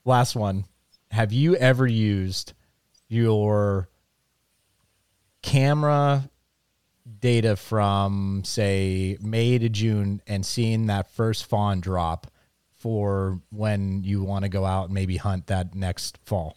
Last 0.05 0.37
one. 0.37 0.67
Have 1.11 1.33
you 1.33 1.57
ever 1.57 1.87
used 1.87 2.53
your 3.09 3.89
camera 5.43 6.29
data 7.21 7.57
from 7.57 8.43
say 8.45 9.17
May 9.21 9.59
to 9.59 9.69
June 9.69 10.21
and 10.27 10.45
seeing 10.45 10.87
that 10.87 11.11
first 11.13 11.47
fawn 11.47 11.81
drop 11.81 12.27
for 12.77 13.41
when 13.51 14.05
you 14.05 14.23
want 14.23 14.45
to 14.45 14.49
go 14.49 14.65
out 14.65 14.85
and 14.87 14.95
maybe 14.95 15.17
hunt 15.17 15.47
that 15.49 15.75
next 15.75 16.19
fall? 16.25 16.57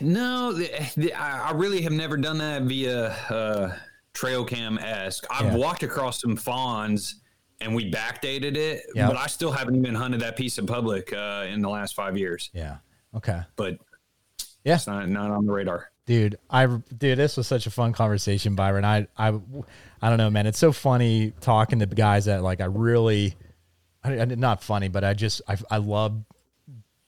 No, 0.00 0.52
the, 0.52 0.68
the, 0.96 1.14
I 1.14 1.52
really 1.52 1.82
have 1.82 1.92
never 1.92 2.16
done 2.16 2.38
that 2.38 2.62
via 2.62 3.06
uh, 3.30 3.76
trail 4.12 4.44
cam 4.44 4.76
esque. 4.78 5.24
I've 5.30 5.52
Yeah. 5.52 5.56
walked 5.56 5.84
across 5.84 6.20
some 6.20 6.36
fawns 6.36 7.20
and 7.60 7.72
we 7.74 7.88
backdated 7.90 8.56
it, 8.56 8.82
Yeah. 8.94 9.06
but 9.06 9.16
I 9.16 9.28
still 9.28 9.52
haven't 9.52 9.76
even 9.76 9.94
hunted 9.94 10.20
that 10.20 10.36
piece 10.36 10.58
in 10.58 10.66
public 10.66 11.12
uh, 11.12 11.46
in 11.48 11.60
the 11.60 11.68
last 11.68 11.94
five 11.94 12.18
years. 12.18 12.50
Yeah. 12.52 12.78
Okay. 13.14 13.40
But 13.56 13.78
Yeah. 14.64 14.74
it's 14.76 14.86
not 14.86 15.08
not 15.08 15.30
on 15.30 15.46
the 15.46 15.52
radar. 15.52 15.90
dude 16.06 16.36
i 16.50 16.66
dude 16.66 17.18
this 17.18 17.36
was 17.36 17.46
such 17.46 17.66
a 17.66 17.70
fun 17.70 17.92
conversation 17.92 18.54
byron 18.56 18.84
i 18.84 19.06
i 19.16 19.28
i 20.00 20.08
don't 20.08 20.18
know 20.18 20.30
man 20.30 20.46
it's 20.48 20.58
so 20.58 20.72
funny 20.72 21.32
talking 21.40 21.78
to 21.78 21.86
guys 21.86 22.24
that 22.24 22.42
like 22.42 22.60
i 22.60 22.64
really 22.64 23.34
I, 24.02 24.18
I- 24.20 24.24
not 24.24 24.62
funny 24.64 24.88
but 24.88 25.04
i 25.04 25.14
just 25.14 25.42
i, 25.48 25.56
I 25.70 25.76
love 25.78 26.24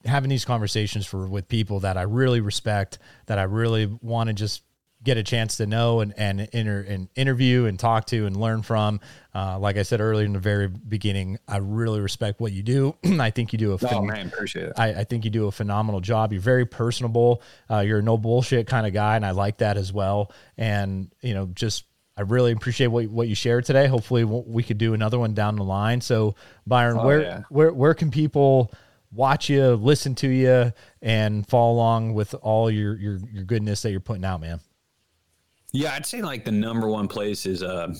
having 0.05 0.29
these 0.29 0.45
conversations 0.45 1.05
for 1.05 1.27
with 1.27 1.47
people 1.49 1.81
that 1.81 1.97
i 1.97 2.03
really 2.03 2.39
respect 2.39 2.99
that 3.25 3.37
i 3.39 3.43
really 3.43 3.85
want 4.01 4.27
to 4.29 4.33
just 4.33 4.63
get 5.05 5.17
a 5.17 5.23
chance 5.23 5.57
to 5.57 5.65
know 5.65 6.01
and 6.01 6.13
and, 6.17 6.41
inter, 6.51 6.81
and 6.81 7.07
interview 7.15 7.65
and 7.65 7.79
talk 7.79 8.05
to 8.07 8.25
and 8.25 8.35
learn 8.35 8.61
from. 8.63 8.99
Uh, 9.33 9.57
like 9.59 9.77
I 9.77 9.83
said 9.83 10.01
earlier 10.01 10.25
in 10.25 10.33
the 10.33 10.39
very 10.39 10.67
beginning, 10.67 11.37
I 11.47 11.57
really 11.57 12.01
respect 12.01 12.41
what 12.41 12.51
you 12.51 12.63
do. 12.63 12.95
I 13.19 13.29
think 13.29 13.53
you 13.53 13.59
do 13.59 13.73
a. 13.73 13.77
Oh 13.91 14.01
man, 14.01 14.27
appreciate 14.27 14.67
it. 14.67 14.73
I, 14.77 14.87
I, 15.01 15.03
think 15.03 15.23
you 15.23 15.29
do 15.29 15.47
a 15.47 15.51
phenomenal 15.51 16.01
job. 16.01 16.33
You're 16.33 16.41
very 16.41 16.65
personable. 16.65 17.41
Uh, 17.69 17.79
you're 17.79 17.99
a 17.99 18.03
no 18.03 18.17
bullshit 18.17 18.67
kind 18.67 18.85
of 18.85 18.93
guy, 18.93 19.15
and 19.15 19.25
I 19.25 19.31
like 19.31 19.59
that 19.59 19.77
as 19.77 19.93
well. 19.93 20.31
And 20.57 21.13
you 21.21 21.33
know, 21.33 21.47
just 21.53 21.85
I 22.17 22.21
really 22.21 22.51
appreciate 22.51 22.87
what 22.87 23.07
what 23.07 23.27
you 23.27 23.35
shared 23.35 23.65
today. 23.65 23.87
Hopefully, 23.87 24.23
we 24.23 24.63
could 24.63 24.77
do 24.77 24.93
another 24.93 25.19
one 25.19 25.33
down 25.33 25.57
the 25.57 25.63
line. 25.63 26.01
So, 26.01 26.35
Byron, 26.65 26.97
oh, 26.99 27.05
where 27.05 27.21
yeah. 27.21 27.41
where 27.49 27.73
where 27.73 27.93
can 27.93 28.11
people 28.11 28.71
watch 29.11 29.49
you, 29.49 29.75
listen 29.75 30.15
to 30.15 30.27
you, 30.27 30.71
and 31.01 31.47
follow 31.47 31.73
along 31.73 32.13
with 32.13 32.33
all 32.41 32.71
your 32.71 32.95
your 32.97 33.19
your 33.31 33.43
goodness 33.43 33.81
that 33.81 33.91
you're 33.91 33.99
putting 33.99 34.23
out, 34.25 34.39
man? 34.39 34.61
Yeah, 35.75 35.93
I'd 35.93 36.05
say 36.05 36.21
like 36.21 36.45
the 36.45 36.53
number 36.53 36.87
one 36.87 37.09
place 37.09 37.45
is 37.45 37.61
uh, 37.61 37.93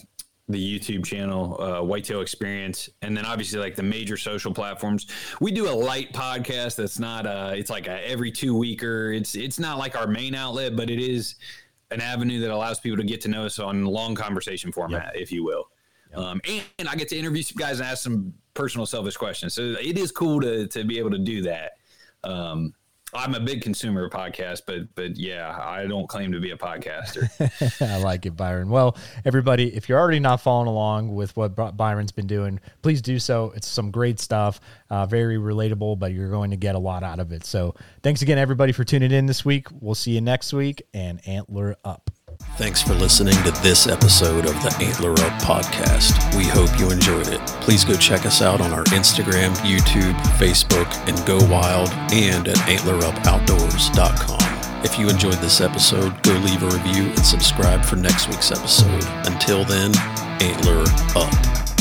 the 0.47 0.80
YouTube 0.80 1.03
channel, 1.03 1.61
uh, 1.61 1.82
Whitetail 1.82 2.21
Experience, 2.21 2.89
and 3.01 3.17
then 3.17 3.26
obviously 3.26 3.59
like 3.59 3.76
the 3.76 3.84
major 3.84 4.15
social 4.15 4.53
platforms. 4.53 5.07
We 5.41 5.51
do 5.51 5.69
a 5.69 5.76
light 5.76 6.13
podcast 6.13 6.78
that's 6.78 6.99
not 6.99 7.28
uh, 7.28 7.51
it's 7.53 7.69
like 7.69 7.88
a 7.88 8.09
every 8.09 8.32
two 8.32 8.55
weeker. 8.55 9.11
It's 9.11 9.36
it's 9.36 9.59
not 9.59 9.78
like 9.78 9.97
our 9.97 10.07
main 10.07 10.36
outlet, 10.36 10.78
but 10.78 10.89
it 10.89 10.99
is 10.99 11.36
an 11.91 11.99
avenue 11.99 12.39
that 12.39 12.49
allows 12.49 12.80
people 12.80 12.97
to 12.97 13.03
get 13.03 13.19
to 13.21 13.28
know 13.28 13.45
us 13.45 13.59
on 13.59 13.84
long 13.84 14.15
conversation 14.15 14.71
format, 14.71 15.11
yep. 15.13 15.21
if 15.21 15.32
you 15.32 15.43
will. 15.43 15.67
Yep. 16.11 16.19
Um, 16.19 16.41
and, 16.47 16.63
and, 16.80 16.88
I 16.88 16.95
get 16.95 17.09
to 17.09 17.17
interview 17.17 17.43
some 17.43 17.57
guys 17.57 17.80
and 17.80 17.89
ask 17.89 18.03
some 18.03 18.34
personal, 18.53 18.86
selfish 18.86 19.17
questions. 19.17 19.53
So 19.53 19.76
it 19.82 19.97
is 19.97 20.11
cool 20.11 20.39
to 20.39 20.65
to 20.67 20.86
be 20.86 20.97
able 20.97 21.11
to 21.11 21.19
do 21.19 21.41
that. 21.41 21.73
Um, 22.23 22.73
I'm 23.16 23.34
a 23.34 23.39
big 23.39 23.61
consumer 23.61 24.05
of 24.05 24.11
podcasts, 24.11 24.61
but 24.66 24.93
but 24.95 25.18
yeah, 25.18 25.57
I 25.59 25.86
don't 25.88 26.07
claim 26.07 26.32
to 26.32 26.39
be 26.39 26.51
a 26.51 26.57
podcaster. 26.57 27.30
I 27.82 27.97
like 27.97 28.26
it, 28.26 28.36
Byron. 28.36 28.70
Well, 28.70 28.97
everybody, 29.24 29.76
if 29.76 29.88
you're 29.88 29.99
already 29.99 30.20
not 30.20 30.41
following 30.41 30.68
along 30.68 31.13
with 31.13 31.36
what 31.38 31.55
Byron's 31.78 32.11
been 32.11 32.28
doing, 32.28 32.59
please 32.82 33.01
do 33.01 33.20
so. 33.20 33.53
It's 33.55 33.68
some 33.68 33.91
great 33.91 34.20
stuff, 34.20 34.59
uh, 34.89 35.05
very 35.05 35.38
relatable, 35.38 35.99
but 35.99 36.13
you're 36.13 36.30
going 36.30 36.51
to 36.51 36.57
get 36.57 36.76
a 36.76 36.80
lot 36.80 37.03
out 37.03 37.20
of 37.20 37.32
it. 37.32 37.45
So, 37.45 37.76
thanks 38.03 38.22
again, 38.22 38.38
everybody, 38.38 38.72
for 38.72 38.84
tuning 38.84 39.11
in 39.11 39.26
this 39.26 39.45
week. 39.45 39.68
We'll 39.72 39.95
see 39.95 40.11
you 40.11 40.22
next 40.22 40.53
week, 40.53 40.84
and 40.93 41.26
antler 41.28 41.76
up. 41.84 42.14
Thanks 42.58 42.82
for 42.82 42.93
listening 42.93 43.36
to 43.43 43.51
this 43.64 43.86
episode 43.86 44.45
of 44.45 44.53
the 44.64 44.74
Antler 44.80 45.12
Up 45.12 45.41
podcast. 45.41 46.34
We 46.38 46.45
hope 46.45 46.80
you 46.80 46.89
enjoyed 46.89 47.28
it. 47.28 47.45
Please 47.60 47.84
go 47.84 47.97
check 47.97 48.26
us 48.26 48.41
out 48.41 48.62
on 48.62 48.72
our 48.72 48.86
Instagram, 48.86 49.53
YouTube, 49.58 50.14
Facebook, 50.38 50.88
and 51.06 51.18
Go 51.28 51.38
Wild, 51.51 51.89
and 52.14 52.47
at 52.47 52.56
antlerupoutdoors.com. 52.56 54.86
If 54.86 54.97
you 54.97 55.10
enjoyed 55.10 55.39
this 55.39 55.60
episode, 55.60 56.24
go 56.24 56.32
leave 56.32 56.64
a 56.64 56.68
review 56.68 57.08
and 57.08 57.26
subscribe 57.26 57.84
for 57.84 57.97
next 57.97 58.30
week's 58.30 58.53
episode. 58.53 59.03
Until 59.28 59.66
then, 59.66 59.91
Antler 60.39 60.86
Up. 61.18 61.74